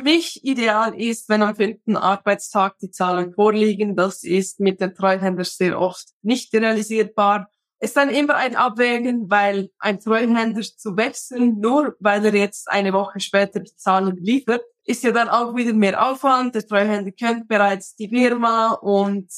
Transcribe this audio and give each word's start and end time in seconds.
für 0.00 0.04
mich 0.04 0.44
ideal 0.44 0.98
ist, 0.98 1.28
wenn 1.28 1.42
am 1.42 1.54
fünften 1.54 1.96
Arbeitstag 1.96 2.78
die 2.78 2.90
Zahlen 2.90 3.34
vorliegen. 3.34 3.96
Das 3.96 4.24
ist 4.24 4.58
mit 4.60 4.80
den 4.80 4.94
Treuhändern 4.94 5.44
sehr 5.44 5.78
oft 5.78 6.08
nicht 6.22 6.52
realisierbar. 6.54 7.50
Es 7.78 7.90
ist 7.90 7.96
dann 7.96 8.10
immer 8.10 8.36
ein 8.36 8.56
Abwägen, 8.56 9.30
weil 9.30 9.70
ein 9.78 10.00
Treuhänder 10.00 10.62
zu 10.62 10.96
wechseln, 10.96 11.60
nur 11.60 11.96
weil 12.00 12.24
er 12.24 12.34
jetzt 12.34 12.70
eine 12.70 12.92
Woche 12.92 13.20
später 13.20 13.60
die 13.60 13.74
Zahlen 13.76 14.16
liefert, 14.16 14.62
ist 14.84 15.02
ja 15.02 15.12
dann 15.12 15.28
auch 15.28 15.54
wieder 15.54 15.72
mehr 15.72 16.10
Aufwand. 16.10 16.54
Der 16.54 16.66
Treuhänder 16.66 17.12
kennt 17.12 17.48
bereits 17.48 17.94
die 17.96 18.08
Firma 18.08 18.72
und 18.72 19.30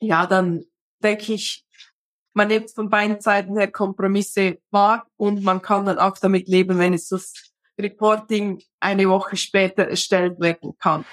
ja, 0.00 0.26
dann 0.26 0.64
denke 1.02 1.34
ich, 1.34 1.64
man 2.34 2.48
nimmt 2.48 2.70
von 2.72 2.88
beiden 2.88 3.20
Seiten 3.20 3.56
her 3.56 3.70
Kompromisse 3.70 4.58
wahr 4.70 5.06
und 5.16 5.42
man 5.42 5.62
kann 5.62 5.86
dann 5.86 5.98
auch 5.98 6.18
damit 6.18 6.48
leben, 6.48 6.78
wenn 6.78 6.94
es 6.94 7.08
das 7.08 7.51
Reporting 7.80 8.60
eine 8.80 9.08
Woche 9.08 9.36
später 9.36 9.88
erstellt 9.88 10.40
werden 10.40 10.72
kann. 10.78 11.04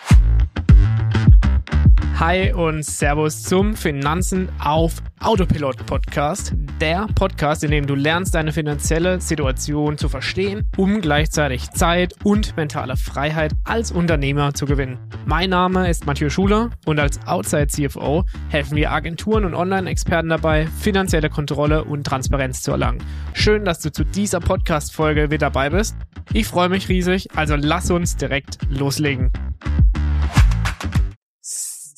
Hi 2.19 2.51
und 2.51 2.83
Servus 2.83 3.43
zum 3.43 3.75
Finanzen 3.75 4.50
auf 4.59 4.96
Autopilot 5.21 5.86
Podcast. 5.86 6.54
Der 6.82 7.07
Podcast, 7.15 7.64
in 7.64 7.71
dem 7.71 7.87
du 7.87 7.95
lernst, 7.95 8.36
deine 8.36 8.51
finanzielle 8.51 9.21
Situation 9.21 9.97
zu 9.97 10.09
verstehen, 10.09 10.65
um 10.75 11.00
gleichzeitig 11.00 11.71
Zeit 11.71 12.14
und 12.25 12.57
mentale 12.57 12.97
Freiheit 12.97 13.54
als 13.64 13.93
Unternehmer 13.93 14.54
zu 14.54 14.65
gewinnen. 14.65 15.00
Mein 15.25 15.51
Name 15.51 15.89
ist 15.89 16.05
Mathieu 16.07 16.29
Schuler 16.29 16.71
und 16.86 17.00
als 17.00 17.25
Outside 17.25 17.68
CFO 17.68 18.25
helfen 18.50 18.75
wir 18.75 18.92
Agenturen 18.92 19.45
und 19.45 19.56
Online-Experten 19.56 20.28
dabei, 20.28 20.67
finanzielle 20.67 21.29
Kontrolle 21.29 21.86
und 21.86 22.04
Transparenz 22.04 22.61
zu 22.61 22.71
erlangen. 22.71 23.01
Schön, 23.31 23.64
dass 23.64 23.79
du 23.79 23.93
zu 23.93 24.04
dieser 24.04 24.42
Podcast-Folge 24.42 25.31
wieder 25.31 25.50
dabei 25.50 25.70
bist. 25.70 25.95
Ich 26.33 26.47
freue 26.47 26.67
mich 26.67 26.89
riesig, 26.89 27.29
also 27.37 27.56
lass 27.56 27.89
uns 27.89 28.17
direkt 28.17 28.57
loslegen. 28.70 29.31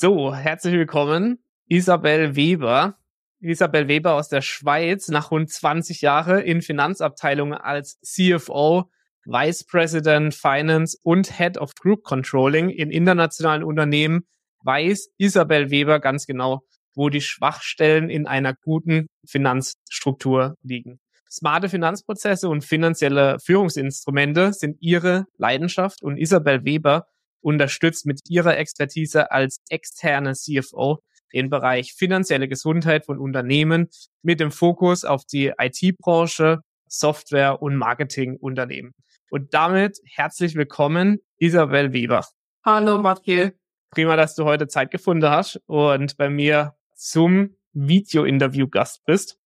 So, 0.01 0.33
herzlich 0.33 0.73
willkommen, 0.73 1.43
Isabel 1.67 2.35
Weber. 2.35 2.97
Isabel 3.39 3.87
Weber 3.87 4.15
aus 4.15 4.29
der 4.29 4.41
Schweiz, 4.41 5.09
nach 5.09 5.29
rund 5.29 5.51
20 5.51 6.01
Jahre 6.01 6.41
in 6.41 6.63
Finanzabteilungen 6.63 7.53
als 7.53 7.99
CFO, 8.01 8.89
Vice 9.25 9.63
President 9.63 10.33
Finance 10.33 10.97
und 11.03 11.37
Head 11.37 11.59
of 11.59 11.75
Group 11.75 12.01
Controlling 12.01 12.71
in 12.71 12.89
internationalen 12.89 13.63
Unternehmen, 13.63 14.21
weiß 14.63 15.09
Isabel 15.19 15.69
Weber 15.69 15.99
ganz 15.99 16.25
genau, 16.25 16.61
wo 16.95 17.09
die 17.09 17.21
Schwachstellen 17.21 18.09
in 18.09 18.25
einer 18.25 18.55
guten 18.55 19.05
Finanzstruktur 19.27 20.55
liegen. 20.63 20.99
Smarte 21.29 21.69
Finanzprozesse 21.69 22.49
und 22.49 22.65
finanzielle 22.65 23.37
Führungsinstrumente 23.39 24.51
sind 24.53 24.77
ihre 24.79 25.25
Leidenschaft 25.37 26.01
und 26.01 26.17
Isabel 26.17 26.65
Weber 26.65 27.05
unterstützt 27.41 28.05
mit 28.05 28.21
ihrer 28.29 28.57
Expertise 28.57 29.31
als 29.31 29.61
externe 29.69 30.33
CFO 30.33 30.99
den 31.33 31.49
Bereich 31.49 31.93
finanzielle 31.93 32.47
Gesundheit 32.47 33.05
von 33.05 33.17
Unternehmen 33.17 33.89
mit 34.21 34.39
dem 34.39 34.51
Fokus 34.51 35.05
auf 35.05 35.25
die 35.25 35.53
IT-Branche, 35.57 36.59
Software- 36.87 37.61
und 37.61 37.75
Marketingunternehmen. 37.75 38.93
Und 39.29 39.53
damit 39.53 39.97
herzlich 40.05 40.55
willkommen, 40.55 41.19
Isabel 41.37 41.93
Weber. 41.93 42.25
Hallo, 42.65 42.97
Mathieu. 42.97 43.51
Prima, 43.91 44.15
dass 44.15 44.35
du 44.35 44.43
heute 44.45 44.67
Zeit 44.67 44.91
gefunden 44.91 45.29
hast 45.29 45.61
und 45.67 46.17
bei 46.17 46.29
mir 46.29 46.75
zum 46.95 47.55
Video-Interview 47.73 48.67
Gast 48.67 49.03
bist. 49.05 49.37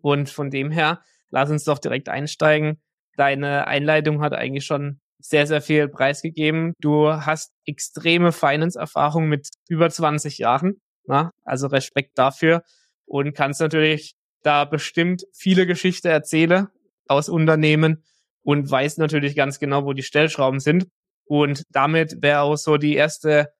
Und 0.00 0.30
von 0.30 0.50
dem 0.50 0.70
her, 0.70 1.02
lass 1.30 1.50
uns 1.50 1.64
doch 1.64 1.78
direkt 1.78 2.08
einsteigen. 2.08 2.80
Deine 3.16 3.66
Einleitung 3.66 4.22
hat 4.22 4.32
eigentlich 4.32 4.64
schon 4.64 5.00
sehr, 5.20 5.46
sehr 5.46 5.60
viel 5.60 5.88
preisgegeben. 5.88 6.74
Du 6.80 7.08
hast 7.08 7.52
extreme 7.66 8.32
Finance-Erfahrung 8.32 9.28
mit 9.28 9.48
über 9.68 9.90
20 9.90 10.38
Jahren. 10.38 10.80
Na? 11.06 11.30
Also 11.44 11.66
Respekt 11.66 12.18
dafür 12.18 12.62
und 13.06 13.34
kannst 13.34 13.60
natürlich 13.60 14.14
da 14.42 14.64
bestimmt 14.64 15.24
viele 15.32 15.66
Geschichten 15.66 16.08
erzählen 16.08 16.68
aus 17.06 17.28
Unternehmen 17.28 18.04
und 18.42 18.70
weiß 18.70 18.98
natürlich 18.98 19.36
ganz 19.36 19.58
genau, 19.58 19.84
wo 19.84 19.92
die 19.92 20.02
Stellschrauben 20.02 20.60
sind. 20.60 20.86
Und 21.24 21.64
damit 21.70 22.22
wäre 22.22 22.40
auch 22.40 22.56
so 22.56 22.76
die 22.76 22.94
erste 22.94 23.52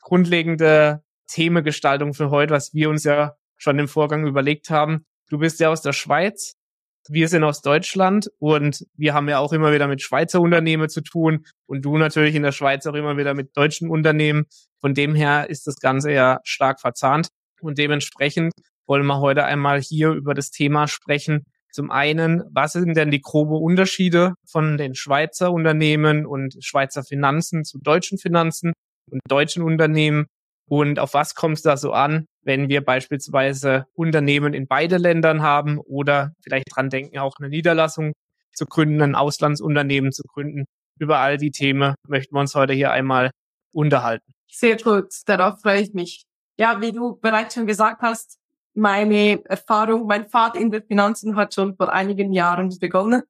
grundlegende 0.00 1.02
Themengestaltung 1.28 2.14
für 2.14 2.30
heute, 2.30 2.54
was 2.54 2.74
wir 2.74 2.88
uns 2.90 3.04
ja 3.04 3.36
schon 3.56 3.78
im 3.78 3.88
Vorgang 3.88 4.26
überlegt 4.26 4.70
haben. 4.70 5.06
Du 5.28 5.38
bist 5.38 5.60
ja 5.60 5.70
aus 5.70 5.82
der 5.82 5.92
Schweiz, 5.92 6.56
wir 7.10 7.28
sind 7.28 7.44
aus 7.44 7.62
Deutschland 7.62 8.30
und 8.38 8.84
wir 8.96 9.14
haben 9.14 9.28
ja 9.28 9.38
auch 9.38 9.52
immer 9.52 9.72
wieder 9.72 9.88
mit 9.88 10.02
Schweizer 10.02 10.40
Unternehmen 10.40 10.88
zu 10.88 11.00
tun 11.00 11.46
und 11.66 11.84
du 11.84 11.98
natürlich 11.98 12.34
in 12.34 12.42
der 12.42 12.52
Schweiz 12.52 12.86
auch 12.86 12.94
immer 12.94 13.16
wieder 13.16 13.34
mit 13.34 13.56
deutschen 13.56 13.88
Unternehmen. 13.88 14.46
Von 14.80 14.94
dem 14.94 15.14
her 15.14 15.48
ist 15.48 15.66
das 15.66 15.76
Ganze 15.76 16.12
ja 16.12 16.40
stark 16.44 16.80
verzahnt 16.80 17.28
und 17.60 17.78
dementsprechend 17.78 18.52
wollen 18.86 19.06
wir 19.06 19.20
heute 19.20 19.44
einmal 19.44 19.80
hier 19.80 20.10
über 20.10 20.34
das 20.34 20.50
Thema 20.50 20.88
sprechen. 20.88 21.44
Zum 21.72 21.90
einen, 21.90 22.42
was 22.50 22.72
sind 22.72 22.96
denn 22.96 23.10
die 23.10 23.20
grobe 23.20 23.56
Unterschiede 23.56 24.34
von 24.46 24.78
den 24.78 24.94
Schweizer 24.94 25.52
Unternehmen 25.52 26.24
und 26.24 26.56
Schweizer 26.60 27.04
Finanzen 27.04 27.64
zu 27.64 27.78
deutschen 27.78 28.18
Finanzen 28.18 28.72
und 29.10 29.20
deutschen 29.28 29.62
Unternehmen? 29.62 30.26
Und 30.68 30.98
auf 30.98 31.14
was 31.14 31.34
kommt 31.34 31.56
es 31.56 31.62
da 31.62 31.76
so 31.76 31.92
an, 31.92 32.26
wenn 32.46 32.68
wir 32.68 32.82
beispielsweise 32.82 33.86
Unternehmen 33.92 34.54
in 34.54 34.68
beide 34.68 34.98
Ländern 34.98 35.42
haben 35.42 35.78
oder 35.78 36.32
vielleicht 36.40 36.66
dran 36.74 36.90
denken, 36.90 37.18
auch 37.18 37.34
eine 37.38 37.48
Niederlassung 37.48 38.12
zu 38.54 38.66
gründen, 38.66 39.02
ein 39.02 39.14
Auslandsunternehmen 39.16 40.12
zu 40.12 40.22
gründen. 40.22 40.64
Über 40.98 41.18
all 41.18 41.36
die 41.36 41.50
Themen 41.50 41.94
möchten 42.06 42.34
wir 42.34 42.40
uns 42.40 42.54
heute 42.54 42.72
hier 42.72 42.92
einmal 42.92 43.30
unterhalten. 43.74 44.32
Sehr 44.48 44.76
gut, 44.76 45.08
darauf 45.26 45.60
freue 45.60 45.82
ich 45.82 45.92
mich. 45.92 46.24
Ja, 46.58 46.80
wie 46.80 46.92
du 46.92 47.16
bereits 47.20 47.54
schon 47.54 47.66
gesagt 47.66 48.00
hast, 48.00 48.38
meine 48.72 49.44
Erfahrung, 49.44 50.06
mein 50.06 50.28
Pfad 50.28 50.56
in 50.56 50.70
den 50.70 50.84
Finanzen 50.84 51.34
hat 51.36 51.52
schon 51.52 51.76
vor 51.76 51.92
einigen 51.92 52.32
Jahren 52.32 52.74
begonnen. 52.78 53.22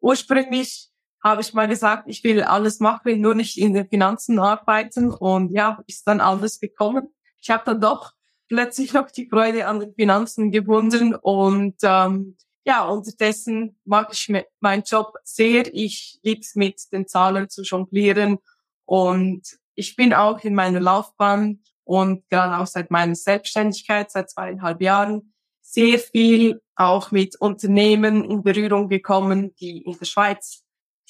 Ursprünglich 0.00 0.88
habe 1.22 1.42
ich 1.42 1.52
mal 1.52 1.68
gesagt, 1.68 2.04
ich 2.06 2.24
will 2.24 2.42
alles 2.42 2.80
machen, 2.80 3.20
nur 3.20 3.34
nicht 3.34 3.58
in 3.58 3.74
den 3.74 3.88
Finanzen 3.88 4.38
arbeiten. 4.38 5.10
Und 5.10 5.52
ja, 5.52 5.82
ist 5.86 6.06
dann 6.06 6.20
alles 6.20 6.58
gekommen. 6.58 7.08
Ich 7.40 7.50
habe 7.50 7.64
dann 7.66 7.80
doch 7.80 8.15
plötzlich 8.48 8.92
noch 8.92 9.10
die 9.10 9.28
Freude 9.28 9.66
an 9.66 9.80
den 9.80 9.94
Finanzen 9.94 10.50
gefunden 10.50 11.14
und 11.14 11.76
ähm, 11.82 12.36
ja, 12.64 12.84
unterdessen 12.84 13.78
mag 13.84 14.08
ich 14.12 14.32
meinen 14.58 14.82
Job 14.82 15.14
sehr. 15.22 15.72
Ich 15.72 16.18
liebe 16.22 16.40
es 16.40 16.56
mit 16.56 16.92
den 16.92 17.06
Zahlen 17.06 17.48
zu 17.48 17.62
jonglieren 17.62 18.38
und 18.84 19.42
ich 19.76 19.94
bin 19.94 20.12
auch 20.12 20.42
in 20.42 20.54
meiner 20.54 20.80
Laufbahn 20.80 21.62
und 21.84 22.28
gerade 22.28 22.60
auch 22.60 22.66
seit 22.66 22.90
meiner 22.90 23.14
Selbstständigkeit, 23.14 24.10
seit 24.10 24.30
zweieinhalb 24.30 24.80
Jahren, 24.82 25.32
sehr 25.60 25.98
viel 25.98 26.60
auch 26.74 27.10
mit 27.10 27.36
Unternehmen 27.40 28.24
in 28.24 28.42
Berührung 28.42 28.88
gekommen, 28.88 29.54
die 29.60 29.82
in 29.82 29.96
der 29.98 30.06
Schweiz 30.06 30.62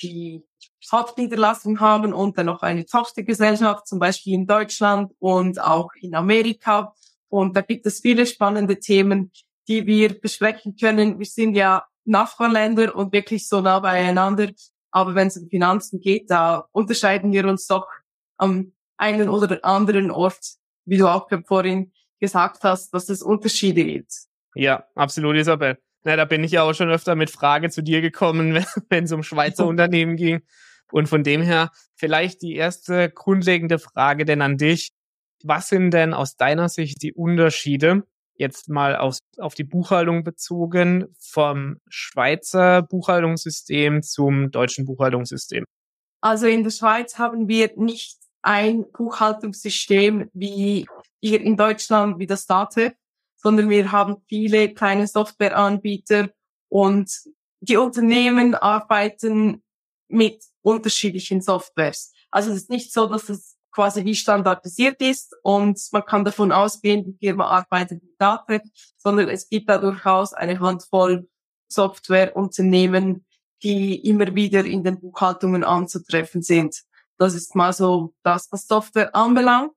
die 0.02 0.44
Hauptniederlassung 0.90 1.80
haben 1.80 2.12
und 2.12 2.36
dann 2.36 2.46
noch 2.46 2.62
eine 2.62 2.84
Tochtergesellschaft, 2.84 3.86
zum 3.86 3.98
Beispiel 3.98 4.34
in 4.34 4.46
Deutschland 4.46 5.12
und 5.18 5.60
auch 5.60 5.90
in 6.00 6.14
Amerika. 6.14 6.94
Und 7.36 7.54
da 7.54 7.60
gibt 7.60 7.84
es 7.84 8.00
viele 8.00 8.24
spannende 8.26 8.78
Themen, 8.78 9.30
die 9.68 9.86
wir 9.86 10.18
besprechen 10.18 10.76
können. 10.76 11.18
Wir 11.18 11.26
sind 11.26 11.54
ja 11.54 11.84
Nachbarländer 12.04 12.94
und 12.94 13.12
wirklich 13.12 13.48
so 13.48 13.60
nah 13.60 13.80
beieinander. 13.80 14.48
Aber 14.90 15.14
wenn 15.14 15.28
es 15.28 15.36
um 15.36 15.48
Finanzen 15.48 16.00
geht, 16.00 16.30
da 16.30 16.66
unterscheiden 16.72 17.32
wir 17.32 17.44
uns 17.46 17.66
doch 17.66 17.86
am 18.38 18.72
einen 18.96 19.28
oder 19.28 19.62
anderen 19.64 20.10
Ort, 20.10 20.40
wie 20.86 20.96
du 20.96 21.08
auch 21.08 21.28
vorhin 21.46 21.92
gesagt 22.20 22.64
hast, 22.64 22.94
dass 22.94 23.10
es 23.10 23.22
Unterschiede 23.22 23.84
gibt. 23.84 24.12
Ja, 24.54 24.86
absolut, 24.94 25.36
Isabel. 25.36 25.78
Na, 26.04 26.16
da 26.16 26.24
bin 26.24 26.42
ich 26.42 26.52
ja 26.52 26.62
auch 26.62 26.72
schon 26.72 26.88
öfter 26.88 27.16
mit 27.16 27.28
Frage 27.30 27.68
zu 27.68 27.82
dir 27.82 28.00
gekommen, 28.00 28.64
wenn 28.88 29.04
es 29.04 29.12
um 29.12 29.22
Schweizer 29.22 29.66
Unternehmen 29.66 30.16
ging. 30.16 30.40
Und 30.90 31.08
von 31.08 31.22
dem 31.22 31.42
her 31.42 31.70
vielleicht 31.96 32.40
die 32.40 32.54
erste 32.54 33.10
grundlegende 33.10 33.78
Frage 33.78 34.24
denn 34.24 34.40
an 34.40 34.56
dich. 34.56 34.92
Was 35.48 35.68
sind 35.68 35.92
denn 35.92 36.12
aus 36.12 36.36
deiner 36.36 36.68
Sicht 36.68 37.02
die 37.02 37.12
Unterschiede, 37.12 38.02
jetzt 38.34 38.68
mal 38.68 38.96
auf, 38.96 39.18
auf 39.38 39.54
die 39.54 39.62
Buchhaltung 39.62 40.24
bezogen, 40.24 41.06
vom 41.20 41.76
Schweizer 41.88 42.82
Buchhaltungssystem 42.82 44.02
zum 44.02 44.50
deutschen 44.50 44.84
Buchhaltungssystem? 44.86 45.64
Also 46.20 46.46
in 46.46 46.64
der 46.64 46.72
Schweiz 46.72 47.16
haben 47.18 47.46
wir 47.46 47.70
nicht 47.76 48.18
ein 48.42 48.90
Buchhaltungssystem 48.90 50.30
wie 50.32 50.86
hier 51.20 51.40
in 51.40 51.56
Deutschland, 51.56 52.18
wie 52.18 52.26
das 52.26 52.46
DATEV, 52.46 52.92
sondern 53.36 53.70
wir 53.70 53.92
haben 53.92 54.16
viele 54.26 54.74
kleine 54.74 55.06
Softwareanbieter 55.06 56.30
und 56.68 57.08
die 57.60 57.76
Unternehmen 57.76 58.56
arbeiten 58.56 59.62
mit 60.08 60.42
unterschiedlichen 60.62 61.40
Softwares. 61.40 62.12
Also 62.32 62.50
es 62.50 62.56
ist 62.56 62.70
nicht 62.70 62.92
so, 62.92 63.06
dass 63.06 63.28
es 63.28 63.55
quasi 63.76 64.06
wie 64.06 64.14
standardisiert 64.14 65.02
ist 65.02 65.36
und 65.42 65.78
man 65.92 66.06
kann 66.06 66.24
davon 66.24 66.50
ausgehen, 66.50 67.04
die 67.04 67.26
Firma 67.26 67.44
arbeitet 67.46 68.02
mit 68.02 68.18
Daten, 68.18 68.62
sondern 68.96 69.28
es 69.28 69.50
gibt 69.50 69.68
da 69.68 69.76
durchaus 69.76 70.32
eine 70.32 70.58
Handvoll 70.60 71.28
Softwareunternehmen, 71.68 73.26
die 73.62 73.96
immer 74.08 74.34
wieder 74.34 74.64
in 74.64 74.82
den 74.82 74.98
Buchhaltungen 74.98 75.62
anzutreffen 75.62 76.40
sind. 76.40 76.84
Das 77.18 77.34
ist 77.34 77.54
mal 77.54 77.74
so 77.74 78.14
das, 78.22 78.48
was 78.50 78.66
Software 78.66 79.14
anbelangt. 79.14 79.76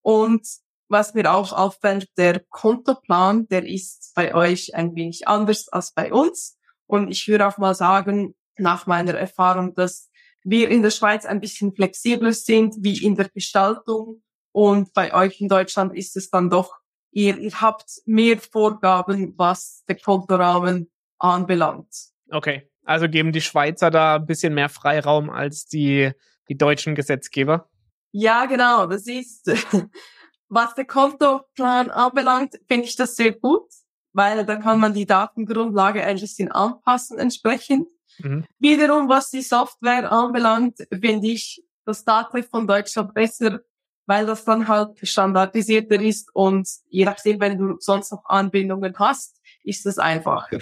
Und 0.00 0.46
was 0.88 1.12
mir 1.12 1.30
auch 1.30 1.52
auffällt, 1.52 2.08
der 2.16 2.40
Kontoplan, 2.48 3.46
der 3.48 3.66
ist 3.66 4.12
bei 4.14 4.34
euch 4.34 4.74
ein 4.74 4.94
wenig 4.94 5.28
anders 5.28 5.68
als 5.68 5.92
bei 5.92 6.12
uns. 6.12 6.56
Und 6.86 7.10
ich 7.10 7.28
würde 7.28 7.46
auch 7.46 7.58
mal 7.58 7.74
sagen, 7.74 8.34
nach 8.56 8.86
meiner 8.86 9.14
Erfahrung, 9.14 9.74
dass 9.74 10.08
wir 10.44 10.68
in 10.68 10.82
der 10.82 10.90
Schweiz 10.90 11.24
ein 11.24 11.40
bisschen 11.40 11.74
flexibler 11.74 12.32
sind 12.32 12.76
wie 12.78 13.04
in 13.04 13.16
der 13.16 13.28
Gestaltung. 13.30 14.22
Und 14.52 14.92
bei 14.92 15.12
euch 15.12 15.40
in 15.40 15.48
Deutschland 15.48 15.96
ist 15.96 16.16
es 16.16 16.30
dann 16.30 16.50
doch, 16.50 16.76
ihr, 17.10 17.36
ihr 17.38 17.60
habt 17.60 18.02
mehr 18.04 18.38
Vorgaben, 18.38 19.34
was 19.36 19.82
der 19.88 19.96
Kontorahmen 19.96 20.90
anbelangt. 21.18 21.88
Okay, 22.30 22.70
also 22.84 23.08
geben 23.08 23.32
die 23.32 23.40
Schweizer 23.40 23.90
da 23.90 24.16
ein 24.16 24.26
bisschen 24.26 24.54
mehr 24.54 24.68
Freiraum 24.68 25.30
als 25.30 25.66
die, 25.66 26.12
die 26.48 26.56
deutschen 26.56 26.94
Gesetzgeber? 26.94 27.68
Ja, 28.12 28.44
genau. 28.44 28.86
Das 28.86 29.06
ist, 29.06 29.50
was 30.48 30.74
der 30.74 30.84
Kontoplan 30.84 31.90
anbelangt, 31.90 32.60
finde 32.68 32.84
ich 32.84 32.96
das 32.96 33.16
sehr 33.16 33.32
gut, 33.32 33.68
weil 34.12 34.44
da 34.44 34.56
kann 34.56 34.78
man 34.78 34.94
die 34.94 35.06
Datengrundlage 35.06 36.04
ein 36.04 36.20
bisschen 36.20 36.52
anpassen 36.52 37.18
entsprechend. 37.18 37.88
Mhm. 38.18 38.44
Wiederum, 38.58 39.08
was 39.08 39.30
die 39.30 39.42
Software 39.42 40.10
anbelangt, 40.10 40.78
finde 40.90 41.28
ich 41.28 41.62
das 41.84 42.04
Datenlicht 42.04 42.50
von 42.50 42.66
Deutschland 42.66 43.14
besser, 43.14 43.60
weil 44.06 44.26
das 44.26 44.44
dann 44.44 44.68
halt 44.68 44.98
standardisierter 45.02 46.00
ist 46.00 46.34
und 46.34 46.68
je 46.88 47.04
nachdem, 47.04 47.40
wenn 47.40 47.58
du 47.58 47.76
sonst 47.78 48.12
noch 48.12 48.24
Anbindungen 48.26 48.94
hast, 48.98 49.40
ist 49.62 49.86
es 49.86 49.98
einfacher. 49.98 50.58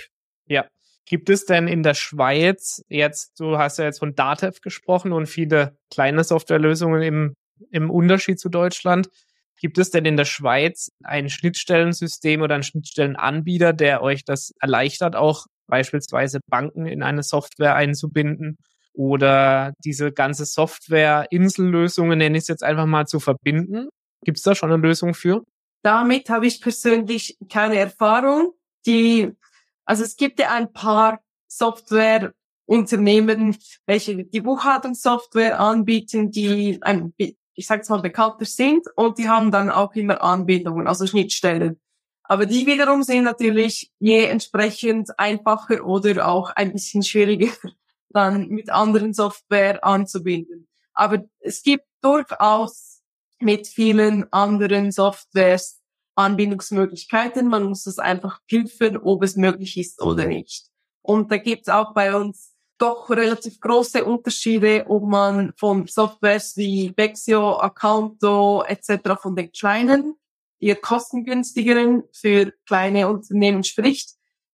Ja. 0.46 0.66
Gibt 1.04 1.28
es 1.30 1.44
denn 1.44 1.66
in 1.66 1.82
der 1.82 1.94
Schweiz 1.94 2.84
jetzt, 2.88 3.38
du 3.40 3.58
hast 3.58 3.78
ja 3.78 3.86
jetzt 3.86 3.98
von 3.98 4.14
Datev 4.14 4.60
gesprochen 4.60 5.12
und 5.12 5.26
viele 5.26 5.76
kleine 5.90 6.22
Softwarelösungen 6.22 7.02
im, 7.02 7.34
im 7.70 7.90
Unterschied 7.90 8.38
zu 8.38 8.48
Deutschland. 8.48 9.08
Gibt 9.60 9.78
es 9.78 9.90
denn 9.90 10.04
in 10.04 10.16
der 10.16 10.24
Schweiz 10.24 10.92
ein 11.02 11.28
Schnittstellensystem 11.28 12.40
oder 12.40 12.54
einen 12.54 12.62
Schnittstellenanbieter, 12.62 13.72
der 13.72 14.02
euch 14.02 14.24
das 14.24 14.54
erleichtert, 14.60 15.16
auch 15.16 15.46
beispielsweise 15.66 16.40
Banken 16.46 16.86
in 16.86 17.02
eine 17.02 17.22
Software 17.22 17.74
einzubinden 17.74 18.56
oder 18.92 19.72
diese 19.84 20.12
ganze 20.12 20.44
Software-Insellösungen, 20.44 22.18
nenne 22.18 22.36
ich 22.36 22.42
es 22.42 22.48
jetzt 22.48 22.64
einfach 22.64 22.86
mal, 22.86 23.06
zu 23.06 23.20
verbinden? 23.20 23.88
Gibt 24.24 24.38
es 24.38 24.44
da 24.44 24.54
schon 24.54 24.70
eine 24.70 24.82
Lösung 24.82 25.14
für? 25.14 25.42
Damit 25.82 26.30
habe 26.30 26.46
ich 26.46 26.60
persönlich 26.60 27.36
keine 27.48 27.76
Erfahrung. 27.76 28.52
Die 28.86 29.32
also 29.84 30.04
es 30.04 30.16
gibt 30.16 30.38
ja 30.38 30.50
ein 30.50 30.72
paar 30.72 31.20
Softwareunternehmen, 31.48 33.56
welche 33.86 34.24
die 34.24 34.40
Buchhaltungssoftware 34.40 35.60
anbieten, 35.60 36.30
die 36.30 36.78
ein, 36.82 37.12
ich 37.18 37.66
sage 37.66 37.84
mal 37.88 38.00
bekannter 38.00 38.44
sind 38.44 38.86
und 38.96 39.18
die 39.18 39.28
haben 39.28 39.50
dann 39.50 39.70
auch 39.70 39.94
immer 39.94 40.22
Anbindungen, 40.22 40.86
also 40.86 41.06
Schnittstellen. 41.06 41.80
Aber 42.24 42.46
die 42.46 42.66
wiederum 42.66 43.02
sind 43.02 43.24
natürlich 43.24 43.90
je 43.98 44.24
entsprechend 44.24 45.18
einfacher 45.18 45.84
oder 45.84 46.28
auch 46.28 46.50
ein 46.50 46.72
bisschen 46.72 47.02
schwieriger 47.02 47.52
dann 48.10 48.48
mit 48.48 48.70
anderen 48.70 49.12
Software 49.12 49.84
anzubinden. 49.84 50.68
Aber 50.94 51.24
es 51.40 51.62
gibt 51.62 51.84
durchaus 52.02 53.02
mit 53.40 53.66
vielen 53.66 54.30
anderen 54.32 54.92
Softwares 54.92 55.80
Anbindungsmöglichkeiten. 56.14 57.48
Man 57.48 57.64
muss 57.64 57.86
es 57.86 57.98
einfach 57.98 58.40
prüfen, 58.48 58.98
ob 58.98 59.22
es 59.22 59.36
möglich 59.36 59.78
ist 59.78 60.00
oder 60.02 60.26
nicht. 60.26 60.66
Und 61.02 61.32
da 61.32 61.38
gibt 61.38 61.62
es 61.62 61.68
auch 61.72 61.94
bei 61.94 62.14
uns 62.14 62.54
doch 62.78 63.10
relativ 63.10 63.60
große 63.60 64.04
Unterschiede, 64.04 64.84
ob 64.88 65.04
man 65.04 65.52
von 65.56 65.86
Softwares 65.86 66.56
wie 66.56 66.90
Bexio, 66.90 67.58
Accounto 67.58 68.62
etc. 68.64 69.20
von 69.20 69.36
den 69.36 69.52
kleinen, 69.52 70.16
eher 70.62 70.76
kostengünstigeren 70.76 72.04
für 72.12 72.52
kleine 72.66 73.08
Unternehmen 73.08 73.64
spricht, 73.64 74.10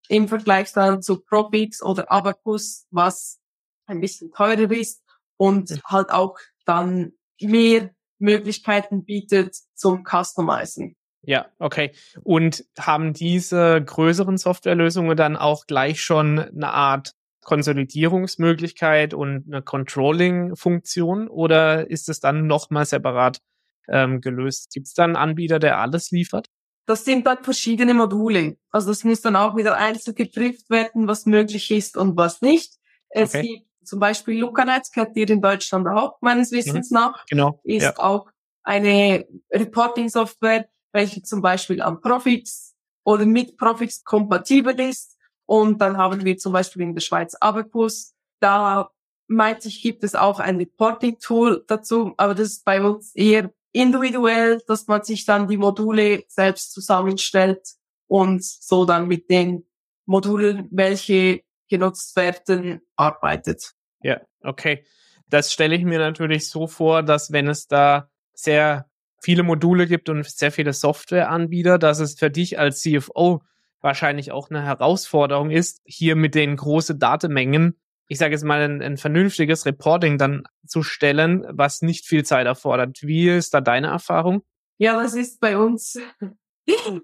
im 0.08 0.26
Vergleich 0.26 0.72
dann 0.72 1.02
zu 1.02 1.20
Profix 1.20 1.82
oder 1.82 2.10
Abacus, 2.10 2.87
was 2.90 3.38
ein 3.87 4.00
bisschen 4.00 4.32
teurer 4.32 4.70
ist 4.70 5.02
und 5.37 5.81
halt 5.84 6.10
auch 6.10 6.38
dann 6.64 7.12
mehr 7.40 7.90
Möglichkeiten 8.19 9.05
bietet 9.05 9.55
zum 9.75 10.05
Customizen. 10.05 10.96
Ja, 11.22 11.46
okay. 11.58 11.93
Und 12.22 12.64
haben 12.78 13.12
diese 13.12 13.82
größeren 13.84 14.38
Softwarelösungen 14.38 15.16
dann 15.16 15.37
auch 15.37 15.66
gleich 15.66 16.00
schon 16.00 16.38
eine 16.38 16.72
Art 16.72 17.12
Konsolidierungsmöglichkeit 17.43 19.14
und 19.14 19.44
eine 19.46 19.62
Controlling-Funktion 19.62 21.28
oder 21.28 21.90
ist 21.90 22.08
es 22.08 22.20
dann 22.20 22.46
nochmal 22.46 22.87
separat 22.87 23.40
ähm, 23.88 24.20
gelöst? 24.20 24.70
Gibt 24.73 24.87
es 24.87 24.94
dann 24.94 25.17
einen 25.17 25.31
Anbieter, 25.31 25.58
der 25.58 25.79
alles 25.79 26.11
liefert? 26.11 26.49
Das 26.87 27.05
sind 27.05 27.26
dann 27.26 27.43
verschiedene 27.43 27.93
Module. 27.93 28.56
Also 28.70 28.88
das 28.88 29.05
muss 29.05 29.20
dann 29.20 29.37
auch 29.37 29.56
wieder 29.56 29.76
einzeln 29.76 30.14
geprüft 30.14 30.70
werden, 30.70 31.06
was 31.06 31.26
möglich 31.26 31.70
ist 31.70 31.96
und 31.96 32.17
was 32.17 32.40
nicht. 32.40 32.75
Es 33.11 33.35
okay. 33.35 33.43
gibt 33.43 33.69
zum 33.85 34.00
Beispiel 34.00 34.38
LucaNet, 34.38 34.90
kennt 34.93 35.17
ihr 35.17 35.29
in 35.29 35.43
Deutschland 35.43 35.87
auch, 35.88 36.19
meines 36.20 36.52
Wissens 36.52 36.90
mhm. 36.90 36.94
nach. 36.94 37.26
Genau. 37.26 37.61
Ist 37.64 37.82
ja. 37.82 37.99
auch 37.99 38.31
eine 38.62 39.26
Reporting-Software, 39.50 40.69
welche 40.93 41.23
zum 41.23 41.43
Beispiel 41.43 41.82
am 41.82 42.00
Profix 42.00 42.75
oder 43.05 43.25
mit 43.26 43.56
Profix 43.56 44.05
kompatibel 44.05 44.79
ist. 44.79 45.17
Und 45.46 45.81
dann 45.81 45.96
haben 45.96 46.25
wir 46.25 46.37
zum 46.37 46.52
Beispiel 46.52 46.82
in 46.82 46.94
der 46.94 47.00
Schweiz 47.00 47.35
Abacus. 47.35 48.14
Da 48.40 48.90
meinte 49.26 49.69
ich, 49.69 49.82
gibt 49.82 50.05
es 50.05 50.14
auch 50.14 50.40
ein 50.40 50.56
Reporting-Tool 50.56 51.64
dazu, 51.67 52.14
aber 52.17 52.35
das 52.35 52.49
ist 52.49 52.64
bei 52.64 52.82
uns 52.82 53.14
eher 53.14 53.50
individuell, 53.78 54.60
dass 54.66 54.88
man 54.88 55.04
sich 55.04 55.25
dann 55.25 55.46
die 55.46 55.56
Module 55.56 56.25
selbst 56.26 56.72
zusammenstellt 56.72 57.62
und 58.08 58.44
so 58.44 58.84
dann 58.84 59.06
mit 59.06 59.30
den 59.30 59.66
Modulen, 60.04 60.69
welche 60.70 61.42
genutzt 61.69 62.16
werden, 62.16 62.80
arbeitet. 62.96 63.75
Ja, 64.02 64.20
okay. 64.42 64.84
Das 65.28 65.52
stelle 65.52 65.76
ich 65.76 65.84
mir 65.84 65.98
natürlich 65.98 66.48
so 66.48 66.66
vor, 66.66 67.02
dass 67.02 67.30
wenn 67.30 67.48
es 67.48 67.69
da 67.69 68.10
sehr 68.32 68.88
viele 69.20 69.42
Module 69.42 69.86
gibt 69.86 70.08
und 70.08 70.25
sehr 70.26 70.50
viele 70.50 70.72
Softwareanbieter, 70.72 71.78
dass 71.78 72.00
es 72.00 72.19
für 72.19 72.30
dich 72.30 72.58
als 72.58 72.80
CFO 72.80 73.42
wahrscheinlich 73.80 74.32
auch 74.32 74.50
eine 74.50 74.64
Herausforderung 74.64 75.50
ist, 75.50 75.82
hier 75.84 76.16
mit 76.16 76.34
den 76.34 76.56
großen 76.56 76.98
Datenmengen, 76.98 77.78
ich 78.08 78.19
sage 78.19 78.32
jetzt 78.32 78.44
mal, 78.44 78.62
ein, 78.62 78.82
ein, 78.82 78.96
vernünftiges 78.96 79.66
Reporting 79.66 80.19
dann 80.19 80.43
zu 80.66 80.82
stellen, 80.82 81.44
was 81.50 81.82
nicht 81.82 82.06
viel 82.06 82.25
Zeit 82.25 82.46
erfordert. 82.46 82.99
Wie 83.02 83.28
ist 83.28 83.52
da 83.52 83.60
deine 83.60 83.88
Erfahrung? 83.88 84.42
Ja, 84.78 85.00
das 85.00 85.14
ist 85.14 85.40
bei 85.40 85.59
uns 85.59 85.99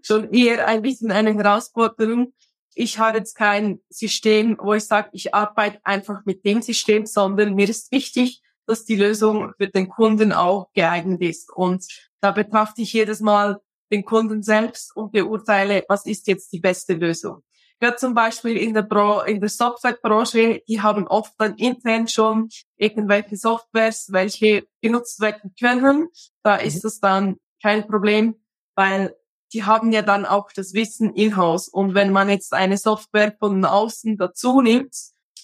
schon 0.03 0.33
eher 0.33 0.67
ein 0.67 0.83
bisschen 0.83 1.13
eine 1.13 1.35
Herausforderung. 1.35 2.33
Ich 2.75 2.99
habe 2.99 3.19
jetzt 3.19 3.35
kein 3.35 3.81
System, 3.89 4.57
wo 4.61 4.75
ich 4.75 4.85
sage, 4.85 5.11
ich 5.13 5.35
arbeite 5.35 5.79
einfach 5.85 6.25
mit 6.25 6.45
dem 6.45 6.63
System, 6.63 7.07
sondern 7.07 7.55
mir 7.55 7.69
ist 7.69 7.93
wichtig, 7.93 8.43
dass 8.67 8.85
die 8.85 8.97
Lösung 8.97 9.53
für 9.59 9.69
den 9.69 9.89
Kunden 9.89 10.33
auch 10.33 10.73
geeignet 10.73 11.21
ist. 11.21 11.53
Und 11.55 11.87
da 12.21 12.33
betrachte 12.33 12.83
ich 12.83 12.93
jedes 12.95 13.21
Mal 13.21 13.61
den 13.93 14.05
Kunden 14.05 14.43
selbst 14.43 14.97
und 14.97 15.13
beurteile, 15.13 15.85
was 15.89 16.07
ist 16.07 16.27
jetzt 16.27 16.53
die 16.53 16.61
beste 16.61 16.95
Lösung. 16.95 17.43
Ja, 17.85 17.95
zum 17.95 18.15
Beispiel 18.15 18.57
in 18.57 18.73
der, 18.73 18.81
Bro 18.81 19.25
in 19.25 19.41
der 19.41 19.51
Softwarebranche, 19.51 20.63
die 20.67 20.81
haben 20.81 21.07
oft 21.07 21.35
dann 21.37 21.55
intern 21.57 22.09
schon 22.09 22.49
irgendwelche 22.79 23.37
Softwares, 23.37 24.07
welche 24.11 24.67
genutzt 24.81 25.21
werden 25.21 25.55
können. 25.61 26.09
Da 26.43 26.57
mhm. 26.57 26.63
ist 26.63 26.83
das 26.83 26.99
dann 27.01 27.37
kein 27.63 27.87
Problem, 27.87 28.37
weil 28.75 29.15
die 29.53 29.65
haben 29.65 29.93
ja 29.93 30.01
dann 30.01 30.25
auch 30.25 30.51
das 30.51 30.73
Wissen 30.73 31.13
in-house. 31.13 31.69
Und 31.69 31.95
wenn 31.95 32.11
man 32.11 32.31
jetzt 32.31 32.55
eine 32.55 32.79
Software 32.79 33.37
von 33.39 33.63
außen 33.63 34.17
dazu 34.17 34.63
nimmt, 34.63 34.97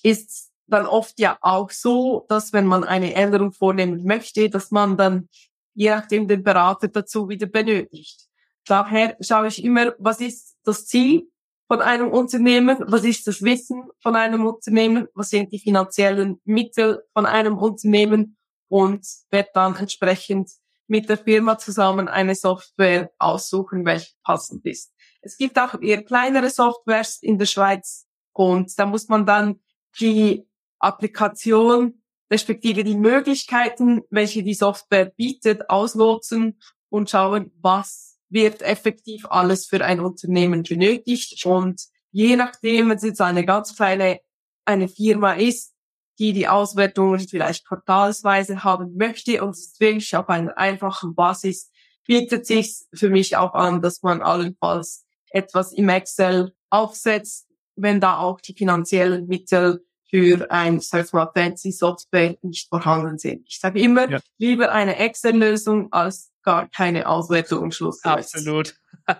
ist 0.03 0.51
dann 0.67 0.87
oft 0.87 1.21
ja 1.21 1.37
auch 1.43 1.71
so, 1.71 2.25
dass 2.31 2.55
wenn 2.55 2.65
man 2.65 2.85
eine 2.85 3.13
Änderung 3.13 3.53
vornehmen 3.53 4.03
möchte, 4.05 4.49
dass 4.49 4.71
man 4.71 4.97
dann 4.97 5.29
je 5.75 5.91
nachdem 5.91 6.27
den 6.27 6.43
Berater 6.43 6.89
dazu 6.89 7.29
wieder 7.29 7.49
benötigt. 7.49 8.31
Daher 8.65 9.19
schaue 9.21 9.49
ich 9.49 9.63
immer, 9.63 9.95
was 9.99 10.23
ist 10.23 10.57
das 10.65 10.87
Ziel 10.87 11.31
von 11.71 11.83
einem 11.83 12.11
Unternehmen, 12.11 12.79
was 12.89 13.05
ist 13.05 13.29
das 13.29 13.43
Wissen 13.43 13.85
von 14.01 14.17
einem 14.17 14.45
Unternehmen, 14.45 15.07
was 15.15 15.31
sind 15.31 15.53
die 15.53 15.61
finanziellen 15.61 16.41
Mittel 16.45 17.05
von 17.13 17.27
einem 17.27 17.57
Unternehmen 17.59 18.37
und 18.67 19.07
werde 19.31 19.51
dann 19.55 19.77
entsprechend 19.77 20.51
mit 20.89 21.09
der 21.09 21.17
Firma 21.17 21.59
zusammen 21.59 22.09
eine 22.09 22.35
Software 22.35 23.13
aussuchen, 23.21 23.85
welche 23.85 24.15
passend 24.25 24.67
ist. 24.67 24.93
Es 25.21 25.37
gibt 25.37 25.57
auch 25.61 25.81
eher 25.81 26.03
kleinere 26.03 26.51
Softwares 26.51 27.23
in 27.23 27.39
der 27.39 27.47
Schweiz 27.47 28.05
und 28.33 28.77
da 28.77 28.85
muss 28.85 29.07
man 29.07 29.25
dann 29.25 29.61
die 30.01 30.49
Applikation 30.81 32.03
respektive 32.33 32.83
die 32.83 32.97
Möglichkeiten, 32.97 34.03
welche 34.11 34.43
die 34.43 34.55
Software 34.55 35.13
bietet, 35.17 35.71
ausloten 35.71 36.59
und 36.89 37.11
schauen, 37.11 37.53
was 37.61 38.10
wird 38.31 38.63
effektiv 38.63 39.27
alles 39.29 39.67
für 39.67 39.85
ein 39.85 40.01
Unternehmen 40.01 40.63
benötigt. 40.63 41.45
Und 41.45 41.83
je 42.11 42.37
nachdem, 42.37 42.89
wenn 42.89 42.97
es 42.97 43.03
jetzt 43.03 43.21
eine 43.21 43.45
ganz 43.45 43.77
kleine 43.77 44.21
eine 44.65 44.89
Firma 44.89 45.33
ist, 45.33 45.75
die 46.19 46.33
die 46.33 46.49
Auswertungen 46.49 47.21
vielleicht 47.21 47.67
quartalsweise 47.67 48.63
haben 48.63 48.97
möchte 48.97 49.43
und 49.43 49.51
es 49.51 49.75
wirklich 49.79 50.15
auf 50.17 50.29
einer 50.29 50.57
einfachen 50.57 51.15
Basis 51.15 51.71
bietet 52.07 52.47
sich 52.47 52.83
für 52.95 53.09
mich 53.09 53.37
auch 53.37 53.55
an, 53.55 53.83
dass 53.83 54.03
man 54.03 54.21
allenfalls 54.21 55.07
etwas 55.31 55.73
im 55.73 55.89
Excel 55.89 56.55
aufsetzt, 56.69 57.49
wenn 57.77 58.01
da 58.01 58.19
auch 58.19 58.41
die 58.41 58.55
finanziellen 58.55 59.27
Mittel 59.27 59.85
für 60.11 60.51
ein 60.51 60.81
sag 60.81 61.13
mal, 61.13 61.31
fancy 61.35 61.73
Software 61.73 62.37
nicht 62.43 62.69
vorhanden 62.69 63.19
sind. 63.19 63.47
Ich 63.49 63.59
sage 63.59 63.81
immer, 63.81 64.11
ja. 64.11 64.19
lieber 64.39 64.73
eine 64.73 64.97
Excel-Lösung 64.97 65.93
als 65.93 66.31
gar 66.43 66.69
keine 66.69 67.07
Auswertung 67.07 67.65
am 67.65 67.71
Schluss. 67.71 68.05
Absolut. 68.05 68.75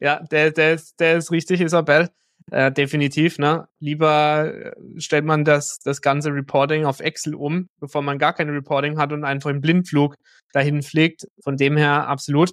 ja, 0.00 0.20
der, 0.30 0.50
der, 0.50 0.74
ist, 0.74 1.00
der 1.00 1.18
ist 1.18 1.30
richtig, 1.30 1.60
Isabel. 1.60 2.10
Äh, 2.50 2.72
definitiv, 2.72 3.38
ne? 3.38 3.68
Lieber 3.78 4.52
äh, 4.52 4.72
stellt 4.98 5.24
man 5.24 5.44
das, 5.44 5.78
das 5.78 6.02
ganze 6.02 6.34
Reporting 6.34 6.84
auf 6.84 7.00
Excel 7.00 7.34
um, 7.34 7.68
bevor 7.78 8.02
man 8.02 8.18
gar 8.18 8.32
kein 8.32 8.50
Reporting 8.50 8.98
hat 8.98 9.12
und 9.12 9.24
einfach 9.24 9.48
im 9.48 9.60
Blindflug 9.60 10.16
dahin 10.52 10.82
fliegt. 10.82 11.28
Von 11.42 11.56
dem 11.56 11.76
her 11.76 12.08
absolut. 12.08 12.52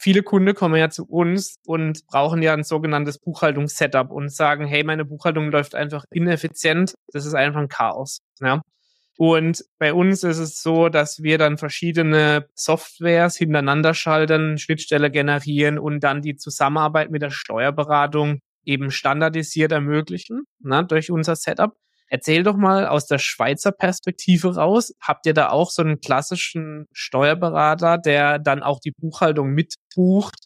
Viele 0.00 0.22
Kunden 0.22 0.54
kommen 0.54 0.76
ja 0.76 0.90
zu 0.90 1.04
uns 1.04 1.56
und 1.66 2.06
brauchen 2.06 2.40
ja 2.40 2.52
ein 2.52 2.62
sogenanntes 2.62 3.18
Buchhaltungssetup 3.18 4.12
und 4.12 4.32
sagen, 4.32 4.64
hey, 4.64 4.84
meine 4.84 5.04
Buchhaltung 5.04 5.50
läuft 5.50 5.74
einfach 5.74 6.04
ineffizient. 6.10 6.94
Das 7.12 7.26
ist 7.26 7.34
einfach 7.34 7.60
ein 7.60 7.68
Chaos. 7.68 8.20
Ja? 8.40 8.62
Und 9.18 9.64
bei 9.80 9.92
uns 9.92 10.22
ist 10.22 10.38
es 10.38 10.62
so, 10.62 10.88
dass 10.88 11.24
wir 11.24 11.38
dann 11.38 11.58
verschiedene 11.58 12.46
Softwares 12.54 13.36
hintereinander 13.36 13.92
schalten, 13.92 14.58
Schnittstelle 14.58 15.10
generieren 15.10 15.80
und 15.80 16.04
dann 16.04 16.22
die 16.22 16.36
Zusammenarbeit 16.36 17.10
mit 17.10 17.22
der 17.22 17.30
Steuerberatung 17.30 18.38
eben 18.64 18.92
standardisiert 18.92 19.72
ermöglichen 19.72 20.44
ne, 20.60 20.84
durch 20.84 21.10
unser 21.10 21.34
Setup. 21.34 21.74
Erzähl 22.10 22.42
doch 22.42 22.56
mal 22.56 22.86
aus 22.86 23.06
der 23.06 23.18
Schweizer 23.18 23.70
Perspektive 23.70 24.54
raus. 24.54 24.94
Habt 25.00 25.26
ihr 25.26 25.34
da 25.34 25.50
auch 25.50 25.70
so 25.70 25.82
einen 25.82 26.00
klassischen 26.00 26.86
Steuerberater, 26.92 27.98
der 27.98 28.38
dann 28.38 28.62
auch 28.62 28.80
die 28.80 28.92
Buchhaltung 28.92 29.50
mitbucht? 29.50 30.36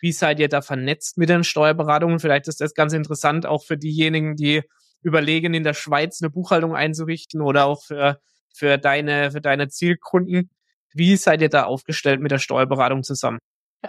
Wie 0.00 0.10
seid 0.10 0.40
ihr 0.40 0.48
da 0.48 0.62
vernetzt 0.62 1.18
mit 1.18 1.28
den 1.28 1.44
Steuerberatungen? 1.44 2.18
Vielleicht 2.18 2.48
ist 2.48 2.60
das 2.60 2.74
ganz 2.74 2.92
interessant 2.92 3.46
auch 3.46 3.62
für 3.62 3.78
diejenigen, 3.78 4.34
die 4.34 4.62
überlegen, 5.02 5.54
in 5.54 5.62
der 5.62 5.74
Schweiz 5.74 6.20
eine 6.20 6.30
Buchhaltung 6.30 6.74
einzurichten 6.74 7.40
oder 7.40 7.66
auch 7.66 7.84
für, 7.84 8.18
für 8.52 8.78
deine, 8.78 9.30
für 9.30 9.40
deine 9.40 9.68
Zielkunden. 9.68 10.50
Wie 10.92 11.16
seid 11.16 11.40
ihr 11.40 11.48
da 11.48 11.64
aufgestellt 11.64 12.20
mit 12.20 12.32
der 12.32 12.38
Steuerberatung 12.38 13.04
zusammen? 13.04 13.38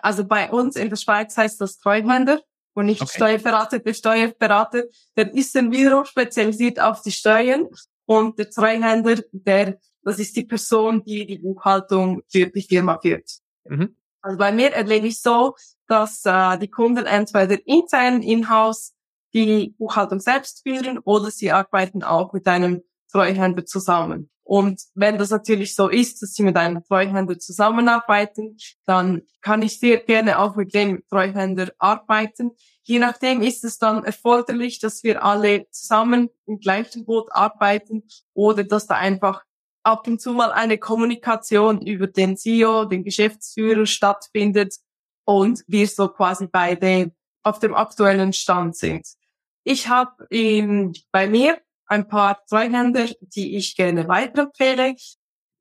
Also 0.02 0.26
bei 0.26 0.52
uns 0.52 0.76
in 0.76 0.90
der 0.90 0.98
Schweiz 0.98 1.36
heißt 1.36 1.60
das 1.62 1.78
Treuhänder 1.78 2.42
und 2.74 2.86
nicht 2.88 3.02
okay. 3.02 3.12
Steuerberater. 3.16 3.80
Der 3.80 3.94
Steuerberater, 3.94 4.84
der 5.16 5.34
ist 5.34 5.56
dann 5.56 5.72
wiederum 5.72 6.06
spezialisiert 6.06 6.80
auf 6.80 7.02
die 7.02 7.12
Steuern 7.12 7.68
und 8.06 8.38
der 8.38 8.50
Treuhänder, 8.50 9.20
der, 9.32 9.80
das 10.02 10.20
ist 10.20 10.36
die 10.36 10.46
Person, 10.46 11.04
die 11.04 11.26
die 11.26 11.38
Buchhaltung 11.38 12.22
für 12.30 12.48
die 12.48 12.62
Firma 12.62 13.00
führt. 13.02 13.30
Mhm. 13.66 13.96
Also 14.22 14.38
bei 14.38 14.52
mir 14.52 14.72
erlebe 14.74 15.08
ich 15.08 15.22
so, 15.22 15.56
dass 15.88 16.26
äh, 16.26 16.58
die 16.58 16.70
Kunden 16.70 17.06
entweder 17.06 17.58
intern 17.68 18.22
in-house 18.22 18.94
die 19.34 19.74
Buchhaltung 19.78 20.20
selbst 20.20 20.62
führen 20.64 21.00
oder 21.00 21.32
sie 21.32 21.52
arbeiten 21.52 22.04
auch 22.04 22.34
mit 22.34 22.48
einem 22.48 22.84
Treuhänder 23.14 23.66
zusammen. 23.66 24.30
Und 24.44 24.82
wenn 24.94 25.18
das 25.18 25.30
natürlich 25.30 25.74
so 25.74 25.88
ist, 25.88 26.22
dass 26.22 26.34
sie 26.34 26.44
mit 26.44 26.58
einem 26.58 26.84
Treuhänder 26.84 27.40
zusammenarbeiten, 27.40 28.58
dann 28.86 29.22
kann 29.42 29.62
ich 29.62 29.80
sehr 29.80 29.98
gerne 29.98 30.40
auch 30.40 30.58
mit 30.58 30.74
dem 30.74 31.02
Treuhänder 31.10 31.72
arbeiten. 31.78 32.52
Je 32.84 33.00
nachdem 33.00 33.42
ist 33.42 33.64
es 33.64 33.78
dann 33.78 34.04
erforderlich, 34.04 34.80
dass 34.80 35.04
wir 35.04 35.24
alle 35.24 35.66
zusammen 35.72 36.30
im 36.46 36.60
gleichen 36.60 37.06
Boot 37.06 37.32
arbeiten 37.32 38.04
oder 38.34 38.66
dass 38.66 38.86
da 38.88 38.96
einfach 38.96 39.44
ab 39.84 40.08
und 40.08 40.20
zu 40.20 40.34
mal 40.34 40.52
eine 40.52 40.78
Kommunikation 40.78 41.82
über 41.82 42.08
den 42.08 42.36
CEO, 42.36 42.86
den 42.86 43.06
Geschäftsführer 43.06 43.86
stattfindet 43.86 44.76
und 45.26 45.64
wir 45.68 45.88
so 45.88 46.10
quasi 46.10 46.48
beide 46.52 47.14
auf 47.44 47.60
dem 47.60 47.74
aktuellen 47.74 48.34
Stand 48.34 48.76
sind. 48.76 49.08
Ich 49.64 49.88
habe 49.88 50.12
bei 51.12 51.28
mir 51.28 51.58
ein 51.88 52.08
paar 52.08 52.44
Treuhänder, 52.46 53.08
die 53.20 53.56
ich 53.58 53.76
gerne 53.76 54.08
weiterempfehle, 54.08 54.96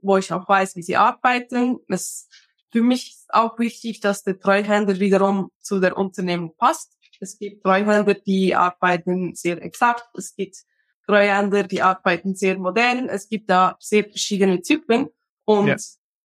wo 0.01 0.17
ich 0.17 0.33
auch 0.33 0.49
weiß, 0.49 0.77
wie 0.77 0.83
sie 0.83 0.97
arbeiten. 0.97 1.79
Es, 1.89 2.29
für 2.71 2.83
mich 2.83 3.11
ist 3.11 3.35
auch 3.35 3.59
wichtig, 3.59 4.01
dass 4.01 4.23
der 4.23 4.39
Treuhänder 4.39 4.99
wiederum 4.99 5.51
zu 5.61 5.81
der 5.81 5.97
Unternehmung 5.97 6.55
passt. 6.57 6.97
Es 7.21 7.39
gibt 7.39 7.63
Treuhänder, 7.63 8.15
die 8.15 8.55
arbeiten 8.55 9.35
sehr 9.35 9.63
exakt. 9.63 10.09
Es 10.17 10.35
gibt 10.35 10.57
Treuhänder, 11.07 11.65
die 11.65 11.83
arbeiten 11.83 12.35
sehr 12.35 12.59
modern. 12.59 13.09
Es 13.09 13.29
gibt 13.29 13.51
da 13.51 13.77
sehr 13.79 14.05
verschiedene 14.05 14.61
Typen 14.61 15.09
und 15.45 15.69
ja. 15.69 15.77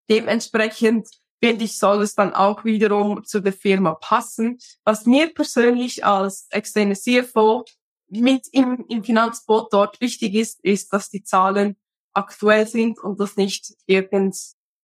dementsprechend 0.10 1.08
finde 1.40 1.66
ich, 1.66 1.78
soll 1.78 2.02
es 2.02 2.16
dann 2.16 2.34
auch 2.34 2.66
wiederum 2.66 3.24
zu 3.24 3.42
der 3.42 3.54
Firma 3.54 3.94
passen. 3.96 4.58
Was 4.84 5.06
mir 5.06 5.34
persönlich 5.34 6.04
als 6.04 6.48
externe 6.50 6.96
CFO 6.96 7.64
mit 8.10 8.48
im, 8.52 8.86
im 8.88 9.04
Finanzboot 9.04 9.72
dort 9.72 10.00
wichtig 10.02 10.34
ist, 10.36 10.64
ist, 10.64 10.94
dass 10.94 11.10
die 11.10 11.24
Zahlen 11.24 11.76
aktuell 12.14 12.68
sind 12.68 13.00
und 13.00 13.20
dass 13.20 13.38
nicht 13.38 13.74
irgend 13.86 14.36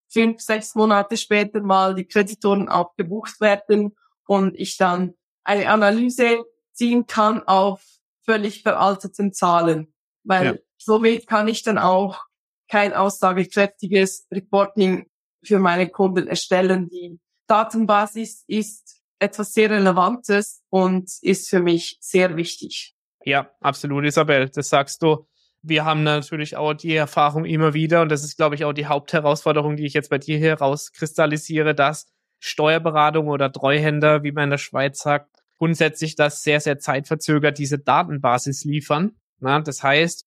fünf, 0.10 0.42
sechs 0.42 0.76
Monate 0.76 1.18
später 1.18 1.62
mal 1.62 1.96
die 1.96 2.06
Kreditoren 2.06 2.70
abgebucht 2.70 3.42
werden 3.42 3.96
und 4.26 4.56
ich 4.60 4.78
dann 4.78 5.16
eine 5.44 5.70
Analyse 5.70 6.46
ziehen 6.74 7.08
kann 7.08 7.44
auf 7.48 7.84
völlig 8.24 8.62
veralteten 8.62 9.34
Zahlen. 9.34 9.94
Weil 10.24 10.46
ja. 10.46 10.56
somit 10.78 11.28
kann 11.28 11.48
ich 11.48 11.64
dann 11.64 11.78
auch 11.78 12.22
kein 12.70 12.94
aussagekräftiges 12.94 14.28
Reporting 14.32 15.08
für 15.44 15.60
meine 15.60 15.90
Kunden 15.90 16.28
erstellen. 16.28 16.90
Die 16.90 17.20
Datenbasis 17.48 18.44
ist 18.48 19.02
etwas 19.20 19.54
sehr 19.54 19.70
Relevantes 19.70 20.62
und 20.70 21.10
ist 21.22 21.50
für 21.50 21.60
mich 21.60 21.98
sehr 22.00 22.36
wichtig. 22.38 22.96
Ja, 23.26 23.50
absolut, 23.62 24.06
Isabel. 24.06 24.50
Das 24.50 24.70
sagst 24.70 25.02
du. 25.02 25.28
Wir 25.62 25.86
haben 25.86 26.04
natürlich 26.04 26.58
auch 26.58 26.74
die 26.74 26.94
Erfahrung 26.94 27.46
immer 27.46 27.74
wieder, 27.74 28.02
und 28.02 28.10
das 28.10 28.24
ist, 28.24 28.36
glaube 28.36 28.56
ich, 28.56 28.66
auch 28.66 28.74
die 28.74 28.88
Hauptherausforderung, 28.88 29.78
die 29.78 29.86
ich 29.86 29.94
jetzt 29.94 30.10
bei 30.10 30.18
dir 30.18 30.38
hier 30.38 30.56
rauskristallisiere, 30.56 31.74
dass 31.74 32.08
Steuerberatung 32.40 33.30
oder 33.30 33.50
Treuhänder, 33.50 34.24
wie 34.24 34.34
man 34.34 34.46
in 34.46 34.50
der 34.50 34.58
Schweiz 34.58 35.00
sagt, 35.00 35.30
grundsätzlich 35.58 36.18
das 36.18 36.44
sehr, 36.44 36.60
sehr 36.60 36.80
zeitverzögert 36.80 37.58
diese 37.58 37.80
Datenbasis 37.80 38.66
liefern. 38.66 39.14
Na, 39.40 39.62
das 39.62 39.82
heißt, 39.82 40.26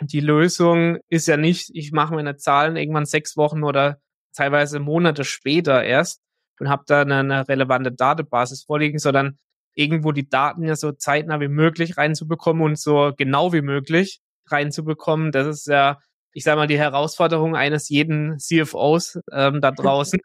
die 0.00 0.20
Lösung 0.20 0.98
ist 1.08 1.26
ja 1.26 1.36
nicht, 1.36 1.70
ich 1.74 1.90
mache 1.90 2.14
meine 2.14 2.36
Zahlen 2.36 2.76
irgendwann 2.76 3.06
sechs 3.06 3.36
Wochen 3.36 3.64
oder 3.64 4.00
teilweise 4.32 4.78
Monate 4.78 5.24
später 5.24 5.82
erst 5.82 6.20
und 6.60 6.68
habe 6.68 6.84
da 6.86 7.00
eine, 7.00 7.16
eine 7.16 7.48
relevante 7.48 7.90
Datenbasis 7.90 8.62
vorliegen, 8.62 9.00
sondern 9.00 9.38
irgendwo 9.76 10.10
die 10.10 10.28
Daten 10.28 10.64
ja 10.64 10.74
so 10.74 10.90
zeitnah 10.90 11.38
wie 11.40 11.48
möglich 11.48 11.96
reinzubekommen 11.96 12.62
und 12.62 12.78
so 12.78 13.12
genau 13.16 13.52
wie 13.52 13.62
möglich 13.62 14.20
reinzubekommen. 14.48 15.30
Das 15.32 15.46
ist 15.46 15.66
ja, 15.66 15.98
ich 16.32 16.44
sage 16.44 16.56
mal, 16.56 16.66
die 16.66 16.78
Herausforderung 16.78 17.54
eines 17.54 17.88
jeden 17.88 18.38
CFOs 18.38 19.20
ähm, 19.32 19.60
da 19.60 19.70
draußen. 19.72 20.18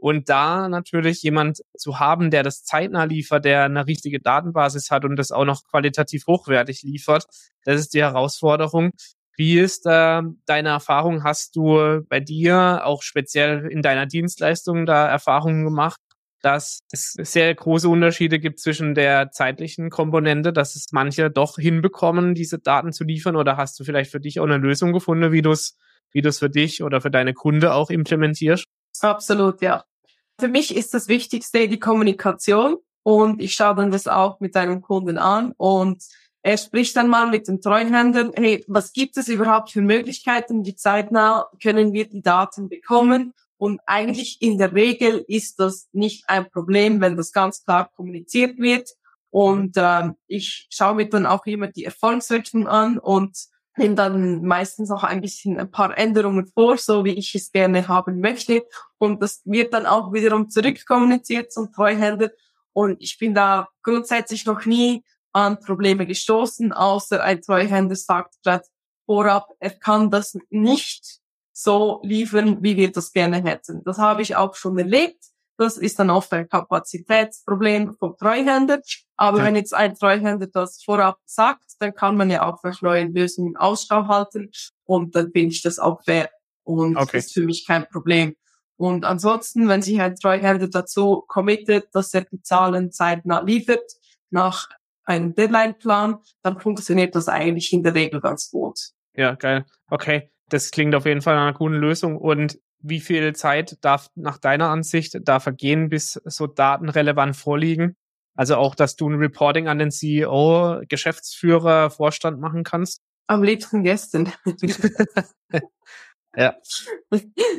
und 0.00 0.28
da 0.28 0.68
natürlich 0.68 1.22
jemand 1.22 1.62
zu 1.76 2.00
haben, 2.00 2.30
der 2.30 2.42
das 2.42 2.64
zeitnah 2.64 3.04
liefert, 3.04 3.44
der 3.44 3.64
eine 3.64 3.86
richtige 3.86 4.20
Datenbasis 4.20 4.90
hat 4.90 5.04
und 5.04 5.16
das 5.16 5.30
auch 5.30 5.44
noch 5.44 5.62
qualitativ 5.70 6.26
hochwertig 6.26 6.82
liefert, 6.82 7.26
das 7.64 7.80
ist 7.80 7.94
die 7.94 8.02
Herausforderung. 8.02 8.90
Wie 9.36 9.58
ist 9.58 9.86
äh, 9.86 10.22
deine 10.46 10.68
Erfahrung? 10.68 11.24
Hast 11.24 11.56
du 11.56 12.02
bei 12.08 12.20
dir 12.20 12.82
auch 12.84 13.02
speziell 13.02 13.66
in 13.68 13.82
deiner 13.82 14.06
Dienstleistung 14.06 14.86
da 14.86 15.08
Erfahrungen 15.08 15.64
gemacht, 15.64 16.00
dass 16.44 16.80
es 16.92 17.12
sehr 17.12 17.54
große 17.54 17.88
Unterschiede 17.88 18.38
gibt 18.38 18.60
zwischen 18.60 18.94
der 18.94 19.30
zeitlichen 19.30 19.88
Komponente, 19.88 20.52
dass 20.52 20.76
es 20.76 20.88
manche 20.92 21.30
doch 21.30 21.56
hinbekommen, 21.56 22.34
diese 22.34 22.58
Daten 22.58 22.92
zu 22.92 23.04
liefern? 23.04 23.34
Oder 23.34 23.56
hast 23.56 23.80
du 23.80 23.84
vielleicht 23.84 24.10
für 24.10 24.20
dich 24.20 24.40
auch 24.40 24.44
eine 24.44 24.58
Lösung 24.58 24.92
gefunden, 24.92 25.32
wie 25.32 25.40
du 25.40 25.52
es 25.52 25.78
wie 26.12 26.22
für 26.30 26.50
dich 26.50 26.82
oder 26.82 27.00
für 27.00 27.10
deine 27.10 27.32
Kunde 27.32 27.72
auch 27.72 27.90
implementierst? 27.90 28.66
Absolut, 29.00 29.62
ja. 29.62 29.84
Für 30.38 30.48
mich 30.48 30.76
ist 30.76 30.92
das 30.94 31.08
Wichtigste 31.08 31.66
die 31.66 31.80
Kommunikation 31.80 32.76
und 33.02 33.40
ich 33.40 33.54
schaue 33.54 33.76
dann 33.76 33.90
das 33.90 34.06
auch 34.06 34.38
mit 34.40 34.54
deinem 34.54 34.82
Kunden 34.82 35.18
an 35.18 35.52
und 35.56 36.02
er 36.42 36.58
spricht 36.58 36.94
dann 36.96 37.08
mal 37.08 37.30
mit 37.30 37.48
den 37.48 37.62
Treuhändern, 37.62 38.32
hey, 38.34 38.64
was 38.68 38.92
gibt 38.92 39.16
es 39.16 39.28
überhaupt 39.28 39.72
für 39.72 39.80
Möglichkeiten, 39.80 40.66
wie 40.66 40.74
zeitnah 40.74 41.46
können 41.62 41.94
wir 41.94 42.06
die 42.06 42.20
Daten 42.20 42.68
bekommen 42.68 43.32
und 43.64 43.80
eigentlich 43.86 44.42
in 44.42 44.58
der 44.58 44.74
Regel 44.74 45.24
ist 45.26 45.58
das 45.58 45.88
nicht 45.92 46.28
ein 46.28 46.50
Problem, 46.50 47.00
wenn 47.00 47.16
das 47.16 47.32
ganz 47.32 47.64
klar 47.64 47.90
kommuniziert 47.96 48.58
wird. 48.58 48.90
Und 49.30 49.78
äh, 49.78 50.10
ich 50.26 50.66
schaue 50.68 50.96
mir 50.96 51.08
dann 51.08 51.24
auch 51.24 51.46
immer 51.46 51.68
die 51.68 51.86
Erfolgsrechnung 51.86 52.68
an 52.68 52.98
und 52.98 53.38
nehme 53.78 53.94
dann 53.94 54.44
meistens 54.44 54.90
auch 54.90 55.02
ein 55.02 55.22
bisschen 55.22 55.58
ein 55.58 55.70
paar 55.70 55.96
Änderungen 55.96 56.46
vor, 56.46 56.76
so 56.76 57.06
wie 57.06 57.14
ich 57.14 57.34
es 57.34 57.52
gerne 57.52 57.88
haben 57.88 58.20
möchte. 58.20 58.66
Und 58.98 59.22
das 59.22 59.40
wird 59.46 59.72
dann 59.72 59.86
auch 59.86 60.12
wiederum 60.12 60.50
zurückkommuniziert 60.50 61.50
zum 61.50 61.72
Treuhänder. 61.72 62.32
Und 62.74 63.00
ich 63.00 63.16
bin 63.16 63.32
da 63.32 63.68
grundsätzlich 63.82 64.44
noch 64.44 64.66
nie 64.66 65.02
an 65.32 65.58
Probleme 65.58 66.06
gestoßen, 66.06 66.70
außer 66.74 67.24
ein 67.24 67.40
Treuhänder 67.40 67.96
sagt 67.96 68.34
gerade, 68.44 68.66
vorab, 69.06 69.48
er 69.58 69.70
kann 69.70 70.10
das 70.10 70.36
nicht 70.50 71.23
so 71.54 72.00
liefern, 72.02 72.62
wie 72.62 72.76
wir 72.76 72.90
das 72.90 73.12
gerne 73.12 73.42
hätten. 73.42 73.82
Das 73.84 73.98
habe 73.98 74.22
ich 74.22 74.36
auch 74.36 74.54
schon 74.54 74.76
erlebt. 74.76 75.24
Das 75.56 75.76
ist 75.76 76.00
dann 76.00 76.10
oft 76.10 76.32
ein 76.32 76.48
Kapazitätsproblem 76.48 77.94
vom 77.96 78.16
Treuhänder. 78.16 78.80
Aber 79.16 79.38
ja. 79.38 79.44
wenn 79.44 79.54
jetzt 79.56 79.72
ein 79.72 79.94
Treuhänder 79.94 80.48
das 80.48 80.82
vorab 80.82 81.18
sagt, 81.24 81.64
dann 81.78 81.94
kann 81.94 82.16
man 82.16 82.28
ja 82.28 82.42
auch 82.44 82.60
für 82.60 82.72
neue 82.82 83.04
Lösungen 83.04 83.56
Ausschau 83.56 84.08
halten. 84.08 84.50
Und 84.82 85.14
dann 85.14 85.30
finde 85.30 85.54
ich 85.54 85.62
das 85.62 85.78
auch 85.78 86.02
fair. 86.02 86.28
Und 86.64 86.96
okay. 86.96 87.18
das 87.18 87.26
ist 87.26 87.34
für 87.34 87.42
mich 87.42 87.64
kein 87.66 87.86
Problem. 87.88 88.34
Und 88.76 89.04
ansonsten, 89.04 89.68
wenn 89.68 89.80
sich 89.80 90.00
ein 90.00 90.16
Treuhänder 90.16 90.66
dazu 90.66 91.22
committet, 91.28 91.86
dass 91.92 92.12
er 92.12 92.22
die 92.22 92.42
Zahlen 92.42 92.90
zeitnah 92.90 93.40
liefert, 93.40 93.84
nach 94.30 94.68
einem 95.04 95.36
Deadline-Plan, 95.36 96.18
dann 96.42 96.58
funktioniert 96.58 97.14
das 97.14 97.28
eigentlich 97.28 97.72
in 97.72 97.84
der 97.84 97.94
Regel 97.94 98.20
ganz 98.20 98.50
gut. 98.50 98.80
Ja, 99.14 99.36
geil. 99.36 99.64
Okay. 99.88 100.32
Das 100.48 100.70
klingt 100.70 100.94
auf 100.94 101.06
jeden 101.06 101.22
Fall 101.22 101.36
nach 101.36 101.42
einer 101.42 101.54
guten 101.54 101.74
Lösung. 101.74 102.16
Und 102.16 102.58
wie 102.80 103.00
viel 103.00 103.34
Zeit 103.34 103.78
darf 103.80 104.08
nach 104.14 104.38
deiner 104.38 104.68
Ansicht 104.68 105.18
da 105.22 105.40
vergehen, 105.40 105.88
bis 105.88 106.20
so 106.24 106.46
Daten 106.46 106.88
relevant 106.88 107.36
vorliegen? 107.36 107.96
Also 108.36 108.56
auch, 108.56 108.74
dass 108.74 108.96
du 108.96 109.08
ein 109.08 109.14
Reporting 109.14 109.68
an 109.68 109.78
den 109.78 109.90
CEO, 109.90 110.82
Geschäftsführer, 110.88 111.90
Vorstand 111.90 112.40
machen 112.40 112.64
kannst? 112.64 113.00
Am 113.26 113.42
liebsten 113.42 113.84
gestern. 113.84 114.32
ja. 116.36 116.56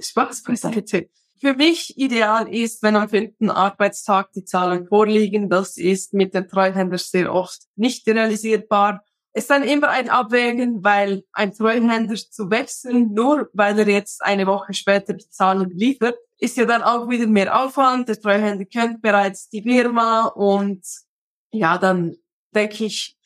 Spaß 0.02 0.44
beiseite. 0.44 1.10
Für 1.40 1.54
mich 1.54 1.98
ideal 1.98 2.54
ist, 2.54 2.84
wenn 2.84 2.96
am 2.96 3.10
fünften 3.10 3.50
Arbeitstag 3.50 4.32
die 4.34 4.46
Zahlen 4.46 4.88
vorliegen. 4.88 5.50
Das 5.50 5.78
ist 5.78 6.14
mit 6.14 6.34
den 6.34 6.48
Treuhändern 6.48 6.98
sehr 6.98 7.34
oft 7.34 7.64
nicht 7.76 8.08
realisierbar 8.08 9.04
ist 9.36 9.50
dann 9.50 9.64
immer 9.64 9.90
ein 9.90 10.10
Abwägen, 10.10 10.82
weil 10.82 11.24
ein 11.34 11.54
Treuhänder 11.54 12.16
zu 12.16 12.50
wechseln, 12.50 13.14
nur 13.14 13.50
weil 13.52 13.78
er 13.78 13.88
jetzt 13.88 14.24
eine 14.24 14.48
Woche 14.48 14.74
später 14.74 15.12
die 15.12 15.30
Zahlen 15.30 15.70
liefert, 15.72 16.16
ist 16.38 16.56
ja 16.56 16.64
dann 16.64 16.82
auch 16.82 17.10
wieder 17.10 17.28
mehr 17.28 17.62
Aufwand. 17.62 18.08
Der 18.08 18.20
Treuhänder 18.20 18.64
kennt 18.64 19.02
bereits 19.02 19.50
die 19.50 19.62
Firma 19.62 20.28
und 20.28 20.86
ja, 21.52 21.78
dann 21.78 22.16
denke 22.56 22.86
ich, 22.86 23.18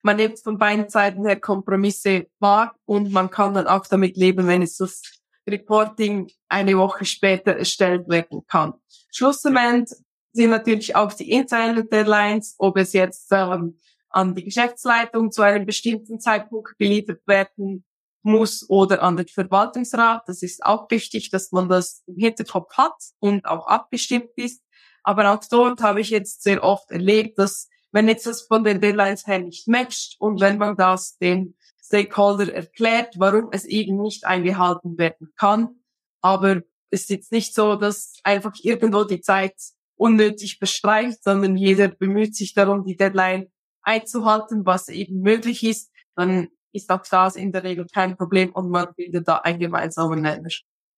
man 0.00 0.16
nimmt 0.16 0.40
von 0.40 0.56
beiden 0.56 0.88
Seiten 0.88 1.26
her 1.26 1.38
Kompromisse 1.38 2.28
wahr 2.38 2.74
und 2.86 3.12
man 3.12 3.30
kann 3.30 3.52
dann 3.52 3.66
auch 3.66 3.86
damit 3.86 4.16
leben, 4.16 4.46
wenn 4.46 4.62
es 4.62 4.78
das 4.78 5.02
Reporting 5.46 6.30
eine 6.48 6.78
Woche 6.78 7.04
später 7.04 7.54
erstellt 7.56 8.08
werden 8.08 8.40
kann. 8.46 8.72
Schlussendlich 9.10 9.98
sind 10.32 10.48
natürlich 10.48 10.96
auch 10.96 11.12
die 11.12 11.30
internen 11.30 11.88
Deadlines, 11.90 12.54
ob 12.56 12.78
es 12.78 12.94
jetzt 12.94 13.30
ähm, 13.32 13.78
an 14.12 14.34
die 14.34 14.44
Geschäftsleitung 14.44 15.32
zu 15.32 15.42
einem 15.42 15.66
bestimmten 15.66 16.20
Zeitpunkt 16.20 16.78
geliefert 16.78 17.20
werden 17.26 17.84
muss 18.22 18.68
oder 18.68 19.02
an 19.02 19.16
den 19.16 19.26
Verwaltungsrat. 19.26 20.22
Das 20.26 20.42
ist 20.42 20.64
auch 20.64 20.90
wichtig, 20.90 21.30
dass 21.30 21.50
man 21.52 21.68
das 21.68 22.02
im 22.06 22.16
Hinterkopf 22.16 22.76
hat 22.76 22.94
und 23.18 23.46
auch 23.46 23.66
abgestimmt 23.66 24.30
ist. 24.36 24.62
Aber 25.02 25.32
auch 25.32 25.40
dort 25.50 25.82
habe 25.82 26.00
ich 26.00 26.10
jetzt 26.10 26.42
sehr 26.42 26.62
oft 26.62 26.90
erlebt, 26.90 27.38
dass 27.38 27.68
wenn 27.90 28.08
jetzt 28.08 28.26
das 28.26 28.42
von 28.42 28.64
den 28.64 28.80
Deadlines 28.80 29.26
her 29.26 29.40
nicht 29.40 29.68
matcht 29.68 30.16
und 30.18 30.40
wenn 30.40 30.58
man 30.58 30.76
das 30.76 31.18
den 31.18 31.56
Stakeholder 31.84 32.52
erklärt, 32.54 33.14
warum 33.18 33.48
es 33.52 33.64
eben 33.64 34.00
nicht 34.00 34.24
eingehalten 34.24 34.96
werden 34.96 35.32
kann, 35.36 35.82
aber 36.20 36.62
es 36.90 37.02
ist 37.02 37.10
jetzt 37.10 37.32
nicht 37.32 37.54
so, 37.54 37.76
dass 37.76 38.14
einfach 38.22 38.52
irgendwo 38.62 39.04
die 39.04 39.20
Zeit 39.20 39.56
unnötig 39.96 40.58
bestreicht, 40.58 41.22
sondern 41.22 41.56
jeder 41.56 41.88
bemüht 41.88 42.36
sich 42.36 42.54
darum, 42.54 42.84
die 42.84 42.96
Deadline 42.96 43.50
einzuhalten, 43.82 44.66
was 44.66 44.88
eben 44.88 45.20
möglich 45.20 45.64
ist, 45.64 45.90
dann 46.14 46.48
ist 46.72 46.90
auch 46.90 47.02
das 47.08 47.36
in 47.36 47.52
der 47.52 47.64
Regel 47.64 47.86
kein 47.92 48.16
Problem 48.16 48.52
und 48.52 48.70
man 48.70 48.94
findet 48.94 49.28
da 49.28 49.36
einen 49.36 49.58
gemeinsamen 49.58 50.22
Nenner. 50.22 50.48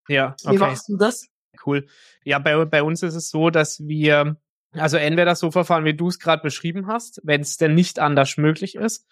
Ja, 0.09 0.37
okay. 0.45 0.55
Wie 0.55 0.59
machst 0.59 0.89
du 0.89 0.97
das? 0.97 1.27
Cool. 1.65 1.87
Ja, 2.25 2.39
bei, 2.39 2.65
bei 2.65 2.83
uns 2.83 3.03
ist 3.03 3.15
es 3.15 3.31
so, 3.31 3.51
dass 3.51 3.81
wir 3.81 4.37
also 4.73 4.97
entweder 4.97 5.35
so 5.35 5.51
verfahren, 5.51 5.85
wie 5.85 5.95
du 5.95 6.09
es 6.09 6.19
gerade 6.19 6.43
beschrieben 6.43 6.87
hast, 6.87 7.21
wenn 7.23 7.41
es 7.41 7.57
denn 7.57 7.75
nicht 7.75 7.99
anders 7.99 8.37
möglich 8.37 8.75
ist. 8.75 9.07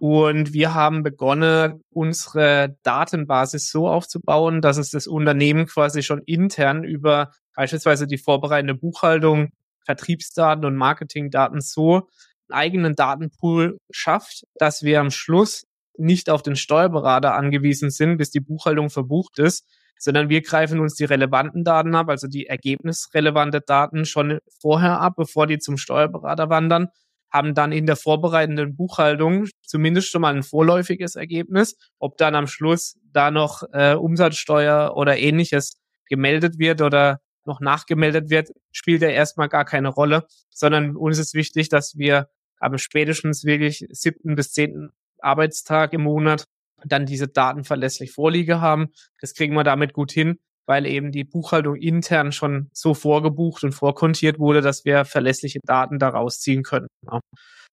Und 0.00 0.52
wir 0.52 0.74
haben 0.74 1.04
begonnen, 1.04 1.80
unsere 1.90 2.76
Datenbasis 2.82 3.70
so 3.70 3.88
aufzubauen, 3.88 4.60
dass 4.60 4.76
es 4.76 4.90
das 4.90 5.06
Unternehmen 5.06 5.66
quasi 5.66 6.02
schon 6.02 6.20
intern 6.22 6.82
über 6.82 7.30
beispielsweise 7.54 8.08
die 8.08 8.18
vorbereitende 8.18 8.74
Buchhaltung, 8.74 9.50
Vertriebsdaten 9.84 10.64
und 10.64 10.74
Marketingdaten 10.74 11.60
so 11.60 12.08
eigenen 12.50 12.94
Datenpool 12.94 13.78
schafft, 13.90 14.44
dass 14.56 14.82
wir 14.82 15.00
am 15.00 15.10
Schluss 15.10 15.64
nicht 15.96 16.30
auf 16.30 16.42
den 16.42 16.56
Steuerberater 16.56 17.34
angewiesen 17.34 17.90
sind, 17.90 18.16
bis 18.16 18.30
die 18.30 18.40
Buchhaltung 18.40 18.90
verbucht 18.90 19.38
ist, 19.38 19.64
sondern 19.98 20.28
wir 20.28 20.42
greifen 20.42 20.80
uns 20.80 20.94
die 20.94 21.04
relevanten 21.04 21.64
Daten 21.64 21.94
ab, 21.94 22.08
also 22.08 22.26
die 22.26 22.46
ergebnisrelevante 22.46 23.60
Daten 23.60 24.04
schon 24.04 24.38
vorher 24.60 25.00
ab, 25.00 25.14
bevor 25.16 25.46
die 25.46 25.58
zum 25.58 25.76
Steuerberater 25.76 26.50
wandern, 26.50 26.88
haben 27.30 27.54
dann 27.54 27.72
in 27.72 27.86
der 27.86 27.96
vorbereitenden 27.96 28.76
Buchhaltung 28.76 29.46
zumindest 29.62 30.08
schon 30.10 30.22
mal 30.22 30.34
ein 30.34 30.44
vorläufiges 30.44 31.16
Ergebnis. 31.16 31.76
Ob 31.98 32.16
dann 32.16 32.36
am 32.36 32.46
Schluss 32.46 32.96
da 33.12 33.32
noch 33.32 33.64
äh, 33.72 33.94
Umsatzsteuer 33.94 34.92
oder 34.94 35.18
ähnliches 35.18 35.80
gemeldet 36.08 36.58
wird 36.58 36.80
oder 36.80 37.20
noch 37.44 37.60
nachgemeldet 37.60 38.30
wird, 38.30 38.50
spielt 38.70 39.02
ja 39.02 39.08
erstmal 39.08 39.48
gar 39.48 39.64
keine 39.64 39.88
Rolle, 39.88 40.26
sondern 40.50 40.96
uns 40.96 41.18
ist 41.18 41.34
wichtig, 41.34 41.68
dass 41.68 41.96
wir 41.96 42.28
aber 42.58 42.78
spätestens 42.78 43.44
wirklich 43.44 43.86
siebten 43.90 44.34
bis 44.34 44.52
zehnten 44.52 44.90
Arbeitstag 45.20 45.92
im 45.92 46.02
Monat 46.02 46.44
dann 46.84 47.06
diese 47.06 47.28
Daten 47.28 47.64
verlässlich 47.64 48.12
vorliege 48.12 48.60
haben. 48.60 48.88
Das 49.20 49.34
kriegen 49.34 49.54
wir 49.54 49.64
damit 49.64 49.92
gut 49.92 50.12
hin, 50.12 50.38
weil 50.66 50.86
eben 50.86 51.12
die 51.12 51.24
Buchhaltung 51.24 51.76
intern 51.76 52.32
schon 52.32 52.68
so 52.72 52.94
vorgebucht 52.94 53.64
und 53.64 53.72
vorkontiert 53.72 54.38
wurde, 54.38 54.60
dass 54.60 54.84
wir 54.84 55.04
verlässliche 55.04 55.60
Daten 55.64 55.98
daraus 55.98 56.40
ziehen 56.40 56.62
können. 56.62 56.88
Ja. 57.02 57.20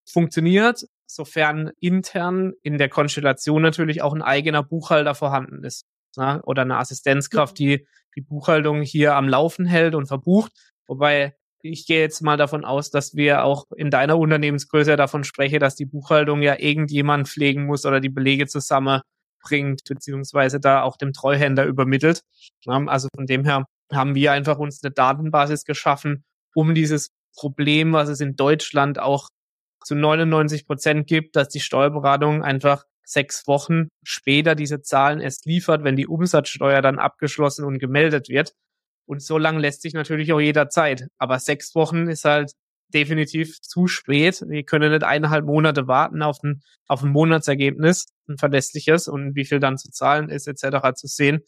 Funktioniert, 0.09 0.85
sofern 1.05 1.71
intern 1.79 2.53
in 2.63 2.77
der 2.77 2.89
Konstellation 2.89 3.61
natürlich 3.61 4.01
auch 4.01 4.13
ein 4.13 4.21
eigener 4.21 4.63
Buchhalter 4.63 5.13
vorhanden 5.15 5.63
ist. 5.63 5.83
Ja, 6.17 6.41
oder 6.43 6.63
eine 6.63 6.77
Assistenzkraft, 6.77 7.57
die 7.57 7.87
die 8.15 8.21
Buchhaltung 8.21 8.81
hier 8.81 9.15
am 9.15 9.29
Laufen 9.29 9.65
hält 9.65 9.95
und 9.95 10.07
verbucht. 10.07 10.51
Wobei 10.87 11.35
ich 11.63 11.85
gehe 11.85 11.99
jetzt 11.99 12.21
mal 12.21 12.37
davon 12.37 12.65
aus, 12.65 12.89
dass 12.91 13.15
wir 13.15 13.43
auch 13.43 13.65
in 13.75 13.89
deiner 13.89 14.17
Unternehmensgröße 14.17 14.95
davon 14.95 15.23
sprechen, 15.23 15.59
dass 15.59 15.75
die 15.75 15.85
Buchhaltung 15.85 16.41
ja 16.41 16.57
irgendjemand 16.59 17.27
pflegen 17.27 17.65
muss 17.65 17.85
oder 17.85 17.99
die 17.99 18.09
Belege 18.09 18.47
zusammenbringt, 18.47 19.83
beziehungsweise 19.87 20.59
da 20.59 20.83
auch 20.83 20.97
dem 20.97 21.13
Treuhänder 21.13 21.65
übermittelt. 21.65 22.21
Also 22.65 23.07
von 23.15 23.25
dem 23.25 23.45
her 23.45 23.65
haben 23.91 24.15
wir 24.15 24.31
einfach 24.31 24.57
uns 24.57 24.83
eine 24.83 24.91
Datenbasis 24.91 25.65
geschaffen, 25.65 26.23
um 26.55 26.73
dieses 26.73 27.09
Problem, 27.35 27.93
was 27.93 28.09
es 28.09 28.19
in 28.19 28.35
Deutschland 28.35 28.99
auch 28.99 29.29
zu 29.83 29.95
99 29.95 30.65
Prozent 30.65 31.07
gibt, 31.07 31.35
dass 31.35 31.49
die 31.49 31.59
Steuerberatung 31.59 32.43
einfach 32.43 32.85
sechs 33.03 33.47
Wochen 33.47 33.89
später 34.03 34.55
diese 34.55 34.81
Zahlen 34.81 35.19
erst 35.19 35.45
liefert, 35.45 35.83
wenn 35.83 35.95
die 35.95 36.07
Umsatzsteuer 36.07 36.81
dann 36.81 36.99
abgeschlossen 36.99 37.65
und 37.65 37.79
gemeldet 37.79 38.29
wird. 38.29 38.53
Und 39.05 39.21
so 39.21 39.37
lang 39.37 39.59
lässt 39.59 39.81
sich 39.81 39.93
natürlich 39.93 40.31
auch 40.33 40.39
jederzeit. 40.39 41.07
Aber 41.17 41.39
sechs 41.39 41.75
Wochen 41.75 42.07
ist 42.07 42.25
halt 42.25 42.53
definitiv 42.93 43.61
zu 43.61 43.87
spät. 43.87 44.43
Wir 44.47 44.63
können 44.63 44.91
nicht 44.91 45.03
eineinhalb 45.03 45.45
Monate 45.45 45.87
warten 45.87 46.21
auf 46.21 46.43
ein, 46.43 46.61
auf 46.87 47.03
ein 47.03 47.11
Monatsergebnis, 47.11 48.07
ein 48.27 48.37
verlässliches 48.37 49.07
und 49.07 49.35
wie 49.35 49.45
viel 49.45 49.59
dann 49.59 49.77
zu 49.77 49.89
zahlen 49.89 50.29
ist 50.29 50.47
etc. 50.47 50.93
zu 50.95 51.07
sehen. 51.07 51.39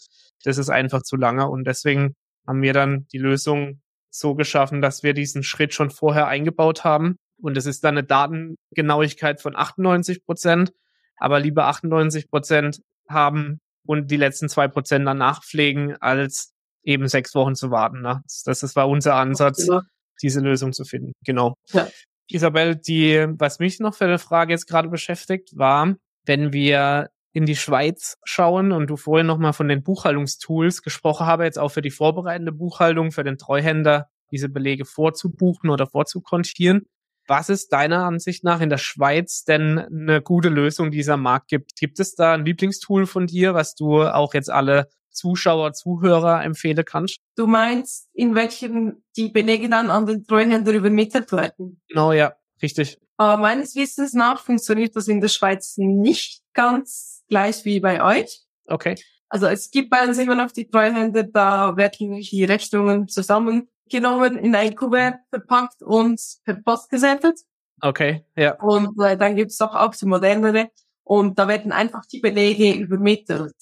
Das 0.43 0.57
ist 0.57 0.69
einfach 0.69 1.03
zu 1.03 1.15
lange 1.15 1.49
und 1.49 1.65
deswegen 1.65 2.15
haben 2.47 2.61
wir 2.61 2.73
dann 2.73 3.07
die 3.11 3.17
Lösung 3.17 3.81
so 4.09 4.35
geschaffen, 4.35 4.81
dass 4.81 5.03
wir 5.03 5.13
diesen 5.13 5.43
Schritt 5.43 5.73
schon 5.73 5.89
vorher 5.89 6.27
eingebaut 6.27 6.83
haben. 6.83 7.17
Und 7.41 7.57
es 7.57 7.65
ist 7.65 7.83
dann 7.83 7.97
eine 7.97 8.05
Datengenauigkeit 8.05 9.41
von 9.41 9.55
98 9.55 10.23
Prozent, 10.23 10.71
aber 11.17 11.39
lieber 11.39 11.65
98 11.65 12.29
Prozent 12.29 12.81
haben 13.09 13.59
und 13.85 14.11
die 14.11 14.17
letzten 14.17 14.49
zwei 14.49 14.67
Prozent 14.67 15.05
danach 15.05 15.43
pflegen, 15.43 15.95
als 15.97 16.52
eben 16.83 17.07
sechs 17.07 17.33
Wochen 17.35 17.55
zu 17.55 17.71
warten. 17.71 18.01
Ne? 18.01 18.21
Das, 18.45 18.59
das 18.59 18.75
war 18.75 18.89
unser 18.89 19.15
Ansatz, 19.15 19.67
ja. 19.67 19.81
diese 20.21 20.39
Lösung 20.39 20.73
zu 20.73 20.83
finden. 20.85 21.13
Genau. 21.25 21.55
Ja. 21.71 21.87
Isabel, 22.29 22.75
die, 22.75 23.25
was 23.37 23.59
mich 23.59 23.79
noch 23.79 23.95
für 23.95 24.05
eine 24.05 24.19
Frage 24.19 24.53
jetzt 24.53 24.67
gerade 24.67 24.89
beschäftigt, 24.89 25.57
war, 25.57 25.95
wenn 26.25 26.53
wir 26.53 27.09
in 27.33 27.45
die 27.45 27.55
Schweiz 27.55 28.17
schauen 28.23 28.71
und 28.71 28.89
du 28.89 28.95
vorhin 28.95 29.27
nochmal 29.27 29.53
von 29.53 29.67
den 29.67 29.83
Buchhaltungstools 29.83 30.83
gesprochen 30.83 31.25
habe, 31.25 31.45
jetzt 31.45 31.59
auch 31.59 31.69
für 31.69 31.81
die 31.81 31.91
vorbereitende 31.91 32.51
Buchhaltung, 32.51 33.11
für 33.11 33.23
den 33.23 33.37
Treuhänder, 33.37 34.07
diese 34.31 34.49
Belege 34.49 34.85
vorzubuchen 34.85 35.69
oder 35.69 35.87
vorzukontieren. 35.87 36.85
Was 37.27 37.49
ist 37.49 37.71
deiner 37.71 38.03
Ansicht 38.03 38.43
nach 38.43 38.61
in 38.61 38.69
der 38.69 38.77
Schweiz 38.77 39.43
denn 39.43 39.79
eine 39.79 40.21
gute 40.21 40.49
Lösung, 40.49 40.91
die 40.91 40.97
dieser 40.97 41.17
Markt 41.17 41.47
gibt? 41.47 41.75
Gibt 41.75 41.99
es 41.99 42.15
da 42.15 42.33
ein 42.33 42.45
Lieblingstool 42.45 43.05
von 43.05 43.27
dir, 43.27 43.53
was 43.53 43.75
du 43.75 44.03
auch 44.03 44.33
jetzt 44.33 44.49
alle 44.49 44.89
Zuschauer, 45.13 45.73
Zuhörer 45.73 46.43
empfehlen 46.43 46.83
kannst? 46.85 47.19
Du 47.35 47.47
meinst, 47.47 48.09
in 48.13 48.35
welchem 48.35 49.03
die 49.15 49.29
Belege 49.29 49.69
dann 49.69 49.89
an 49.89 50.05
den 50.05 50.25
Treuhänder 50.25 50.73
übermittelt 50.73 51.31
werden? 51.31 51.81
Genau, 51.87 52.11
ja, 52.11 52.33
richtig. 52.61 52.99
Aber 53.17 53.41
meines 53.41 53.75
Wissens 53.75 54.13
nach 54.13 54.41
funktioniert 54.41 54.95
das 54.95 55.07
in 55.07 55.21
der 55.21 55.29
Schweiz 55.29 55.75
nicht 55.77 56.41
ganz 56.53 57.23
gleich 57.29 57.63
wie 57.65 57.79
bei 57.79 58.03
euch. 58.03 58.41
Okay. 58.67 58.95
Also 59.29 59.47
es 59.47 59.71
gibt 59.71 59.89
bei 59.89 60.07
uns 60.07 60.17
immer 60.17 60.35
noch 60.35 60.51
die 60.51 60.69
Treuhänder, 60.69 61.23
da 61.23 61.75
werden 61.75 62.19
die 62.19 62.43
Rechnungen 62.43 63.07
zusammengenommen, 63.07 64.37
in 64.37 64.55
ein 64.55 64.75
Kuvert 64.75 65.15
verpackt 65.29 65.81
und 65.81 66.21
per 66.43 66.55
Post 66.55 66.89
gesendet. 66.89 67.39
Okay, 67.81 68.25
ja. 68.35 68.53
Und 68.61 69.01
äh, 69.03 69.17
dann 69.17 69.35
gibt 69.35 69.51
es 69.51 69.59
auch, 69.59 69.75
auch 69.75 69.95
die 69.95 70.05
modernere 70.05 70.69
und 71.03 71.37
da 71.37 71.47
werden 71.47 71.71
einfach 71.71 72.05
die 72.05 72.19
Belege 72.19 72.73
übermittelt. 72.73 73.55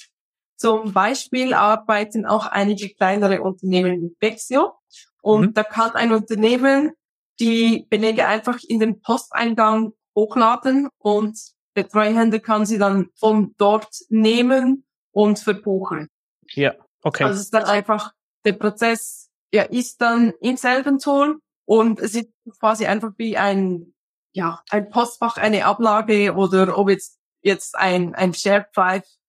Zum 0.62 0.94
Beispiel 0.94 1.56
arbeiten 1.56 2.28
auch 2.28 2.46
einige 2.46 2.94
kleinere 2.94 3.42
Unternehmen 3.42 4.00
mit 4.00 4.20
Bexio 4.20 4.76
und 5.24 5.42
mhm. 5.42 5.54
da 5.56 5.64
kann 5.64 5.96
ein 5.96 6.12
Unternehmen 6.12 6.92
die 7.40 7.88
Belege 7.90 8.28
einfach 8.28 8.60
in 8.68 8.80
den 8.80 9.02
Posteingang 9.02 9.94
hochladen 10.16 10.90
und 11.00 11.36
der 11.76 11.90
Treuhänder 11.90 12.38
kann 12.38 12.68
sie 12.68 12.78
dann 12.78 13.10
von 13.16 13.56
dort 13.58 13.90
nehmen 14.10 14.86
und 15.10 15.40
verbuchen. 15.40 16.10
Ja, 16.52 16.76
okay. 17.02 17.24
Also 17.24 17.38
es 17.38 17.46
ist 17.46 17.54
dann 17.56 17.64
einfach, 17.64 18.12
der 18.46 18.54
Prozess 18.54 19.32
ja, 19.52 19.64
ist 19.64 20.00
dann 20.00 20.32
im 20.42 20.58
selben 20.58 21.00
Ton 21.00 21.40
und 21.66 22.00
es 22.00 22.14
ist 22.14 22.30
quasi 22.60 22.86
einfach 22.86 23.14
wie 23.18 23.36
ein, 23.36 23.96
ja, 24.32 24.62
ein 24.70 24.92
Postfach, 24.92 25.38
eine 25.38 25.66
Ablage 25.66 26.36
oder 26.36 26.78
ob 26.78 26.92
jetzt, 26.92 27.18
jetzt 27.42 27.76
ein, 27.76 28.14
ein 28.14 28.36
Shared-File. 28.36 29.02
Ja, 29.02 29.21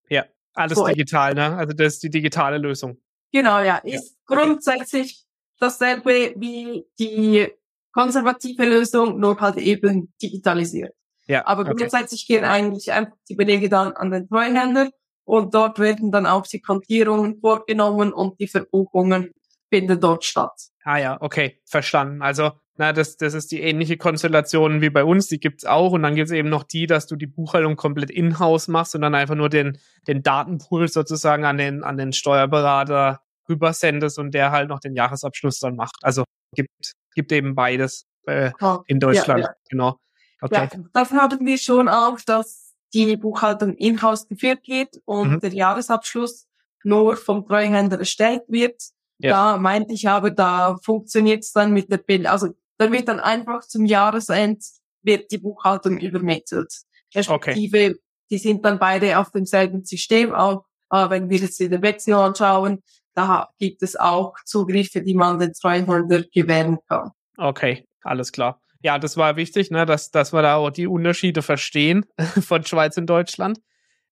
alles 0.55 0.79
so 0.79 0.87
digital, 0.87 1.35
ne? 1.35 1.57
Also 1.57 1.73
das 1.73 1.95
ist 1.95 2.03
die 2.03 2.11
digitale 2.11 2.59
Lösung. 2.59 2.99
Genau, 3.33 3.61
ja. 3.61 3.79
Ist 3.79 4.17
ja. 4.29 4.37
grundsätzlich 4.37 5.25
dasselbe 5.59 6.35
wie 6.37 6.85
die 6.99 7.49
konservative 7.93 8.65
Lösung, 8.65 9.19
nur 9.21 9.41
halt 9.41 9.57
eben 9.59 10.13
digitalisiert. 10.21 10.95
Ja, 11.27 11.47
Aber 11.47 11.63
okay. 11.63 11.75
grundsätzlich 11.77 12.27
gehen 12.27 12.45
eigentlich 12.45 12.93
einfach 12.93 13.17
die 13.29 13.35
Belege 13.35 13.69
dann 13.69 13.93
an 13.93 14.11
den 14.11 14.29
Treuhänder 14.29 14.91
und 15.25 15.55
dort 15.55 15.79
werden 15.79 16.11
dann 16.11 16.27
auch 16.27 16.47
die 16.47 16.61
Kontierungen 16.61 17.39
vorgenommen 17.41 18.13
und 18.13 18.41
die 18.41 18.49
Verbuchungen 18.49 19.33
finden 19.69 20.01
dort 20.01 20.25
statt. 20.25 20.53
Ah 20.85 20.99
ja, 20.99 21.17
okay, 21.21 21.61
verstanden. 21.65 22.23
Also 22.23 22.51
na, 22.79 22.93
das, 22.93 23.17
das 23.19 23.35
ist 23.35 23.53
die 23.53 23.61
ähnliche 23.61 23.99
Konstellation 23.99 24.81
wie 24.81 24.89
bei 24.89 25.05
uns, 25.05 25.27
die 25.27 25.39
gibt's 25.39 25.65
auch. 25.67 25.93
Und 25.93 26.03
dann 26.03 26.15
gibt's 26.15 26.33
eben 26.33 26.49
noch 26.49 26.63
die, 26.63 26.87
dass 26.87 27.07
du 27.07 27.17
die 27.17 27.27
Buchhaltung 27.27 27.77
komplett 27.77 28.11
in-house 28.11 28.69
machst 28.69 28.95
und 28.95 29.03
dann 29.03 29.15
einfach 29.15 29.35
nur 29.35 29.51
den, 29.51 29.79
den 30.09 30.23
Datenpool 30.23 30.89
sozusagen 30.89 31.45
an 31.45 31.59
den, 31.59 31.85
an 31.85 31.99
den 31.99 32.13
Steuerberater 32.13 33.21
rübersendest 33.49 34.19
und 34.19 34.33
der 34.33 34.53
halt 34.53 34.69
noch 34.69 34.81
den 34.81 34.95
Jahresabschluss 34.95 35.59
dann 35.59 35.77
macht. 35.77 35.97
Also 36.03 36.25
gibt, 36.55 36.95
gibt 37.15 37.31
eben 37.33 37.55
beides 37.55 38.07
äh, 38.27 38.53
oh, 38.61 38.79
in 38.87 39.01
Deutschland. 39.01 39.41
Ja, 39.41 39.47
ja. 39.47 39.55
Genau. 39.69 39.97
Okay. 40.41 40.69
Ja, 40.73 40.85
das 40.95 41.11
haben 41.11 41.45
wir 41.47 41.59
schon 41.59 41.89
auch, 41.89 42.19
dass 42.25 42.75
die 42.95 43.17
Buchhaltung 43.17 43.75
in-house 43.75 44.29
geführt 44.29 44.67
wird 44.67 44.97
und 45.05 45.31
mhm. 45.31 45.41
der 45.41 45.53
Jahresabschluss 45.53 46.47
nur 46.85 47.17
vom 47.17 47.47
Treuhänder 47.47 47.99
erstellt 47.99 48.43
wird. 48.49 48.83
Ja. 49.19 49.53
Da 49.53 49.59
meinte 49.59 49.93
ich 49.93 50.09
aber, 50.09 50.31
da 50.31 50.77
funktioniert 50.83 51.45
es 51.45 51.53
dann 51.53 51.73
mit 51.73 51.91
der 51.93 51.99
Bild. 51.99 52.27
Also 52.27 52.55
dann 52.79 52.93
wird 52.93 53.09
dann 53.09 53.21
einfach 53.21 53.61
zum 53.61 53.85
Jahresend 53.85 54.63
wird 55.03 55.31
die 55.31 55.39
Buchhaltung 55.39 55.99
übermittelt. 55.99 56.73
Respektive, 57.15 57.91
okay. 57.91 57.97
die 58.31 58.39
sind 58.39 58.65
dann 58.65 58.79
beide 58.79 59.19
auf 59.19 59.31
demselben 59.31 59.85
System 59.85 60.33
auch. 60.33 60.65
Aber 60.89 61.11
wenn 61.11 61.29
wir 61.29 61.39
jetzt 61.39 61.61
in 61.61 61.71
der 61.71 61.83
Wechsel 61.83 62.15
anschauen, 62.15 62.83
da 63.15 63.49
gibt 63.59 63.83
es 63.83 63.97
auch 63.97 64.35
Zugriffe, 64.45 65.03
die 65.03 65.15
man 65.15 65.39
den 65.39 65.53
Treuhänder 65.53 66.23
gewähren 66.33 66.79
kann. 66.89 67.11
Okay, 67.37 67.87
alles 68.03 68.33
klar 68.33 68.63
ja, 68.83 68.99
das 68.99 69.17
war 69.17 69.37
wichtig, 69.37 69.71
ne, 69.71 69.87
dass, 69.87 70.11
dass 70.11 70.33
wir 70.33 70.43
da 70.43 70.57
auch 70.57 70.71
die 70.71 70.87
Unterschiede 70.87 71.43
verstehen 71.43 72.05
von 72.41 72.65
Schweiz 72.65 72.97
und 72.97 73.07
Deutschland. 73.07 73.61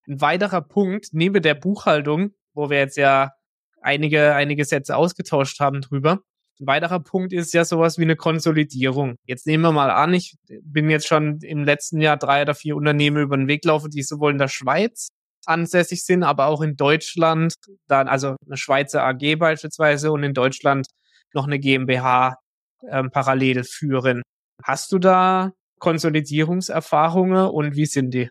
Ein 0.06 0.20
weiterer 0.20 0.62
Punkt, 0.62 1.08
neben 1.12 1.42
der 1.42 1.54
Buchhaltung, 1.54 2.32
wo 2.54 2.70
wir 2.70 2.78
jetzt 2.78 2.96
ja 2.96 3.32
einige, 3.82 4.34
einige 4.34 4.64
Sätze 4.64 4.96
ausgetauscht 4.96 5.60
haben 5.60 5.80
drüber, 5.80 6.20
ein 6.60 6.66
weiterer 6.66 7.00
Punkt 7.00 7.32
ist 7.32 7.54
ja 7.54 7.64
sowas 7.64 7.98
wie 7.98 8.02
eine 8.02 8.16
Konsolidierung. 8.16 9.16
Jetzt 9.26 9.46
nehmen 9.46 9.62
wir 9.62 9.72
mal 9.72 9.90
an, 9.90 10.12
ich 10.12 10.36
bin 10.62 10.90
jetzt 10.90 11.06
schon 11.06 11.38
im 11.40 11.64
letzten 11.64 12.00
Jahr 12.00 12.18
drei 12.18 12.42
oder 12.42 12.54
vier 12.54 12.76
Unternehmen 12.76 13.22
über 13.22 13.36
den 13.36 13.48
Weg 13.48 13.64
laufen, 13.64 13.90
die 13.90 14.02
sowohl 14.02 14.32
in 14.32 14.38
der 14.38 14.48
Schweiz 14.48 15.08
ansässig 15.46 16.04
sind, 16.04 16.22
aber 16.22 16.46
auch 16.46 16.60
in 16.60 16.76
Deutschland, 16.76 17.54
dann 17.88 18.08
also 18.08 18.36
eine 18.46 18.58
Schweizer 18.58 19.02
AG 19.04 19.36
beispielsweise 19.38 20.12
und 20.12 20.22
in 20.22 20.34
Deutschland 20.34 20.86
noch 21.32 21.46
eine 21.46 21.58
GmbH 21.58 22.36
ähm, 22.88 23.10
parallel 23.10 23.64
führen. 23.64 24.22
Hast 24.62 24.92
du 24.92 24.98
da 24.98 25.52
Konsolidierungserfahrungen 25.78 27.48
und 27.48 27.74
wie 27.74 27.86
sind 27.86 28.12
die? 28.12 28.30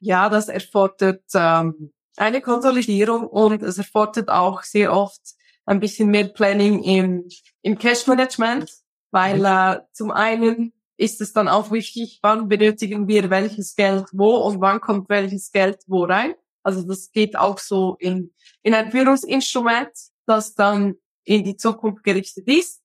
Ja, 0.00 0.28
das 0.28 0.48
erfordert 0.48 1.24
ähm, 1.34 1.90
eine 2.16 2.40
Konsolidierung 2.40 3.26
und 3.26 3.62
es 3.62 3.78
erfordert 3.78 4.28
auch 4.28 4.62
sehr 4.62 4.92
oft 4.92 5.20
ein 5.66 5.80
bisschen 5.80 6.10
mehr 6.10 6.28
Planning 6.28 6.82
im, 6.82 7.28
im 7.62 7.78
Cash 7.78 8.06
Management, 8.06 8.70
weil 9.10 9.38
mhm. 9.38 9.44
äh, 9.44 9.80
zum 9.92 10.10
einen 10.10 10.72
ist 10.96 11.20
es 11.20 11.32
dann 11.32 11.48
auch 11.48 11.70
wichtig, 11.70 12.20
wann 12.22 12.48
benötigen 12.48 13.08
wir 13.08 13.28
welches 13.30 13.74
Geld 13.74 14.06
wo 14.12 14.36
und 14.36 14.60
wann 14.60 14.80
kommt 14.80 15.08
welches 15.08 15.50
Geld 15.50 15.78
wo 15.86 16.04
rein. 16.04 16.34
Also 16.62 16.82
das 16.82 17.10
geht 17.10 17.36
auch 17.36 17.58
so 17.58 17.96
in, 17.98 18.32
in 18.62 18.74
ein 18.74 18.90
Führungsinstrument, 18.90 19.90
das 20.26 20.54
dann 20.54 20.94
in 21.24 21.44
die 21.44 21.56
Zukunft 21.56 22.04
gerichtet 22.04 22.46
ist. 22.48 22.80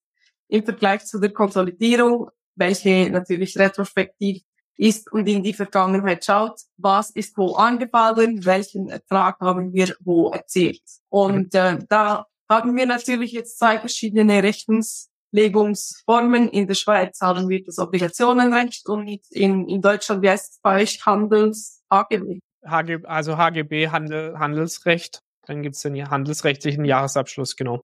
Im 0.47 0.63
Vergleich 0.63 1.05
zu 1.05 1.19
der 1.19 1.31
Konsolidierung 1.31 2.29
welche 2.59 3.09
natürlich 3.09 3.57
retrospektiv 3.57 4.43
ist 4.75 5.11
und 5.11 5.27
in 5.27 5.43
die 5.43 5.53
Vergangenheit 5.53 6.23
schaut, 6.23 6.61
was 6.77 7.09
ist 7.11 7.37
wo 7.37 7.55
angefallen, 7.55 8.45
welchen 8.45 8.89
Ertrag 8.89 9.39
haben 9.39 9.73
wir 9.73 9.95
wo 10.01 10.31
erzielt. 10.31 10.83
Und 11.09 11.55
äh, 11.55 11.79
da 11.89 12.27
haben 12.49 12.75
wir 12.75 12.85
natürlich 12.85 13.31
jetzt 13.31 13.59
zwei 13.59 13.79
verschiedene 13.79 14.43
Rechnungslegungsformen. 14.43 16.49
In 16.49 16.67
der 16.67 16.75
Schweiz 16.75 17.21
haben 17.21 17.47
wir 17.47 17.63
das 17.63 17.77
Obligationenrecht 17.77 18.89
und 18.89 19.07
in, 19.29 19.69
in 19.69 19.81
Deutschland, 19.81 20.21
wie 20.23 20.29
heißt 20.29 20.53
es 20.53 20.59
bei 20.61 20.81
euch, 20.81 21.05
Handels 21.05 21.81
HGB. 21.91 22.39
HG, 22.65 23.05
also 23.05 23.37
HGB, 23.37 23.89
Handel, 23.89 24.37
Handelsrecht. 24.37 25.21
Dann 25.45 25.63
gibt's 25.63 25.81
den 25.81 26.09
handelsrechtlichen 26.09 26.85
Jahresabschluss, 26.85 27.55
genau. 27.55 27.81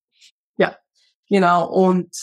Ja, 0.58 0.78
genau. 1.30 1.68
Und 1.68 2.16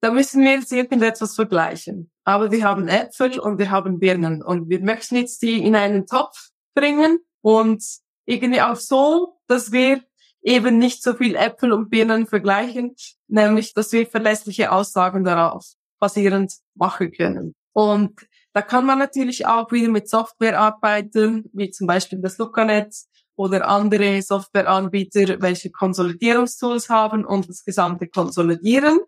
da 0.00 0.10
müssen 0.10 0.42
wir 0.42 0.52
jetzt 0.52 0.72
irgendetwas 0.72 1.34
vergleichen. 1.34 2.10
Aber 2.24 2.50
wir 2.50 2.64
haben 2.64 2.88
Äpfel 2.88 3.38
und 3.38 3.58
wir 3.58 3.70
haben 3.70 3.98
Birnen 3.98 4.42
und 4.42 4.68
wir 4.68 4.80
möchten 4.80 5.16
jetzt 5.16 5.42
die 5.42 5.64
in 5.64 5.74
einen 5.74 6.06
Topf 6.06 6.50
bringen 6.74 7.20
und 7.42 7.82
irgendwie 8.26 8.60
auch 8.60 8.76
so, 8.76 9.40
dass 9.46 9.72
wir 9.72 10.02
eben 10.48 10.78
nicht 10.78 11.02
so 11.02 11.14
viel 11.14 11.36
Äpfel 11.36 11.72
und 11.72 11.90
Birnen 11.90 12.26
vergleichen, 12.26 12.94
nämlich 13.26 13.74
dass 13.74 13.92
wir 13.92 14.06
verlässliche 14.06 14.72
Aussagen 14.72 15.24
darauf 15.24 15.64
basierend 15.98 16.52
machen 16.74 17.12
können. 17.12 17.54
Und 17.72 18.26
da 18.52 18.62
kann 18.62 18.86
man 18.86 18.98
natürlich 18.98 19.46
auch 19.46 19.70
wieder 19.70 19.88
mit 19.88 20.08
Software 20.08 20.58
arbeiten, 20.58 21.44
wie 21.52 21.70
zum 21.70 21.86
Beispiel 21.86 22.20
das 22.20 22.38
Lucanet 22.38 22.94
oder 23.36 23.68
andere 23.68 24.20
Softwareanbieter, 24.22 25.40
welche 25.40 25.70
Konsolidierungstools 25.70 26.88
haben 26.88 27.24
und 27.24 27.48
das 27.48 27.64
gesamte 27.64 28.08
konsolidieren 28.08 28.98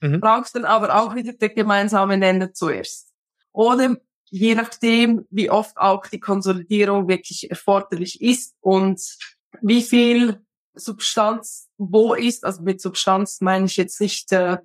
mhm. 0.00 0.20
brauchst 0.20 0.54
dann 0.54 0.64
aber 0.64 0.94
auch 0.94 1.14
wieder 1.14 1.32
der 1.32 1.50
gemeinsame 1.50 2.16
Nenner 2.16 2.52
zuerst. 2.52 3.12
Oder 3.52 3.96
je 4.30 4.54
nachdem, 4.54 5.26
wie 5.30 5.50
oft 5.50 5.76
auch 5.76 6.06
die 6.06 6.20
Konsolidierung 6.20 7.08
wirklich 7.08 7.50
erforderlich 7.50 8.20
ist 8.20 8.54
und 8.60 9.00
wie 9.62 9.82
viel 9.82 10.40
Substanz 10.78 11.68
wo 11.78 12.14
ist. 12.14 12.44
Also 12.44 12.62
mit 12.62 12.80
Substanz 12.80 13.40
meine 13.40 13.66
ich 13.66 13.76
jetzt 13.76 14.00
nicht 14.00 14.32
äh, 14.32 14.58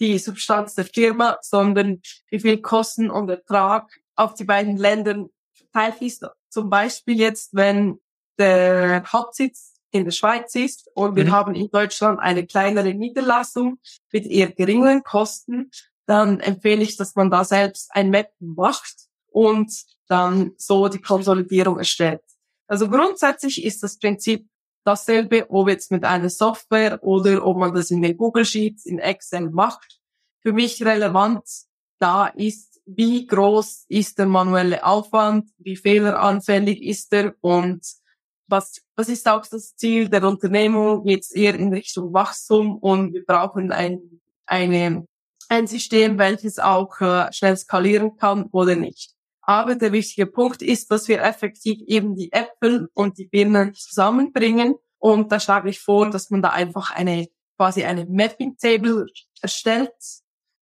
die 0.00 0.18
Substanz 0.18 0.74
der 0.74 0.84
Firma, 0.84 1.38
sondern 1.42 2.00
wie 2.30 2.40
viel 2.40 2.60
Kosten 2.60 3.10
und 3.10 3.28
Ertrag 3.28 3.90
auf 4.16 4.34
die 4.34 4.44
beiden 4.44 4.76
Ländern 4.76 5.28
verteilt 5.54 6.00
ist. 6.00 6.24
Zum 6.48 6.70
Beispiel 6.70 7.18
jetzt, 7.18 7.54
wenn 7.54 7.98
der 8.38 9.04
Hauptsitz 9.12 9.74
in 9.90 10.04
der 10.04 10.12
Schweiz 10.12 10.54
ist 10.54 10.88
und 10.94 11.16
wir 11.16 11.26
mhm. 11.26 11.32
haben 11.32 11.54
in 11.54 11.70
Deutschland 11.70 12.18
eine 12.18 12.46
kleinere 12.46 12.94
Niederlassung 12.94 13.78
mit 14.10 14.26
eher 14.26 14.50
geringeren 14.50 15.02
Kosten, 15.02 15.70
dann 16.06 16.40
empfehle 16.40 16.82
ich, 16.82 16.96
dass 16.96 17.14
man 17.14 17.30
da 17.30 17.44
selbst 17.44 17.90
ein 17.92 18.10
Mappen 18.10 18.54
macht 18.54 19.08
und 19.28 19.72
dann 20.08 20.52
so 20.56 20.88
die 20.88 21.00
Konsolidierung 21.00 21.78
erstellt. 21.78 22.22
Also 22.66 22.88
grundsätzlich 22.88 23.64
ist 23.64 23.82
das 23.82 23.98
Prinzip 23.98 24.46
dasselbe, 24.84 25.50
ob 25.50 25.68
jetzt 25.68 25.90
mit 25.90 26.04
einer 26.04 26.28
Software 26.28 27.02
oder 27.02 27.46
ob 27.46 27.56
man 27.56 27.74
das 27.74 27.90
in 27.90 28.02
den 28.02 28.16
Google 28.16 28.44
Sheets, 28.44 28.86
in 28.86 28.98
Excel 28.98 29.50
macht. 29.50 30.00
Für 30.40 30.52
mich 30.52 30.84
relevant 30.84 31.44
da 31.98 32.26
ist, 32.26 32.80
wie 32.84 33.26
groß 33.26 33.86
ist 33.88 34.18
der 34.18 34.26
manuelle 34.26 34.84
Aufwand, 34.84 35.50
wie 35.58 35.76
fehleranfällig 35.76 36.82
ist 36.82 37.12
er 37.12 37.34
und 37.40 37.86
was, 38.48 38.82
was 38.96 39.08
ist 39.08 39.28
auch 39.28 39.46
das 39.46 39.76
Ziel 39.76 40.08
der 40.08 40.24
Unternehmung 40.24 41.06
jetzt 41.06 41.34
eher 41.34 41.54
in 41.54 41.72
Richtung 41.72 42.12
Wachstum 42.12 42.76
und 42.76 43.14
wir 43.14 43.24
brauchen 43.24 43.72
ein, 43.72 44.20
eine, 44.46 45.06
ein 45.48 45.66
System, 45.66 46.18
welches 46.18 46.58
auch 46.58 47.00
äh, 47.00 47.32
schnell 47.32 47.56
skalieren 47.56 48.16
kann 48.16 48.46
oder 48.52 48.74
nicht. 48.74 49.14
Aber 49.42 49.74
der 49.74 49.92
wichtige 49.92 50.26
Punkt 50.26 50.62
ist, 50.62 50.90
dass 50.90 51.08
wir 51.08 51.22
effektiv 51.22 51.80
eben 51.86 52.14
die 52.14 52.32
Äpfel 52.32 52.88
und 52.94 53.18
die 53.18 53.26
Birnen 53.26 53.74
zusammenbringen. 53.74 54.76
Und 54.98 55.32
da 55.32 55.40
schlage 55.40 55.68
ich 55.68 55.80
vor, 55.80 56.08
dass 56.10 56.30
man 56.30 56.42
da 56.42 56.50
einfach 56.50 56.92
eine, 56.92 57.28
quasi 57.56 57.82
eine 57.82 58.06
Mapping 58.06 58.56
Table 58.56 59.06
erstellt, 59.40 59.92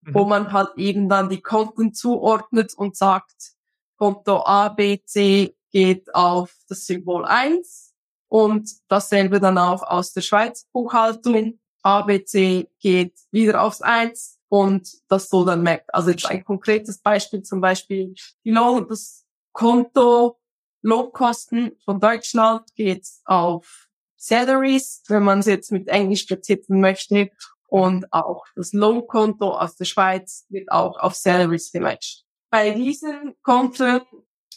mhm. 0.00 0.14
wo 0.14 0.24
man 0.24 0.52
halt 0.52 0.70
eben 0.76 1.10
dann 1.10 1.28
die 1.28 1.42
Konten 1.42 1.92
zuordnet 1.92 2.72
und 2.74 2.96
sagt, 2.96 3.52
Konto 3.96 4.44
A, 4.46 4.70
B, 4.70 4.98
C 5.04 5.54
geht 5.70 6.14
auf 6.14 6.54
das 6.68 6.86
Symbol 6.86 7.26
1 7.26 7.92
und 8.28 8.70
dasselbe 8.88 9.40
dann 9.40 9.58
auch 9.58 9.82
aus 9.82 10.14
der 10.14 10.22
Schweiz 10.22 10.66
Buchhaltung. 10.72 11.60
ABC 11.82 12.68
geht 12.78 13.14
wieder 13.30 13.62
aufs 13.62 13.82
1 13.82 14.39
und 14.50 14.90
das 15.08 15.28
so 15.28 15.44
dann 15.44 15.62
merkt. 15.62 15.94
Also 15.94 16.10
jetzt 16.10 16.26
ein 16.26 16.44
konkretes 16.44 16.98
Beispiel, 16.98 17.42
zum 17.42 17.60
Beispiel 17.60 18.14
die 18.44 18.50
Lohn, 18.50 18.86
das 18.88 19.24
Konto 19.52 20.38
Lohnkosten 20.82 21.72
von 21.84 22.00
Deutschland 22.00 22.74
geht 22.74 23.06
auf 23.24 23.88
Salaries, 24.16 25.02
wenn 25.08 25.22
man 25.22 25.40
es 25.40 25.46
jetzt 25.46 25.72
mit 25.72 25.88
Englisch 25.88 26.26
betiteln 26.26 26.80
möchte. 26.80 27.30
Und 27.66 28.12
auch 28.12 28.44
das 28.56 28.72
Lohnkonto 28.72 29.52
aus 29.52 29.76
der 29.76 29.84
Schweiz 29.84 30.46
wird 30.48 30.70
auch 30.72 30.98
auf 30.98 31.14
Salaries 31.14 31.70
gematcht. 31.70 32.24
Bei 32.50 32.70
diesen 32.70 33.36
Konten, 33.42 34.00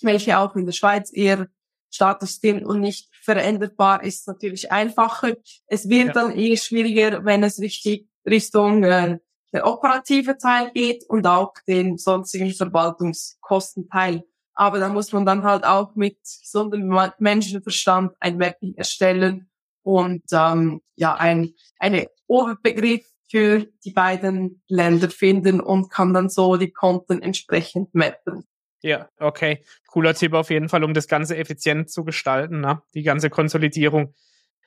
welche 0.02 0.40
auch 0.40 0.56
in 0.56 0.66
der 0.66 0.74
Schweiz 0.74 1.12
eher 1.14 1.48
Status 1.92 2.38
sind 2.38 2.66
und 2.66 2.80
nicht 2.80 3.10
veränderbar, 3.22 4.04
ist 4.04 4.28
natürlich 4.28 4.72
einfacher. 4.72 5.36
Es 5.68 5.88
wird 5.88 6.08
ja. 6.08 6.14
dann 6.14 6.32
eher 6.32 6.58
schwieriger, 6.58 7.24
wenn 7.24 7.44
es 7.44 7.60
richtig 7.60 8.08
Richtung 8.26 8.84
äh, 8.84 9.20
der 9.54 9.68
operative 9.68 10.38
Teil 10.38 10.72
geht 10.72 11.04
und 11.08 11.28
auch 11.28 11.54
den 11.68 11.98
sonstigen 11.98 12.52
Verwaltungskostenteil. 12.52 14.24
Aber 14.56 14.80
da 14.80 14.90
muss 14.90 15.12
man 15.14 15.26
dann 15.26 15.44
halt 15.44 15.64
auch 15.64 15.96
mit 15.96 16.18
gesundem 16.22 16.96
Menschenverstand 17.20 18.16
ein 18.20 18.38
Mapping 18.38 18.76
erstellen 18.76 19.50
und 19.84 20.24
ähm, 20.32 20.82
ja 20.96 21.16
ein 21.16 21.54
eine 21.80 22.08
Oberbegriff 22.28 23.06
für 23.30 23.66
die 23.84 23.92
beiden 23.92 24.62
Länder 24.68 25.10
finden 25.10 25.60
und 25.60 25.90
kann 25.90 26.14
dann 26.14 26.30
so 26.30 26.56
die 26.56 26.72
Konten 26.72 27.22
entsprechend 27.22 27.94
mappen. 27.96 28.46
Ja, 28.82 29.10
okay. 29.18 29.64
Cooler 29.88 30.14
Tipp 30.14 30.34
auf 30.34 30.50
jeden 30.50 30.70
Fall, 30.70 30.84
um 30.84 30.94
das 30.94 31.08
Ganze 31.08 31.38
effizient 31.38 31.90
zu 31.90 32.04
gestalten, 32.04 32.60
ne? 32.60 32.82
die 32.94 33.02
ganze 33.02 33.30
Konsolidierung. 33.30 34.14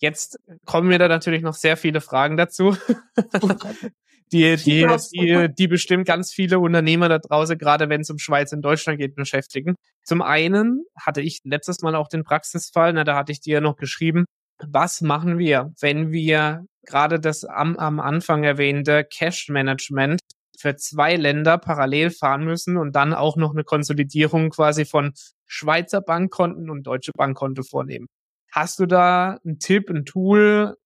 Jetzt 0.00 0.40
kommen 0.64 0.88
mir 0.88 0.98
da 0.98 1.06
natürlich 1.06 1.42
noch 1.42 1.54
sehr 1.54 1.76
viele 1.76 2.00
Fragen 2.00 2.36
dazu, 2.36 2.76
die, 4.32 4.56
die, 4.56 4.86
die, 5.12 5.48
die 5.54 5.68
bestimmt 5.68 6.06
ganz 6.06 6.32
viele 6.32 6.58
Unternehmer 6.58 7.08
da 7.08 7.18
draußen, 7.18 7.56
gerade 7.58 7.88
wenn 7.88 8.00
es 8.00 8.10
um 8.10 8.18
Schweiz 8.18 8.52
und 8.52 8.62
Deutschland 8.62 8.98
geht, 8.98 9.14
beschäftigen. 9.14 9.76
Zum 10.02 10.22
einen 10.22 10.84
hatte 10.98 11.20
ich 11.20 11.40
letztes 11.44 11.80
Mal 11.82 11.94
auch 11.94 12.08
den 12.08 12.24
Praxisfall, 12.24 12.92
na, 12.92 13.04
da 13.04 13.16
hatte 13.16 13.32
ich 13.32 13.40
dir 13.40 13.54
ja 13.54 13.60
noch 13.60 13.76
geschrieben, 13.76 14.24
was 14.66 15.00
machen 15.00 15.38
wir, 15.38 15.72
wenn 15.80 16.12
wir 16.12 16.64
gerade 16.86 17.20
das 17.20 17.44
am, 17.44 17.76
am 17.76 18.00
Anfang 18.00 18.44
erwähnte 18.44 19.04
Cash 19.04 19.48
Management 19.48 20.20
für 20.58 20.76
zwei 20.76 21.16
Länder 21.16 21.58
parallel 21.58 22.10
fahren 22.10 22.44
müssen 22.44 22.76
und 22.76 22.96
dann 22.96 23.12
auch 23.12 23.36
noch 23.36 23.52
eine 23.52 23.64
Konsolidierung 23.64 24.50
quasi 24.50 24.84
von 24.84 25.12
Schweizer 25.44 26.00
Bankkonten 26.00 26.70
und 26.70 26.84
deutsche 26.86 27.12
Bankkonto 27.12 27.62
vornehmen. 27.62 28.06
Hast 28.50 28.78
du 28.80 28.86
da 28.86 29.38
einen 29.44 29.58
Tipp, 29.58 29.90
ein 29.90 30.04
Tool? 30.04 30.76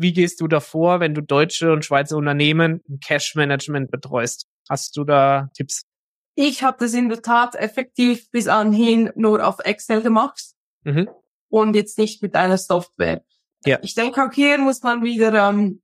Wie 0.00 0.12
gehst 0.12 0.40
du 0.40 0.46
da 0.46 0.60
vor, 0.60 1.00
wenn 1.00 1.12
du 1.12 1.22
deutsche 1.22 1.72
und 1.72 1.84
Schweizer 1.84 2.16
Unternehmen 2.16 2.82
im 2.88 3.00
Cash 3.00 3.34
Management 3.34 3.90
betreust? 3.90 4.46
Hast 4.68 4.96
du 4.96 5.02
da 5.02 5.50
Tipps? 5.54 5.86
Ich 6.36 6.62
habe 6.62 6.76
das 6.78 6.94
in 6.94 7.08
der 7.08 7.20
Tat 7.20 7.56
effektiv 7.56 8.30
bis 8.30 8.46
anhin 8.46 9.10
nur 9.16 9.44
auf 9.44 9.58
Excel 9.58 10.02
gemacht 10.02 10.40
mhm. 10.84 11.08
und 11.48 11.74
jetzt 11.74 11.98
nicht 11.98 12.22
mit 12.22 12.36
einer 12.36 12.58
Software. 12.58 13.24
Ja. 13.64 13.80
Ich 13.82 13.96
denke, 13.96 14.22
auch 14.22 14.32
hier 14.32 14.56
muss 14.58 14.84
man 14.84 15.02
wieder 15.02 15.34
ähm, 15.48 15.82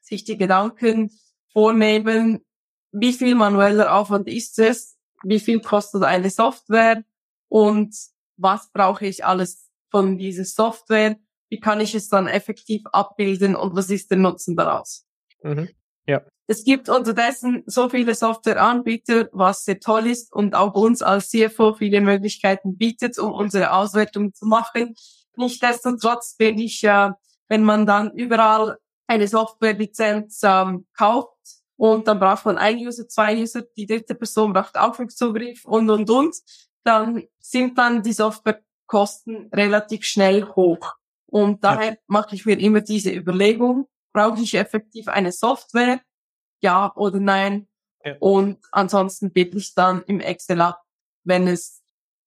sich 0.00 0.24
die 0.24 0.36
Gedanken 0.36 1.10
vornehmen, 1.50 2.44
wie 2.92 3.14
viel 3.14 3.34
manueller 3.34 3.94
Aufwand 3.94 4.28
ist 4.28 4.58
es, 4.58 4.98
wie 5.22 5.40
viel 5.40 5.60
kostet 5.60 6.02
eine 6.02 6.28
Software 6.28 7.02
und 7.48 7.96
was 8.36 8.70
brauche 8.72 9.06
ich 9.06 9.24
alles 9.24 9.70
von 9.90 10.18
dieser 10.18 10.44
Software, 10.44 11.16
wie 11.54 11.60
kann 11.60 11.80
ich 11.80 11.94
es 11.94 12.08
dann 12.08 12.26
effektiv 12.26 12.82
abbilden 12.92 13.54
und 13.54 13.76
was 13.76 13.88
ist 13.90 14.10
der 14.10 14.18
Nutzen 14.18 14.56
daraus. 14.56 15.06
Mhm. 15.42 15.68
Ja. 16.04 16.22
Es 16.48 16.64
gibt 16.64 16.88
unterdessen 16.88 17.62
so 17.66 17.88
viele 17.88 18.14
Softwareanbieter, 18.14 19.28
was 19.32 19.64
sehr 19.64 19.78
toll 19.78 20.08
ist 20.08 20.32
und 20.32 20.56
auch 20.56 20.74
uns 20.74 21.00
als 21.00 21.30
CFO 21.30 21.74
viele 21.74 22.00
Möglichkeiten 22.00 22.76
bietet, 22.76 23.18
um 23.20 23.32
unsere 23.32 23.72
Auswertung 23.72 24.34
zu 24.34 24.46
machen. 24.46 24.96
Nichtsdestotrotz 25.36 26.34
bin 26.36 26.58
ich, 26.58 26.82
äh, 26.82 27.10
wenn 27.48 27.62
man 27.62 27.86
dann 27.86 28.10
überall 28.14 28.78
eine 29.06 29.28
Softwarelizenz 29.28 30.40
ähm, 30.42 30.86
kauft, 30.96 31.30
und 31.76 32.06
dann 32.06 32.20
braucht 32.20 32.46
man 32.46 32.56
ein 32.56 32.76
User, 32.76 33.08
zwei 33.08 33.36
User, 33.36 33.62
die 33.76 33.86
dritte 33.86 34.14
Person 34.14 34.52
braucht 34.52 34.76
auch 34.76 34.96
Zugriff 35.08 35.64
und, 35.64 35.90
und, 35.90 36.08
und. 36.08 36.36
Dann 36.84 37.24
sind 37.40 37.76
dann 37.78 38.02
die 38.02 38.12
Softwarekosten 38.12 39.50
relativ 39.52 40.04
schnell 40.04 40.44
hoch. 40.44 40.94
Und 41.26 41.64
daher 41.64 41.92
ja. 41.92 41.96
mache 42.06 42.34
ich 42.34 42.46
mir 42.46 42.58
immer 42.58 42.80
diese 42.80 43.12
Überlegung, 43.12 43.88
brauche 44.12 44.40
ich 44.40 44.54
effektiv 44.54 45.08
eine 45.08 45.32
Software? 45.32 46.00
Ja 46.60 46.92
oder 46.94 47.18
nein? 47.18 47.68
Ja. 48.04 48.16
Und 48.20 48.58
ansonsten 48.70 49.32
bitte 49.32 49.58
ich 49.58 49.74
dann 49.74 50.02
im 50.06 50.20
Excel 50.20 50.60
ab, 50.60 50.82
wenn 51.24 51.48
es 51.48 51.82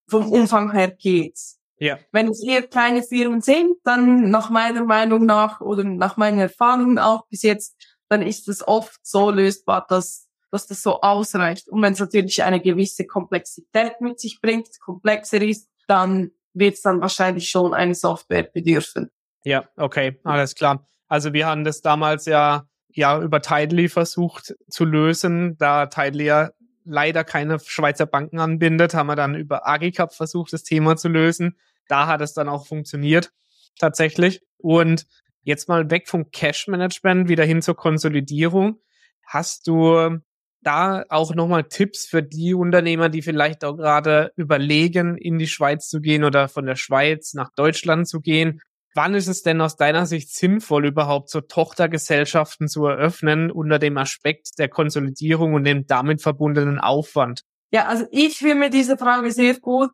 vom 0.10 0.31
Umfang 0.31 0.71
her 0.71 0.91
geht. 0.91 1.39
Ja. 1.79 1.99
Wenn 2.12 2.29
es 2.29 2.43
eher 2.43 2.63
kleine 2.63 3.03
Firmen 3.03 3.41
sind, 3.41 3.77
dann 3.83 4.31
nach 4.31 4.49
meiner 4.49 4.83
Meinung 4.83 5.25
nach 5.25 5.62
oder 5.62 5.83
nach 5.83 6.17
meiner 6.17 6.43
Erfahrung 6.43 6.97
auch 6.97 7.27
bis 7.27 7.43
jetzt 7.43 7.75
dann 8.10 8.21
ist 8.21 8.47
es 8.47 8.67
oft 8.67 8.99
so 9.05 9.31
lösbar, 9.31 9.86
dass, 9.88 10.27
dass 10.51 10.67
das 10.67 10.81
so 10.81 11.01
ausreicht. 11.01 11.67
Und 11.67 11.81
wenn 11.81 11.93
es 11.93 11.99
natürlich 11.99 12.43
eine 12.43 12.62
gewisse 12.62 13.05
Komplexität 13.05 13.99
mit 14.01 14.19
sich 14.19 14.39
bringt, 14.41 14.67
komplexer 14.79 15.41
ist, 15.41 15.69
dann 15.88 16.31
wird 16.58 16.76
es 16.76 16.82
dann 16.82 17.02
wahrscheinlich 17.02 17.50
schon 17.50 17.74
eine 17.74 17.96
Software 17.96 18.43
bedürfen. 18.43 19.10
Ja, 19.43 19.67
okay, 19.78 20.20
alles 20.24 20.56
klar. 20.56 20.88
Also 21.08 21.34
wir 21.34 21.46
haben 21.46 21.63
das 21.63 21.82
damals 21.82 22.26
ja, 22.26 22.67
ja 22.89 23.20
über 23.22 23.41
Tidely 23.41 23.89
versucht 23.89 24.56
zu 24.70 24.86
lösen, 24.86 25.58
da 25.58 25.86
Tidely 25.86 26.26
ja 26.26 26.52
leider 26.84 27.24
keine 27.24 27.60
Schweizer 27.60 28.06
Banken 28.06 28.39
anbindet, 28.39 28.93
haben 28.93 29.08
wir 29.08 29.15
dann 29.15 29.36
über 29.36 29.67
Agicap 29.67 30.13
versucht, 30.13 30.54
das 30.54 30.63
Thema 30.63 30.96
zu 30.96 31.10
lösen. 31.10 31.58
Da 31.88 32.08
hat 32.08 32.22
es 32.22 32.34
dann 32.34 32.50
auch 32.50 32.65
funktioniert, 32.65 33.32
tatsächlich. 33.80 34.41
Und 34.58 35.06
Jetzt 35.48 35.70
mal 35.70 35.89
weg 35.89 36.10
vom 36.10 36.30
Cash-Management, 36.30 37.30
wieder 37.30 37.46
hin 37.46 37.62
zur 37.62 37.78
Konsolidierung. 37.78 38.82
Hast 39.26 39.65
du 39.65 40.20
da 40.67 41.06
auch 41.08 41.34
nochmal 41.34 41.63
Tipps 41.63 42.06
für 42.06 42.21
die 42.21 42.53
Unternehmer, 42.53 43.08
die 43.08 43.21
vielleicht 43.21 43.63
auch 43.63 43.77
gerade 43.77 44.34
überlegen, 44.36 45.17
in 45.17 45.38
die 45.39 45.47
Schweiz 45.47 45.88
zu 45.88 46.01
gehen 46.01 46.25
oder 46.25 46.49
von 46.49 46.65
der 46.65 46.75
Schweiz 46.75 47.34
nach 47.34 47.51
Deutschland 47.56 48.08
zu 48.08 48.19
gehen? 48.19 48.60
Wann 48.93 49.13
ist 49.13 49.27
es 49.27 49.43
denn 49.43 49.62
aus 49.62 49.77
deiner 49.77 50.06
Sicht 50.06 50.34
sinnvoll, 50.34 50.88
überhaupt 50.88 51.30
so 51.30 51.39
Tochtergesellschaften 51.39 52.67
zu 52.67 52.86
eröffnen 52.86 53.49
unter 53.49 53.80
dem 53.80 53.97
Aspekt 53.97 54.60
der 54.60 54.67
Konsolidierung 54.67 55.53
und 55.53 55.63
dem 55.63 55.88
damit 55.88 56.21
verbundenen 56.21 56.80
Aufwand? 56.80 57.43
Ja, 57.71 57.86
also 57.86 58.06
ich 58.12 58.41
will 58.41 58.56
mir 58.56 58.69
diese 58.69 58.97
Frage 58.97 59.32
sehr 59.32 59.60
gut 59.60 59.93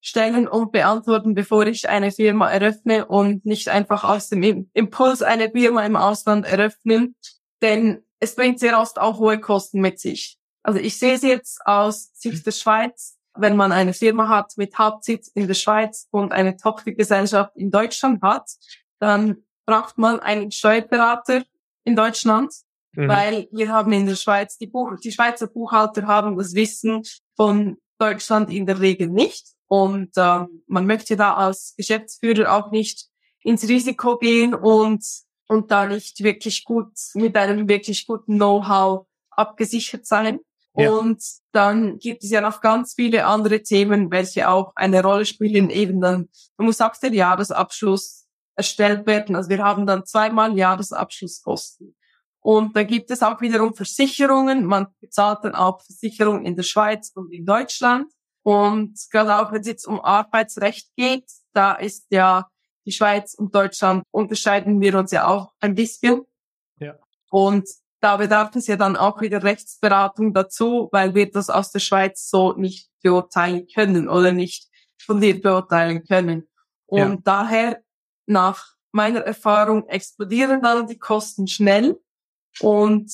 stellen 0.00 0.48
und 0.48 0.72
beantworten, 0.72 1.34
bevor 1.34 1.66
ich 1.66 1.88
eine 1.88 2.10
Firma 2.10 2.50
eröffne 2.50 3.06
und 3.06 3.44
nicht 3.44 3.68
einfach 3.68 4.02
aus 4.02 4.28
dem 4.30 4.68
Impuls 4.72 5.22
eine 5.22 5.50
Firma 5.50 5.84
im 5.84 5.96
Ausland 5.96 6.46
eröffnen, 6.46 7.14
denn 7.62 8.02
es 8.20 8.34
bringt 8.34 8.60
sehr 8.60 8.78
oft 8.80 8.98
auch 8.98 9.18
hohe 9.18 9.40
Kosten 9.40 9.80
mit 9.80 9.98
sich. 10.00 10.38
Also 10.62 10.78
ich 10.78 10.98
sehe 10.98 11.14
es 11.14 11.22
jetzt 11.22 11.64
aus 11.64 12.10
Sicht 12.14 12.44
der 12.44 12.52
Schweiz, 12.52 13.16
wenn 13.34 13.56
man 13.56 13.72
eine 13.72 13.94
Firma 13.94 14.28
hat 14.28 14.52
mit 14.56 14.76
Hauptsitz 14.78 15.28
in 15.28 15.46
der 15.46 15.54
Schweiz 15.54 16.08
und 16.10 16.32
eine 16.32 16.56
Tochtergesellschaft 16.56 17.56
in 17.56 17.70
Deutschland 17.70 18.22
hat, 18.22 18.50
dann 18.98 19.44
braucht 19.64 19.98
man 19.98 20.20
einen 20.20 20.50
Steuerberater 20.50 21.44
in 21.84 21.94
Deutschland, 21.94 22.52
mhm. 22.92 23.08
weil 23.08 23.48
wir 23.52 23.70
haben 23.70 23.92
in 23.92 24.06
der 24.06 24.16
Schweiz, 24.16 24.58
die, 24.58 24.66
Buch 24.66 24.92
die 25.02 25.12
Schweizer 25.12 25.46
Buchhalter 25.46 26.06
haben 26.06 26.36
das 26.36 26.54
Wissen 26.54 27.02
von 27.36 27.78
Deutschland 27.98 28.50
in 28.50 28.66
der 28.66 28.80
Regel 28.80 29.08
nicht. 29.08 29.54
Und 29.66 30.10
ähm, 30.16 30.62
man 30.66 30.86
möchte 30.86 31.16
da 31.16 31.34
als 31.34 31.74
Geschäftsführer 31.76 32.52
auch 32.54 32.70
nicht 32.70 33.08
ins 33.42 33.68
Risiko 33.68 34.16
gehen 34.18 34.54
und, 34.54 35.04
und 35.48 35.70
da 35.70 35.86
nicht 35.86 36.22
wirklich 36.22 36.64
gut 36.64 36.92
mit 37.14 37.36
einem 37.36 37.68
wirklich 37.68 38.06
guten 38.06 38.36
Know-how 38.36 39.06
abgesichert 39.30 40.06
sein. 40.06 40.40
Ja. 40.76 40.92
Und 40.92 41.22
dann 41.52 41.98
gibt 41.98 42.22
es 42.22 42.30
ja 42.30 42.40
noch 42.40 42.60
ganz 42.60 42.94
viele 42.94 43.26
andere 43.26 43.62
Themen, 43.62 44.10
welche 44.10 44.48
auch 44.48 44.72
eine 44.76 45.02
Rolle 45.02 45.24
spielen. 45.24 45.70
Eben 45.70 46.00
dann, 46.00 46.28
man 46.56 46.66
muss 46.66 46.80
auch 46.80 46.96
der 46.96 47.12
Jahresabschluss 47.12 48.26
erstellt 48.54 49.06
werden. 49.06 49.34
Also 49.34 49.48
wir 49.48 49.62
haben 49.62 49.86
dann 49.86 50.04
zweimal 50.04 50.56
Jahresabschlusskosten. 50.56 51.96
Und 52.40 52.76
da 52.76 52.82
gibt 52.84 53.10
es 53.10 53.22
auch 53.22 53.40
wiederum 53.40 53.74
Versicherungen. 53.74 54.64
Man 54.64 54.86
bezahlt 55.00 55.40
dann 55.42 55.54
auch 55.54 55.82
Versicherungen 55.82 56.44
in 56.44 56.56
der 56.56 56.62
Schweiz 56.62 57.10
und 57.14 57.32
in 57.32 57.44
Deutschland. 57.44 58.12
Und 58.42 58.98
gerade 59.10 59.36
auch 59.36 59.52
wenn 59.52 59.60
es 59.60 59.66
jetzt 59.66 59.86
um 59.86 60.00
Arbeitsrecht 60.00 60.90
geht, 60.96 61.28
da 61.52 61.74
ist 61.74 62.06
ja 62.10 62.48
die 62.88 62.92
Schweiz 62.92 63.34
und 63.34 63.54
Deutschland 63.54 64.02
unterscheiden 64.10 64.80
wir 64.80 64.98
uns 64.98 65.10
ja 65.10 65.26
auch 65.26 65.52
ein 65.60 65.74
bisschen. 65.74 66.22
Ja. 66.80 66.94
Und 67.30 67.68
da 68.00 68.16
bedarf 68.16 68.56
es 68.56 68.66
ja 68.66 68.76
dann 68.76 68.96
auch 68.96 69.20
wieder 69.20 69.42
Rechtsberatung 69.42 70.32
dazu, 70.32 70.88
weil 70.90 71.14
wir 71.14 71.30
das 71.30 71.50
aus 71.50 71.70
der 71.70 71.80
Schweiz 71.80 72.30
so 72.30 72.54
nicht 72.54 72.88
beurteilen 73.02 73.66
können 73.74 74.08
oder 74.08 74.32
nicht 74.32 74.68
von 74.98 75.20
dir 75.20 75.38
beurteilen 75.38 76.02
können. 76.04 76.48
Und 76.86 76.98
ja. 76.98 77.18
daher 77.22 77.82
nach 78.26 78.72
meiner 78.90 79.20
Erfahrung 79.20 79.86
explodieren 79.88 80.62
dann 80.62 80.86
die 80.86 80.98
Kosten 80.98 81.46
schnell 81.46 82.00
und 82.60 83.12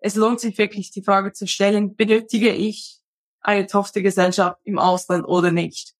es 0.00 0.16
lohnt 0.16 0.40
sich 0.40 0.58
wirklich 0.58 0.90
die 0.90 1.02
Frage 1.02 1.32
zu 1.32 1.46
stellen, 1.46 1.96
benötige 1.96 2.52
ich 2.52 3.00
eine 3.40 3.66
Tochtergesellschaft 3.66 4.58
im 4.64 4.78
Ausland 4.78 5.24
oder 5.26 5.50
nicht? 5.50 5.94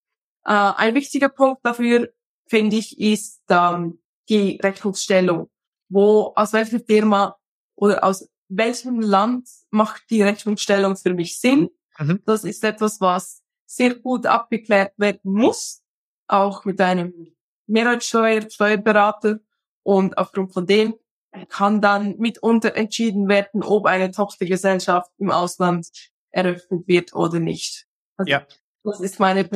Äh, 0.44 0.52
ein 0.52 0.94
wichtiger 0.94 1.30
Punkt 1.30 1.64
dafür, 1.64 2.10
finde 2.46 2.76
ich, 2.76 2.98
ist 3.00 3.42
ähm, 3.48 4.00
die 4.28 4.58
Rechnungsstellung. 4.62 5.50
Wo, 5.88 6.32
aus 6.34 6.52
welcher 6.52 6.80
Firma 6.80 7.36
oder 7.76 8.02
aus 8.04 8.28
welchem 8.48 9.00
Land 9.00 9.48
macht 9.70 10.02
die 10.10 10.22
Rechnungsstellung 10.22 10.96
für 10.96 11.14
mich 11.14 11.38
Sinn? 11.38 11.70
Mhm. 11.98 12.22
Das 12.24 12.44
ist 12.44 12.64
etwas, 12.64 13.00
was 13.00 13.42
sehr 13.66 13.94
gut 13.94 14.26
abgeklärt 14.26 14.92
werden 14.96 15.32
muss, 15.32 15.82
auch 16.26 16.64
mit 16.64 16.80
einem 16.80 17.34
Mehrwertsteuer, 17.66 18.48
Steuerberater. 18.48 19.40
Und 19.82 20.16
aufgrund 20.16 20.52
von 20.52 20.66
dem 20.66 20.94
kann 21.48 21.80
dann 21.80 22.16
mitunter 22.18 22.74
entschieden 22.76 23.28
werden, 23.28 23.62
ob 23.62 23.86
eine 23.86 24.10
Tochtergesellschaft 24.10 25.10
im 25.18 25.30
Ausland 25.30 25.88
eröffnet 26.30 26.86
wird 26.86 27.14
oder 27.14 27.40
nicht. 27.40 27.86
Also 28.16 28.30
ja. 28.30 28.46
Das 28.84 29.00
ist 29.00 29.18
meine, 29.18 29.48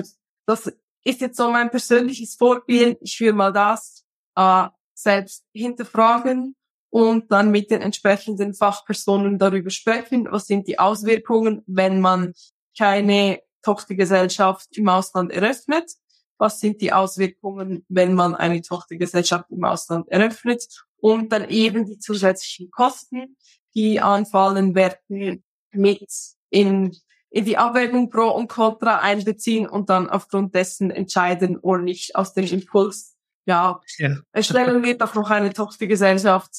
das 0.46 0.72
ist 1.08 1.20
jetzt 1.20 1.38
so 1.38 1.50
mein 1.50 1.70
persönliches 1.70 2.34
Vorgehen. 2.34 2.96
Ich 3.00 3.18
will 3.20 3.32
mal 3.32 3.52
das 3.52 4.04
äh, 4.36 4.66
selbst 4.94 5.44
hinterfragen 5.54 6.54
und 6.90 7.32
dann 7.32 7.50
mit 7.50 7.70
den 7.70 7.80
entsprechenden 7.80 8.54
Fachpersonen 8.54 9.38
darüber 9.38 9.70
sprechen, 9.70 10.28
was 10.30 10.46
sind 10.46 10.66
die 10.68 10.78
Auswirkungen, 10.78 11.62
wenn 11.66 12.00
man 12.00 12.34
keine 12.76 13.40
Tochtergesellschaft 13.62 14.76
im 14.76 14.88
Ausland 14.88 15.32
eröffnet, 15.32 15.90
was 16.38 16.60
sind 16.60 16.80
die 16.80 16.92
Auswirkungen, 16.92 17.84
wenn 17.88 18.14
man 18.14 18.34
eine 18.34 18.60
Tochtergesellschaft 18.60 19.50
im 19.50 19.64
Ausland 19.64 20.08
eröffnet 20.08 20.66
und 20.98 21.32
dann 21.32 21.48
eben 21.48 21.86
die 21.86 21.98
zusätzlichen 21.98 22.70
Kosten, 22.70 23.36
die 23.74 24.00
anfallen 24.00 24.74
werden, 24.74 25.42
mit 25.72 26.06
in, 26.50 26.96
in 27.30 27.44
die 27.44 27.58
Abwägung 27.58 28.10
pro 28.10 28.28
und 28.28 28.48
contra 28.48 28.98
einbeziehen 28.98 29.68
und 29.68 29.90
dann 29.90 30.08
aufgrund 30.08 30.54
dessen 30.54 30.90
entscheiden 30.90 31.58
oder 31.58 31.82
nicht 31.82 32.16
aus 32.16 32.34
dem 32.34 32.46
Impuls, 32.46 33.16
ja, 33.44 33.80
ja. 33.98 34.16
erstellen 34.32 34.82
wir 34.82 34.96
doch 34.96 35.14
noch 35.14 35.30
eine 35.30 35.52
Tochtergesellschaft 35.52 36.50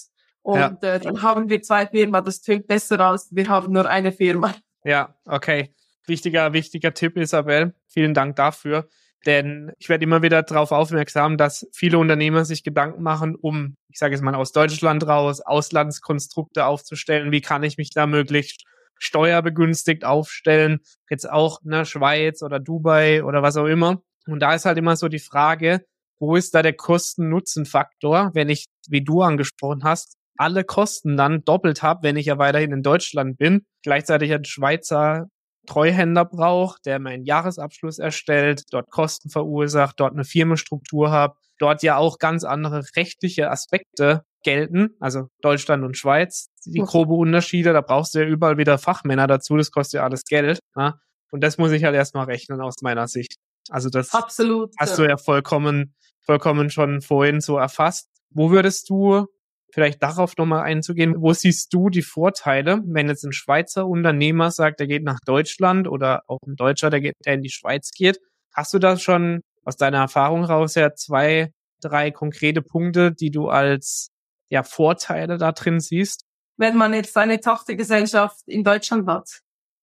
und 0.42 0.60
ja. 0.60 0.78
äh, 0.82 1.00
dann 1.00 1.22
haben 1.22 1.50
wir 1.50 1.62
zwei 1.62 1.88
Firmen, 1.88 2.24
das 2.24 2.42
klingt 2.42 2.68
besser 2.68 3.00
als 3.00 3.30
wir 3.32 3.48
haben 3.48 3.74
nur 3.74 3.88
eine 3.88 4.12
Firma. 4.12 4.54
Ja, 4.84 5.16
okay. 5.26 5.74
Wichtiger, 6.08 6.54
wichtiger 6.54 6.94
Tipp, 6.94 7.18
Isabel. 7.18 7.76
Vielen 7.88 8.14
Dank 8.14 8.36
dafür. 8.36 8.88
Denn 9.26 9.72
ich 9.78 9.90
werde 9.90 10.06
immer 10.06 10.22
wieder 10.22 10.42
darauf 10.44 10.72
aufmerksam, 10.72 11.38
dass 11.38 11.68
viele 11.74 11.98
Unternehmer 12.00 12.46
sich 12.46 12.64
Gedanken 12.64 13.04
machen, 13.04 13.36
um, 13.36 13.76
ich 13.90 14.00
sage 14.00 14.16
es 14.16 14.22
mal, 14.22 14.34
aus 14.34 14.54
Deutschland 14.54 15.06
raus, 15.06 15.42
Auslandskonstrukte 15.42 16.66
aufzustellen. 16.66 17.32
Wie 17.32 17.42
kann 17.42 17.64
ich 17.64 17.78
mich 17.78 17.90
da 17.92 18.08
möglichst 18.08 18.64
steuerbegünstigt 19.00 20.06
aufstellen? 20.06 20.80
Jetzt 21.10 21.30
auch 21.30 21.62
ne, 21.64 21.86
Schweiz 21.86 22.44
oder 22.44 22.60
Dubai 22.60 23.24
oder 23.24 23.42
was 23.42 23.58
auch 23.58 23.66
immer. 23.66 24.02
Und 24.28 24.42
da 24.42 24.54
ist 24.54 24.66
halt 24.66 24.78
immer 24.78 24.96
so 24.96 25.08
die 25.08 25.20
Frage, 25.20 25.86
wo 26.20 26.36
ist 26.36 26.54
da 26.54 26.62
der 26.62 26.74
Kosten-Nutzen-Faktor, 26.74 28.32
wenn 28.34 28.50
ich, 28.50 28.66
wie 28.88 29.04
du 29.04 29.22
angesprochen 29.22 29.84
hast, 29.84 30.18
alle 30.38 30.64
Kosten 30.64 31.18
dann 31.18 31.44
doppelt 31.44 31.82
habe, 31.82 32.04
wenn 32.04 32.18
ich 32.18 32.28
ja 32.28 32.38
weiterhin 32.38 32.72
in 32.72 32.84
Deutschland 32.84 33.38
bin, 33.38 33.66
gleichzeitig 33.84 34.34
ein 34.34 34.46
Schweizer 34.46 35.28
Treuhänder 35.68 36.26
braucht, 36.26 36.86
der 36.86 37.00
meinen 37.00 37.26
Jahresabschluss 37.26 38.00
erstellt, 38.00 38.64
dort 38.72 38.90
Kosten 38.90 39.30
verursacht, 39.30 40.00
dort 40.00 40.14
eine 40.14 40.24
Firmenstruktur 40.24 41.12
habe, 41.12 41.36
dort 41.60 41.84
ja 41.84 41.98
auch 41.98 42.18
ganz 42.18 42.44
andere 42.44 42.84
rechtliche 42.96 43.52
Aspekte 43.52 44.24
gelten, 44.44 44.96
also 45.00 45.28
Deutschland 45.42 45.84
und 45.84 45.98
Schweiz, 45.98 46.50
die 46.66 46.80
grobe 46.80 47.14
Unterschiede, 47.14 47.74
da 47.74 47.82
brauchst 47.82 48.16
du 48.16 48.20
ja 48.20 48.26
überall 48.26 48.58
wieder 48.58 48.78
Fachmänner 48.78 49.28
dazu, 49.28 49.58
das 49.58 49.72
kostet 49.72 50.00
ja 50.00 50.04
alles 50.04 50.24
Geld. 50.24 50.60
Ja? 50.76 51.00
Und 51.32 51.44
das 51.44 51.58
muss 51.58 51.72
ich 51.72 51.84
halt 51.84 51.96
erstmal 51.96 52.26
rechnen 52.26 52.62
aus 52.62 52.82
meiner 52.82 53.08
Sicht. 53.08 53.36
Also 53.70 53.90
das 53.90 54.14
Absolut, 54.14 54.74
hast 54.80 54.98
ja. 54.98 55.04
du 55.04 55.10
ja 55.10 55.18
vollkommen, 55.18 55.94
vollkommen 56.22 56.70
schon 56.70 57.02
vorhin 57.02 57.42
so 57.42 57.58
erfasst. 57.58 58.08
Wo 58.32 58.52
würdest 58.52 58.90
du 58.90 59.28
vielleicht 59.72 60.02
darauf 60.02 60.36
nochmal 60.38 60.64
einzugehen. 60.64 61.16
Wo 61.22 61.34
siehst 61.34 61.74
du 61.74 61.90
die 61.90 62.02
Vorteile, 62.02 62.82
wenn 62.86 63.08
jetzt 63.08 63.24
ein 63.24 63.34
Schweizer 63.34 63.88
Unternehmer 63.88 64.52
sagt, 64.52 64.80
der 64.80 64.88
geht 64.88 65.04
nach 65.04 65.20
Deutschland 65.26 65.88
oder 65.88 66.24
auch 66.28 66.40
ein 66.46 66.56
Deutscher, 66.56 66.90
der, 66.90 67.02
geht, 67.02 67.16
der 67.26 67.36
in 67.36 67.42
die 67.42 67.52
Schweiz 67.52 67.92
geht? 67.92 68.20
Hast 68.54 68.74
du 68.74 68.80
da 68.80 68.98
schon 68.98 69.42
aus 69.64 69.78
deiner 69.78 70.00
Erfahrung 70.00 70.44
raus 70.44 70.76
ja 70.76 70.94
zwei, 70.96 71.52
drei 71.82 72.12
konkrete 72.12 72.62
Punkte, 72.62 73.12
die 73.12 73.32
du 73.32 73.50
als 73.50 74.10
ja, 74.50 74.64
Vorteile 74.64 75.38
da 75.38 75.52
drin 75.52 75.80
siehst? 75.80 76.26
Wenn 76.58 76.76
man 76.76 76.94
jetzt 76.94 77.16
eine 77.16 77.40
Tochtergesellschaft 77.40 78.42
in 78.48 78.64
Deutschland 78.64 79.08
hat. 79.08 79.30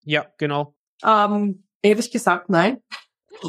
Ja, 0.05 0.27
genau. 0.39 0.75
Ähm, 1.03 1.67
ehrlich 1.83 2.11
gesagt, 2.11 2.49
nein. 2.49 2.83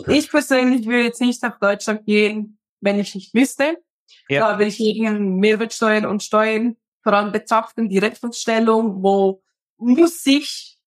Ich 0.08 0.30
persönlich 0.30 0.86
würde 0.86 1.04
jetzt 1.04 1.22
nicht 1.22 1.42
nach 1.44 1.60
Deutschland 1.60 2.06
gehen, 2.06 2.60
wenn 2.82 3.00
ich 3.00 3.16
nicht 3.16 3.34
wüsste. 3.34 3.78
Ja. 4.30 4.52
Da 4.52 4.60
will 4.60 4.68
ich 4.68 4.78
gegen 4.78 5.38
Mehrwertsteuern 5.38 6.06
und 6.06 6.24
Steuern 6.24 6.78
vor 7.04 7.14
allem 7.14 7.32
betrachten, 7.32 7.90
die 7.90 8.00
Rechnungsstellung, 8.00 9.02
wo 9.02 9.42
muss 9.78 10.26
ich, 10.26 10.78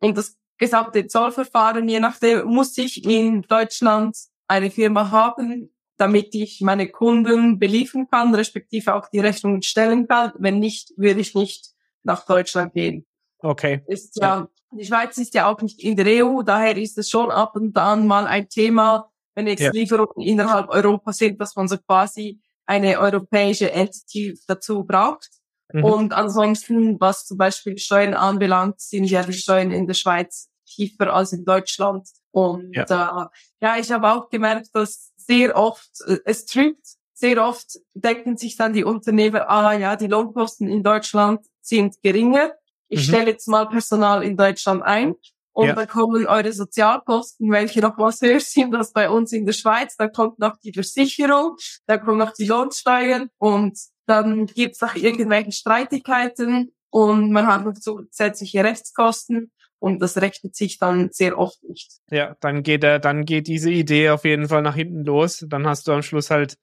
und 0.00 0.16
das 0.16 0.36
gesamte 0.58 1.06
Zollverfahren, 1.06 1.88
je 1.88 2.00
nachdem, 2.00 2.46
muss 2.46 2.76
ich 2.78 3.04
in 3.04 3.42
Deutschland 3.42 4.16
eine 4.48 4.70
Firma 4.70 5.10
haben, 5.10 5.72
damit 5.98 6.34
ich 6.34 6.60
meine 6.60 6.88
Kunden 6.88 7.58
beliefern 7.58 8.08
kann, 8.10 8.34
respektive 8.34 8.94
auch 8.94 9.08
die 9.08 9.20
Rechnungen 9.20 9.62
stellen 9.62 10.06
kann. 10.06 10.32
Wenn 10.38 10.58
nicht, 10.58 10.92
würde 10.96 11.20
ich 11.20 11.34
nicht 11.34 11.72
nach 12.04 12.24
Deutschland 12.24 12.72
gehen. 12.72 13.06
Okay. 13.40 13.82
Ist 13.86 14.16
ja, 14.20 14.48
die 14.72 14.84
Schweiz 14.84 15.18
ist 15.18 15.34
ja 15.34 15.50
auch 15.50 15.60
nicht 15.60 15.82
in 15.82 15.96
der 15.96 16.24
EU, 16.24 16.42
daher 16.42 16.76
ist 16.76 16.98
es 16.98 17.10
schon 17.10 17.30
ab 17.30 17.56
und 17.56 17.76
an 17.76 18.06
mal 18.06 18.26
ein 18.26 18.48
Thema, 18.48 19.10
wenn 19.34 19.46
jetzt 19.46 19.60
ja. 19.60 19.70
Lieferungen 19.70 20.26
innerhalb 20.26 20.68
Europas 20.70 21.18
sind, 21.18 21.40
dass 21.40 21.54
man 21.54 21.68
so 21.68 21.76
quasi 21.78 22.40
eine 22.66 22.98
europäische 22.98 23.70
Entity 23.70 24.38
dazu 24.46 24.84
braucht. 24.84 25.30
Mhm. 25.72 25.84
Und 25.84 26.12
ansonsten, 26.12 27.00
was 27.00 27.26
zum 27.26 27.38
Beispiel 27.38 27.78
Steuern 27.78 28.14
anbelangt, 28.14 28.80
sind 28.80 29.04
ja 29.04 29.22
die 29.22 29.32
Steuern 29.32 29.70
in 29.70 29.86
der 29.86 29.94
Schweiz 29.94 30.48
tiefer 30.66 31.12
als 31.12 31.32
in 31.32 31.44
Deutschland. 31.44 32.08
Und 32.30 32.74
ja, 32.74 32.84
äh, 32.84 33.64
ja 33.64 33.76
ich 33.78 33.90
habe 33.90 34.10
auch 34.12 34.28
gemerkt, 34.28 34.68
dass 34.72 35.12
sehr 35.28 35.56
oft, 35.56 35.90
äh, 36.06 36.18
es 36.24 36.46
trübt, 36.46 36.86
sehr 37.14 37.44
oft 37.44 37.78
denken 37.94 38.36
sich 38.36 38.56
dann 38.56 38.72
die 38.72 38.84
Unternehmer, 38.84 39.48
ah 39.48 39.72
ja, 39.72 39.96
die 39.96 40.06
Lohnkosten 40.06 40.68
in 40.68 40.82
Deutschland 40.82 41.44
sind 41.60 42.00
geringer. 42.02 42.52
Ich 42.88 43.00
mhm. 43.00 43.12
stelle 43.12 43.30
jetzt 43.32 43.48
mal 43.48 43.68
Personal 43.68 44.22
in 44.22 44.36
Deutschland 44.36 44.82
ein 44.82 45.14
und 45.52 45.66
ja. 45.66 45.74
dann 45.74 45.88
kommen 45.88 46.26
eure 46.26 46.52
Sozialkosten, 46.52 47.50
welche 47.50 47.80
noch 47.80 47.98
was 47.98 48.20
höher 48.22 48.40
sind 48.40 48.74
als 48.74 48.92
bei 48.92 49.10
uns 49.10 49.32
in 49.32 49.44
der 49.44 49.52
Schweiz. 49.52 49.96
Dann 49.96 50.12
kommt 50.12 50.38
noch 50.38 50.56
die 50.58 50.72
Versicherung, 50.72 51.56
dann 51.86 52.00
kommen 52.00 52.18
noch 52.18 52.32
die 52.32 52.46
Lohnsteuern 52.46 53.28
und 53.38 53.78
dann 54.06 54.46
gibt 54.46 54.76
es 54.76 54.80
noch 54.80 54.94
irgendwelche 54.94 55.52
Streitigkeiten 55.52 56.72
und 56.90 57.32
man 57.32 57.46
hat 57.46 57.64
noch 57.64 57.74
zusätzliche 57.74 58.64
Rechtskosten 58.64 59.50
und 59.78 60.00
das 60.00 60.16
rechnet 60.16 60.56
sich 60.56 60.78
dann 60.78 61.10
sehr 61.12 61.38
oft 61.38 61.62
nicht. 61.62 61.98
Ja, 62.10 62.36
dann 62.40 62.62
geht 62.62 62.84
er, 62.84 62.98
dann 62.98 63.24
geht 63.24 63.46
diese 63.46 63.70
Idee 63.70 64.10
auf 64.10 64.24
jeden 64.24 64.48
Fall 64.48 64.62
nach 64.62 64.74
hinten 64.74 65.04
los. 65.04 65.44
Dann 65.48 65.66
hast 65.66 65.86
du 65.86 65.92
am 65.92 66.02
Schluss 66.02 66.30
halt 66.30 66.56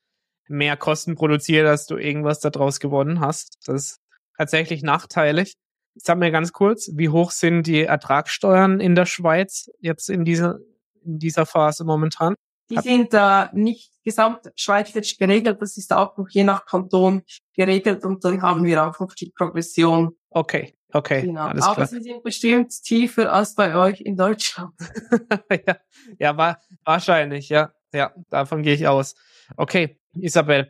mehr 0.47 0.77
Kosten 0.77 1.15
produziert, 1.15 1.67
als 1.67 1.85
du 1.85 1.97
irgendwas 1.97 2.39
daraus 2.39 2.79
gewonnen 2.79 3.19
hast. 3.19 3.57
Das 3.65 3.75
ist 3.75 3.99
tatsächlich 4.37 4.83
nachteilig. 4.83 5.55
Sag 5.95 6.17
mir 6.17 6.31
ganz 6.31 6.51
kurz, 6.51 6.91
wie 6.93 7.09
hoch 7.09 7.31
sind 7.31 7.63
die 7.63 7.83
Ertragssteuern 7.83 8.81
in 8.81 8.95
der 8.95 9.05
Schweiz 9.05 9.71
jetzt 9.79 10.09
in 10.09 10.25
dieser, 10.25 10.59
in 11.03 11.19
dieser 11.19 11.45
Phase 11.45 11.85
momentan? 11.85 12.35
Die 12.69 12.77
sind 12.79 13.13
äh, 13.13 13.47
nicht 13.53 13.91
gesamtschweizerisch 14.03 15.17
geregelt, 15.17 15.61
das 15.61 15.77
ist 15.77 15.93
auch 15.93 16.17
noch 16.17 16.27
je 16.29 16.43
nach 16.43 16.65
Kanton 16.65 17.23
geregelt 17.55 18.03
und 18.03 18.25
dann 18.25 18.41
haben 18.41 18.65
wir 18.65 18.83
auch 18.85 18.99
noch 18.99 19.13
die 19.13 19.31
Progression. 19.35 20.15
Okay, 20.31 20.73
okay. 20.95 21.21
Genau. 21.21 21.47
Alles 21.47 21.63
Aber 21.63 21.75
klar. 21.75 21.87
sie 21.87 22.01
sind 22.01 22.23
bestimmt 22.23 22.71
tiefer 22.83 23.31
als 23.31 23.55
bei 23.55 23.75
euch 23.75 24.01
in 24.01 24.15
Deutschland. 24.15 24.73
ja, 25.67 25.77
ja 26.19 26.37
war, 26.37 26.59
wahrscheinlich, 26.83 27.49
ja. 27.49 27.71
Ja, 27.93 28.13
davon 28.29 28.61
gehe 28.61 28.73
ich 28.73 28.87
aus. 28.87 29.15
Okay, 29.55 29.99
Isabel, 30.13 30.69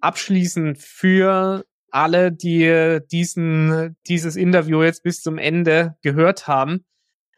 abschließend 0.00 0.78
für 0.78 1.64
alle, 1.90 2.32
die 2.32 2.98
diesen, 3.10 3.96
dieses 4.06 4.36
Interview 4.36 4.82
jetzt 4.82 5.02
bis 5.02 5.22
zum 5.22 5.38
Ende 5.38 5.96
gehört 6.02 6.48
haben. 6.48 6.84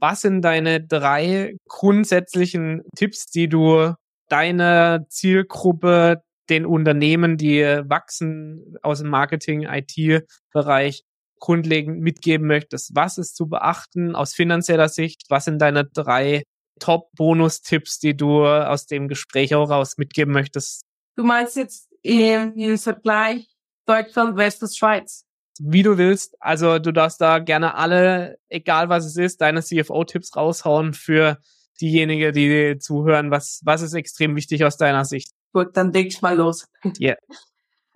Was 0.00 0.22
sind 0.22 0.42
deine 0.42 0.80
drei 0.80 1.56
grundsätzlichen 1.66 2.82
Tipps, 2.96 3.26
die 3.26 3.48
du 3.48 3.94
deiner 4.28 5.06
Zielgruppe, 5.08 6.22
den 6.48 6.64
Unternehmen, 6.64 7.36
die 7.36 7.60
wachsen 7.60 8.76
aus 8.82 9.00
dem 9.00 9.08
Marketing, 9.10 9.62
IT-Bereich, 9.62 11.04
grundlegend 11.38 12.00
mitgeben 12.00 12.46
möchtest? 12.46 12.94
Was 12.94 13.18
ist 13.18 13.36
zu 13.36 13.48
beachten 13.48 14.14
aus 14.14 14.34
finanzieller 14.34 14.88
Sicht? 14.88 15.22
Was 15.28 15.44
sind 15.44 15.60
deine 15.60 15.84
drei 15.84 16.44
Top-Bonus-Tipps, 16.78 17.98
die 17.98 18.16
du 18.16 18.46
aus 18.46 18.86
dem 18.86 19.08
Gespräch 19.08 19.54
auch 19.54 19.70
raus 19.70 19.98
mitgeben 19.98 20.32
möchtest? 20.32 20.82
Du 21.16 21.24
meinst 21.24 21.56
jetzt 21.56 21.88
im, 22.02 22.54
im 22.54 22.78
Vergleich 22.78 23.48
Deutschland 23.86 24.38
versus 24.38 24.76
Schweiz? 24.76 25.24
Wie 25.60 25.82
du 25.82 25.98
willst. 25.98 26.36
Also 26.40 26.78
du 26.78 26.92
darfst 26.92 27.20
da 27.20 27.40
gerne 27.40 27.74
alle, 27.74 28.38
egal 28.48 28.88
was 28.88 29.04
es 29.04 29.16
ist, 29.16 29.40
deine 29.40 29.62
CFO-Tipps 29.62 30.36
raushauen 30.36 30.94
für 30.94 31.38
diejenigen, 31.80 32.32
die 32.32 32.78
zuhören. 32.78 33.30
Was, 33.30 33.60
was 33.64 33.82
ist 33.82 33.94
extrem 33.94 34.36
wichtig 34.36 34.64
aus 34.64 34.76
deiner 34.76 35.04
Sicht? 35.04 35.32
Gut, 35.52 35.76
dann 35.76 35.92
leg 35.92 36.06
ich 36.08 36.22
mal 36.22 36.36
los. 36.36 36.66
Yeah. 37.00 37.16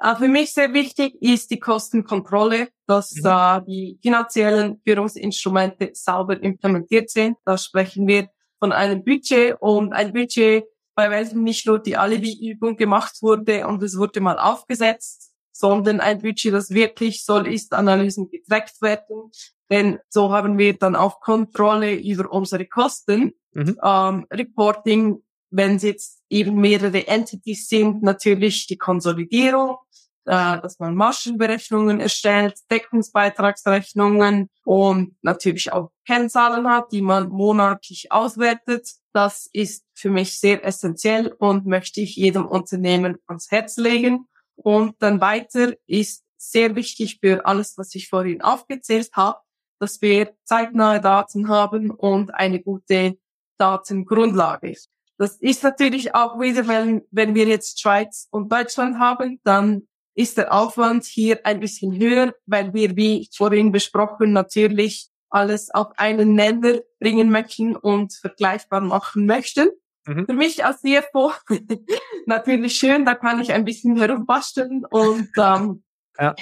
Uh, 0.04 0.16
für 0.16 0.26
mich 0.26 0.52
sehr 0.52 0.72
wichtig 0.72 1.14
ist 1.22 1.52
die 1.52 1.60
Kostenkontrolle, 1.60 2.68
dass 2.88 3.14
mhm. 3.14 3.26
uh, 3.26 3.60
die 3.60 3.98
finanziellen 4.02 4.80
Führungsinstrumente 4.84 5.90
sauber 5.92 6.42
implementiert 6.42 7.08
sind. 7.08 7.36
Da 7.44 7.56
sprechen 7.56 8.08
wir 8.08 8.28
von 8.58 8.72
einem 8.72 9.04
Budget 9.04 9.56
und 9.60 9.92
ein 9.92 10.12
Budget, 10.12 10.64
bei 10.96 11.08
welchem 11.08 11.44
nicht 11.44 11.66
nur 11.66 11.78
die 11.78 11.96
Alibi-Übung 11.96 12.76
gemacht 12.76 13.22
wurde 13.22 13.66
und 13.66 13.82
es 13.82 13.96
wurde 13.96 14.20
mal 14.20 14.38
aufgesetzt, 14.38 15.32
sondern 15.52 16.00
ein 16.00 16.20
Budget, 16.20 16.52
das 16.52 16.70
wirklich 16.70 17.24
soll 17.24 17.46
Ist-Analysen 17.46 18.28
getrackt 18.28 18.82
werden. 18.82 19.30
Denn 19.70 20.00
so 20.08 20.32
haben 20.32 20.58
wir 20.58 20.76
dann 20.76 20.96
auch 20.96 21.20
Kontrolle 21.20 21.94
über 21.94 22.30
unsere 22.32 22.66
Kosten. 22.66 23.34
Mhm. 23.52 23.78
Ähm, 23.82 24.26
Reporting, 24.32 25.22
wenn 25.50 25.76
es 25.76 25.82
jetzt 25.82 26.21
eben 26.32 26.60
mehrere 26.60 27.06
Entities 27.06 27.68
sind, 27.68 28.02
natürlich 28.02 28.66
die 28.66 28.78
Konsolidierung, 28.78 29.76
äh, 30.24 30.60
dass 30.60 30.78
man 30.78 30.94
Maschenberechnungen 30.94 32.00
erstellt, 32.00 32.54
Deckungsbeitragsrechnungen 32.70 34.48
und 34.64 35.16
natürlich 35.22 35.72
auch 35.72 35.90
Kennzahlen 36.06 36.68
hat, 36.68 36.92
die 36.92 37.02
man 37.02 37.28
monatlich 37.28 38.10
auswertet. 38.10 38.88
Das 39.12 39.48
ist 39.52 39.84
für 39.94 40.10
mich 40.10 40.38
sehr 40.40 40.64
essentiell 40.64 41.34
und 41.38 41.66
möchte 41.66 42.00
ich 42.00 42.16
jedem 42.16 42.46
Unternehmen 42.46 43.18
ans 43.26 43.50
Herz 43.50 43.76
legen. 43.76 44.26
Und 44.54 44.94
dann 45.00 45.20
weiter 45.20 45.74
ist 45.86 46.24
sehr 46.36 46.74
wichtig 46.76 47.18
für 47.20 47.44
alles, 47.44 47.76
was 47.76 47.94
ich 47.94 48.08
vorhin 48.08 48.42
aufgezählt 48.42 49.10
habe, 49.14 49.38
dass 49.80 50.00
wir 50.00 50.34
zeitnahe 50.44 51.00
Daten 51.00 51.48
haben 51.48 51.90
und 51.90 52.32
eine 52.34 52.60
gute 52.60 53.18
Datengrundlage. 53.58 54.76
Das 55.22 55.36
ist 55.36 55.62
natürlich 55.62 56.16
auch 56.16 56.40
wieder, 56.40 56.66
wenn, 56.66 57.02
wenn 57.12 57.36
wir 57.36 57.46
jetzt 57.46 57.80
Schweiz 57.80 58.26
und 58.32 58.50
Deutschland 58.50 58.98
haben, 58.98 59.38
dann 59.44 59.86
ist 60.16 60.36
der 60.36 60.52
Aufwand 60.52 61.04
hier 61.04 61.46
ein 61.46 61.60
bisschen 61.60 61.96
höher, 61.96 62.34
weil 62.46 62.74
wir, 62.74 62.96
wie 62.96 63.28
vorhin 63.32 63.70
besprochen, 63.70 64.32
natürlich 64.32 65.10
alles 65.30 65.70
auf 65.72 65.92
einen 65.96 66.34
Nenner 66.34 66.80
bringen 66.98 67.30
möchten 67.30 67.76
und 67.76 68.12
vergleichbar 68.14 68.80
machen 68.80 69.26
möchten. 69.26 69.68
Mhm. 70.08 70.26
Für 70.26 70.32
mich 70.32 70.64
als 70.64 70.80
CFO 70.80 71.30
natürlich 72.26 72.74
schön, 72.76 73.04
da 73.04 73.14
kann 73.14 73.40
ich 73.40 73.52
ein 73.52 73.64
bisschen 73.64 73.96
herumbasteln 73.96 74.84
und 74.90 75.28
ähm, 75.38 75.84
ja. 76.18 76.34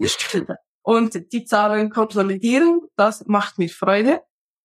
und 0.82 1.32
die 1.32 1.44
Zahlen 1.44 1.90
konsolidieren. 1.90 2.80
Das 2.96 3.24
macht 3.26 3.58
mir 3.58 3.68
Freude. 3.68 4.20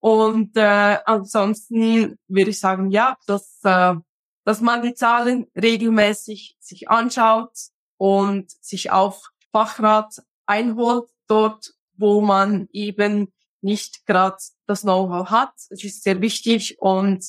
Und 0.06 0.56
äh, 0.56 0.99
ansonsten 1.06 2.20
würde 2.28 2.51
ich 2.51 2.60
sagen, 2.60 2.91
ja, 2.91 3.18
dass, 3.26 3.60
äh, 3.64 3.95
dass 4.43 4.62
man 4.62 4.84
die 4.84 4.93
Zahlen 4.93 5.47
regelmäßig 5.56 6.58
sich 6.60 6.89
anschaut, 6.89 7.51
und 7.97 8.51
sich 8.64 8.91
auf 8.91 9.30
Fachrat 9.51 10.22
einholt, 10.45 11.10
dort, 11.28 11.74
wo 11.97 12.22
man 12.22 12.68
eben 12.72 13.34
nicht 13.62 14.06
gerade 14.06 14.38
das 14.68 14.82
Know-how 14.82 15.30
hat. 15.30 15.53
Es 15.70 15.84
ist 15.84 16.03
sehr 16.03 16.22
wichtig 16.22 16.78
und 16.80 17.26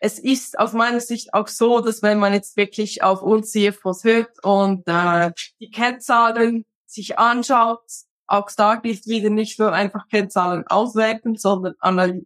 es 0.00 0.18
ist 0.18 0.58
aus 0.58 0.72
meiner 0.72 1.00
Sicht 1.00 1.32
auch 1.34 1.48
so, 1.48 1.80
dass 1.80 2.02
wenn 2.02 2.18
man 2.18 2.32
jetzt 2.32 2.56
wirklich 2.56 3.02
auf 3.02 3.22
uns 3.22 3.52
CFOs 3.52 4.04
hört 4.04 4.42
und 4.42 4.86
äh, 4.86 5.32
die 5.60 5.70
Kennzahlen 5.70 6.64
sich 6.86 7.18
anschaut, 7.18 7.84
auch 8.30 8.48
da 8.56 8.76
gilt 8.76 9.06
wieder 9.06 9.28
nicht 9.28 9.58
nur 9.58 9.72
einfach 9.72 10.06
Kennzahlen 10.08 10.64
auswerten, 10.68 11.36
sondern 11.36 11.74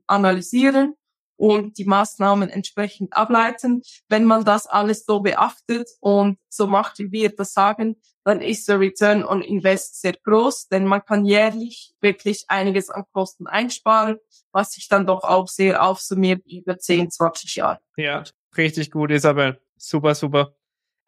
analysieren 0.07 0.95
und 1.37 1.79
die 1.79 1.87
Maßnahmen 1.87 2.51
entsprechend 2.51 3.17
ableiten. 3.17 3.83
Wenn 4.09 4.25
man 4.25 4.45
das 4.45 4.67
alles 4.67 5.07
so 5.07 5.21
beachtet 5.21 5.89
und 6.01 6.39
so 6.49 6.67
macht, 6.67 6.99
wie 6.99 7.11
wir 7.11 7.35
das 7.35 7.55
sagen, 7.55 7.97
dann 8.23 8.43
ist 8.43 8.69
der 8.69 8.81
Return 8.81 9.25
on 9.25 9.41
Invest 9.41 10.01
sehr 10.01 10.13
groß, 10.13 10.69
denn 10.69 10.85
man 10.85 11.05
kann 11.05 11.25
jährlich 11.25 11.95
wirklich 12.01 12.45
einiges 12.49 12.91
an 12.91 13.05
Kosten 13.13 13.47
einsparen, 13.47 14.19
was 14.53 14.73
sich 14.73 14.89
dann 14.89 15.07
doch 15.07 15.25
auch 15.25 15.49
sehr 15.49 15.83
aufsummiert 15.83 16.45
über 16.47 16.79
10, 16.79 17.11
20 17.11 17.57
Jahre. 17.57 17.81
Ja, 17.97 18.25
richtig 18.57 18.91
gut, 18.91 19.11
Isabel. 19.11 19.59
Super, 19.77 20.15
super. 20.15 20.55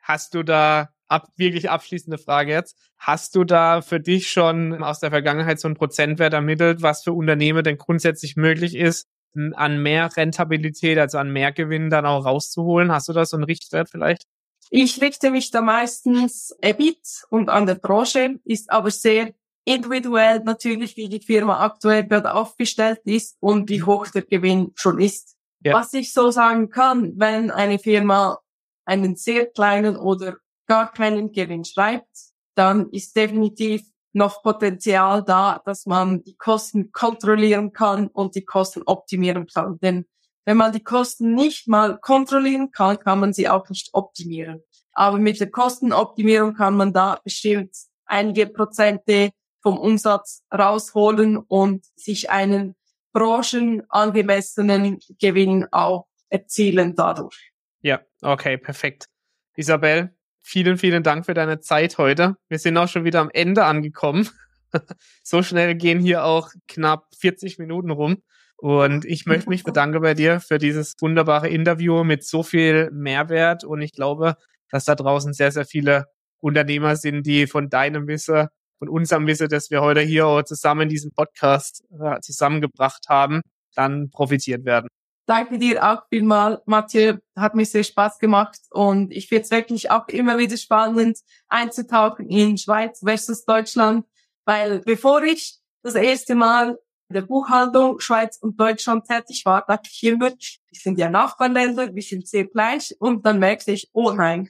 Hast 0.00 0.34
du 0.34 0.42
da 0.42 0.88
ab, 1.08 1.28
wirklich 1.36 1.70
abschließende 1.70 2.18
Frage 2.18 2.52
jetzt. 2.52 2.76
Hast 2.98 3.34
du 3.34 3.44
da 3.44 3.82
für 3.82 4.00
dich 4.00 4.30
schon 4.30 4.82
aus 4.82 5.00
der 5.00 5.10
Vergangenheit 5.10 5.60
so 5.60 5.68
einen 5.68 5.76
Prozentwert 5.76 6.32
ermittelt, 6.32 6.82
was 6.82 7.02
für 7.02 7.12
Unternehmen 7.12 7.62
denn 7.64 7.78
grundsätzlich 7.78 8.36
möglich 8.36 8.74
ist, 8.74 9.08
an 9.54 9.82
mehr 9.82 10.16
Rentabilität, 10.16 10.98
also 10.98 11.18
an 11.18 11.30
mehr 11.30 11.52
Gewinn 11.52 11.90
dann 11.90 12.06
auch 12.06 12.24
rauszuholen? 12.24 12.90
Hast 12.90 13.08
du 13.08 13.12
da 13.12 13.24
so 13.24 13.36
einen 13.36 13.44
Richtwert 13.44 13.90
vielleicht? 13.90 14.24
Ich 14.70 15.00
richte 15.00 15.30
mich 15.30 15.50
da 15.50 15.60
meistens 15.60 16.56
EBIT 16.60 17.24
und 17.30 17.50
an 17.50 17.66
der 17.66 17.76
Branche, 17.76 18.40
ist 18.44 18.70
aber 18.70 18.90
sehr 18.90 19.32
individuell 19.64 20.40
natürlich, 20.40 20.96
wie 20.96 21.08
die 21.08 21.20
Firma 21.20 21.64
aktuell 21.64 22.06
gerade 22.06 22.34
aufgestellt 22.34 23.00
ist 23.04 23.36
und 23.40 23.68
wie 23.68 23.82
hoch 23.82 24.06
der 24.08 24.22
Gewinn 24.22 24.72
schon 24.74 25.00
ist. 25.00 25.36
Ja. 25.60 25.74
Was 25.74 25.92
ich 25.92 26.12
so 26.12 26.30
sagen 26.30 26.70
kann, 26.70 27.14
wenn 27.16 27.50
eine 27.50 27.78
Firma 27.78 28.38
einen 28.84 29.16
sehr 29.16 29.46
kleinen 29.46 29.96
oder 29.96 30.36
gar 30.66 30.92
keinen 30.92 31.32
Gewinn 31.32 31.64
schreibt, 31.64 32.08
dann 32.54 32.90
ist 32.90 33.16
definitiv 33.16 33.82
noch 34.12 34.42
Potenzial 34.42 35.22
da, 35.22 35.60
dass 35.64 35.84
man 35.86 36.22
die 36.24 36.36
Kosten 36.36 36.90
kontrollieren 36.90 37.72
kann 37.72 38.08
und 38.08 38.34
die 38.34 38.44
Kosten 38.44 38.82
optimieren 38.86 39.46
kann. 39.46 39.78
Denn 39.80 40.06
wenn 40.46 40.56
man 40.56 40.72
die 40.72 40.82
Kosten 40.82 41.34
nicht 41.34 41.68
mal 41.68 41.98
kontrollieren 41.98 42.70
kann, 42.70 42.98
kann 42.98 43.20
man 43.20 43.32
sie 43.32 43.48
auch 43.48 43.68
nicht 43.68 43.90
optimieren. 43.92 44.62
Aber 44.92 45.18
mit 45.18 45.38
der 45.38 45.50
Kostenoptimierung 45.50 46.54
kann 46.54 46.76
man 46.76 46.94
da 46.94 47.20
bestimmt 47.22 47.76
einige 48.06 48.46
Prozente 48.46 49.30
vom 49.60 49.76
Umsatz 49.76 50.42
rausholen 50.52 51.36
und 51.36 51.84
sich 51.96 52.30
einen 52.30 52.74
branchenangemessenen 53.12 55.00
Gewinn 55.18 55.66
auch 55.72 56.06
erzielen 56.30 56.94
dadurch. 56.94 57.52
Ja, 57.82 58.00
okay, 58.22 58.56
perfekt. 58.56 59.08
Isabel, 59.56 60.15
vielen, 60.46 60.78
vielen 60.78 61.02
Dank 61.02 61.26
für 61.26 61.34
deine 61.34 61.58
Zeit 61.58 61.98
heute. 61.98 62.36
Wir 62.48 62.58
sind 62.58 62.76
auch 62.76 62.88
schon 62.88 63.04
wieder 63.04 63.20
am 63.20 63.30
Ende 63.32 63.64
angekommen. 63.64 64.28
so 65.22 65.42
schnell 65.42 65.74
gehen 65.74 65.98
hier 65.98 66.24
auch 66.24 66.50
knapp 66.68 67.08
40 67.18 67.58
Minuten 67.58 67.90
rum. 67.90 68.22
Und 68.56 69.04
ich 69.04 69.26
möchte 69.26 69.50
mich 69.50 69.64
bedanken 69.64 70.00
bei 70.00 70.14
dir 70.14 70.40
für 70.40 70.58
dieses 70.58 70.94
wunderbare 71.00 71.48
Interview 71.48 72.04
mit 72.04 72.24
so 72.24 72.42
viel 72.44 72.90
Mehrwert. 72.92 73.64
Und 73.64 73.82
ich 73.82 73.92
glaube, 73.92 74.36
dass 74.70 74.84
da 74.84 74.94
draußen 74.94 75.32
sehr, 75.32 75.50
sehr 75.50 75.66
viele 75.66 76.06
Unternehmer 76.38 76.94
sind, 76.94 77.26
die 77.26 77.48
von 77.48 77.68
deinem 77.68 78.06
Wissen, 78.06 78.46
von 78.78 78.88
unserem 78.88 79.26
Wissen, 79.26 79.48
das 79.48 79.70
wir 79.70 79.80
heute 79.80 80.00
hier 80.00 80.42
zusammen 80.46 80.88
diesen 80.88 81.10
Podcast 81.12 81.82
äh, 82.00 82.20
zusammengebracht 82.20 83.06
haben, 83.08 83.40
dann 83.74 84.10
profitiert 84.10 84.64
werden. 84.64 84.88
Danke 85.26 85.58
dir 85.58 85.82
auch 85.84 86.02
vielmal, 86.08 86.62
Mathieu. 86.66 87.18
Hat 87.34 87.56
mir 87.56 87.66
sehr 87.66 87.82
Spaß 87.82 88.20
gemacht 88.20 88.60
und 88.70 89.12
ich 89.12 89.28
finde 89.28 89.42
es 89.42 89.50
wirklich 89.50 89.90
auch 89.90 90.06
immer 90.08 90.38
wieder 90.38 90.56
spannend 90.56 91.18
einzutauchen 91.48 92.28
in 92.28 92.56
Schweiz 92.56 93.00
versus 93.04 93.44
Deutschland, 93.44 94.06
weil 94.44 94.80
bevor 94.80 95.24
ich 95.24 95.58
das 95.82 95.96
erste 95.96 96.36
Mal 96.36 96.78
in 97.08 97.14
der 97.14 97.22
Buchhaltung 97.22 97.98
Schweiz 97.98 98.38
und 98.40 98.58
Deutschland 98.58 99.04
tätig 99.08 99.42
war, 99.44 99.64
dachte 99.66 99.90
ich 99.92 100.02
immer, 100.04 100.30
wir 100.30 100.80
sind 100.80 100.96
ja 100.96 101.10
Nachbarländer, 101.10 101.92
wir 101.92 102.02
sind 102.02 102.28
sehr 102.28 102.44
gleich 102.44 102.94
und 103.00 103.26
dann 103.26 103.40
merkte 103.40 103.72
ich, 103.72 103.90
oh 103.92 104.12
nein, 104.12 104.48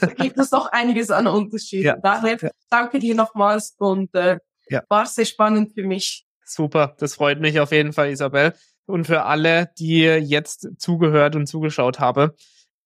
da 0.00 0.06
gibt 0.08 0.38
es 0.38 0.50
doch 0.50 0.66
einiges 0.72 1.12
an 1.12 1.28
Unterschieden. 1.28 1.86
Ja. 1.86 1.96
Daher 1.96 2.50
danke 2.68 2.98
dir 2.98 3.14
nochmals 3.14 3.76
und 3.78 4.12
äh, 4.16 4.38
ja. 4.68 4.82
war 4.88 5.06
sehr 5.06 5.24
spannend 5.24 5.72
für 5.74 5.84
mich. 5.84 6.26
Super, 6.44 6.96
das 6.98 7.14
freut 7.14 7.40
mich 7.40 7.60
auf 7.60 7.70
jeden 7.70 7.92
Fall, 7.92 8.10
Isabel 8.10 8.54
und 8.86 9.06
für 9.06 9.24
alle, 9.24 9.70
die 9.78 10.02
jetzt 10.02 10.68
zugehört 10.78 11.36
und 11.36 11.46
zugeschaut 11.46 11.98
haben. 12.00 12.30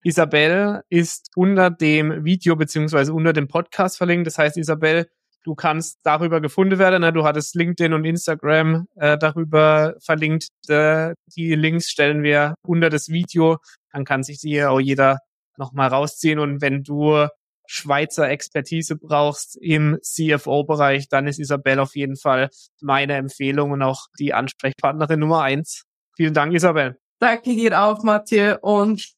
Isabel 0.03 0.81
ist 0.89 1.29
unter 1.35 1.69
dem 1.69 2.25
Video 2.25 2.55
beziehungsweise 2.55 3.13
unter 3.13 3.33
dem 3.33 3.47
Podcast 3.47 3.97
verlinkt. 3.97 4.25
Das 4.25 4.37
heißt, 4.37 4.57
Isabel, 4.57 5.07
Du 5.43 5.55
kannst 5.55 5.99
darüber 6.03 6.39
gefunden 6.39 6.77
werden. 6.77 7.01
Ne? 7.01 7.11
Du 7.11 7.23
hattest 7.23 7.55
LinkedIn 7.55 7.93
und 7.93 8.05
Instagram 8.05 8.85
äh, 8.95 9.17
darüber 9.17 9.95
verlinkt. 9.99 10.49
Äh, 10.67 11.15
die 11.35 11.55
Links 11.55 11.89
stellen 11.89 12.21
wir 12.21 12.53
unter 12.63 12.89
das 12.89 13.09
Video. 13.09 13.57
Dann 13.91 14.05
kann 14.05 14.23
sich 14.23 14.39
die 14.39 14.63
auch 14.63 14.79
jeder 14.79 15.17
nochmal 15.57 15.89
rausziehen. 15.89 16.37
Und 16.37 16.61
wenn 16.61 16.83
du 16.83 17.27
Schweizer 17.65 18.29
Expertise 18.29 18.97
brauchst 18.97 19.57
im 19.59 19.97
CFO-Bereich, 20.01 21.09
dann 21.09 21.25
ist 21.25 21.39
Isabel 21.39 21.79
auf 21.79 21.95
jeden 21.95 22.17
Fall 22.17 22.49
meine 22.81 23.15
Empfehlung 23.15 23.71
und 23.71 23.81
auch 23.81 24.07
die 24.19 24.33
Ansprechpartnerin 24.33 25.19
Nummer 25.19 25.41
eins. 25.41 25.83
Vielen 26.21 26.35
Dank, 26.35 26.53
Isabel. 26.53 26.99
Danke 27.17 27.55
dir 27.55 27.81
auch, 27.81 28.03
Mathieu. 28.03 28.55
Und 28.61 29.11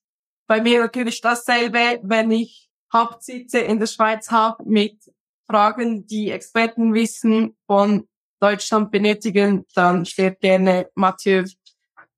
bei 0.47 0.61
mir 0.61 0.79
natürlich 0.79 1.19
dasselbe, 1.19 1.99
wenn 2.01 2.31
ich 2.31 2.69
Hauptsitze 2.93 3.59
in 3.59 3.77
der 3.77 3.87
Schweiz 3.87 4.31
habe 4.31 4.63
mit 4.63 5.11
Fragen, 5.45 6.07
die 6.07 6.31
Expertenwissen 6.31 7.57
von 7.67 8.07
Deutschland 8.39 8.89
benötigen, 8.89 9.65
dann 9.75 10.05
steht 10.05 10.39
gerne 10.39 10.87
Mathieu 10.95 11.43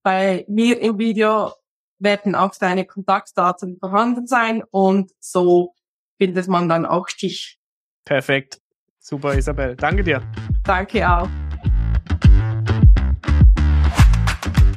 bei 0.04 0.46
mir 0.48 0.80
im 0.80 1.00
Video 1.00 1.52
werden 1.98 2.36
auch 2.36 2.54
deine 2.54 2.86
Kontaktdaten 2.86 3.80
vorhanden 3.80 4.28
sein 4.28 4.62
und 4.70 5.12
so 5.20 5.74
findet 6.20 6.48
man 6.48 6.70
dann 6.70 6.86
auch 6.86 7.08
dich. 7.08 7.58
Perfekt. 8.06 8.62
Super, 9.00 9.36
Isabel. 9.36 9.76
Danke 9.76 10.04
dir. 10.04 10.22
Danke 10.64 11.10
auch. 11.10 11.28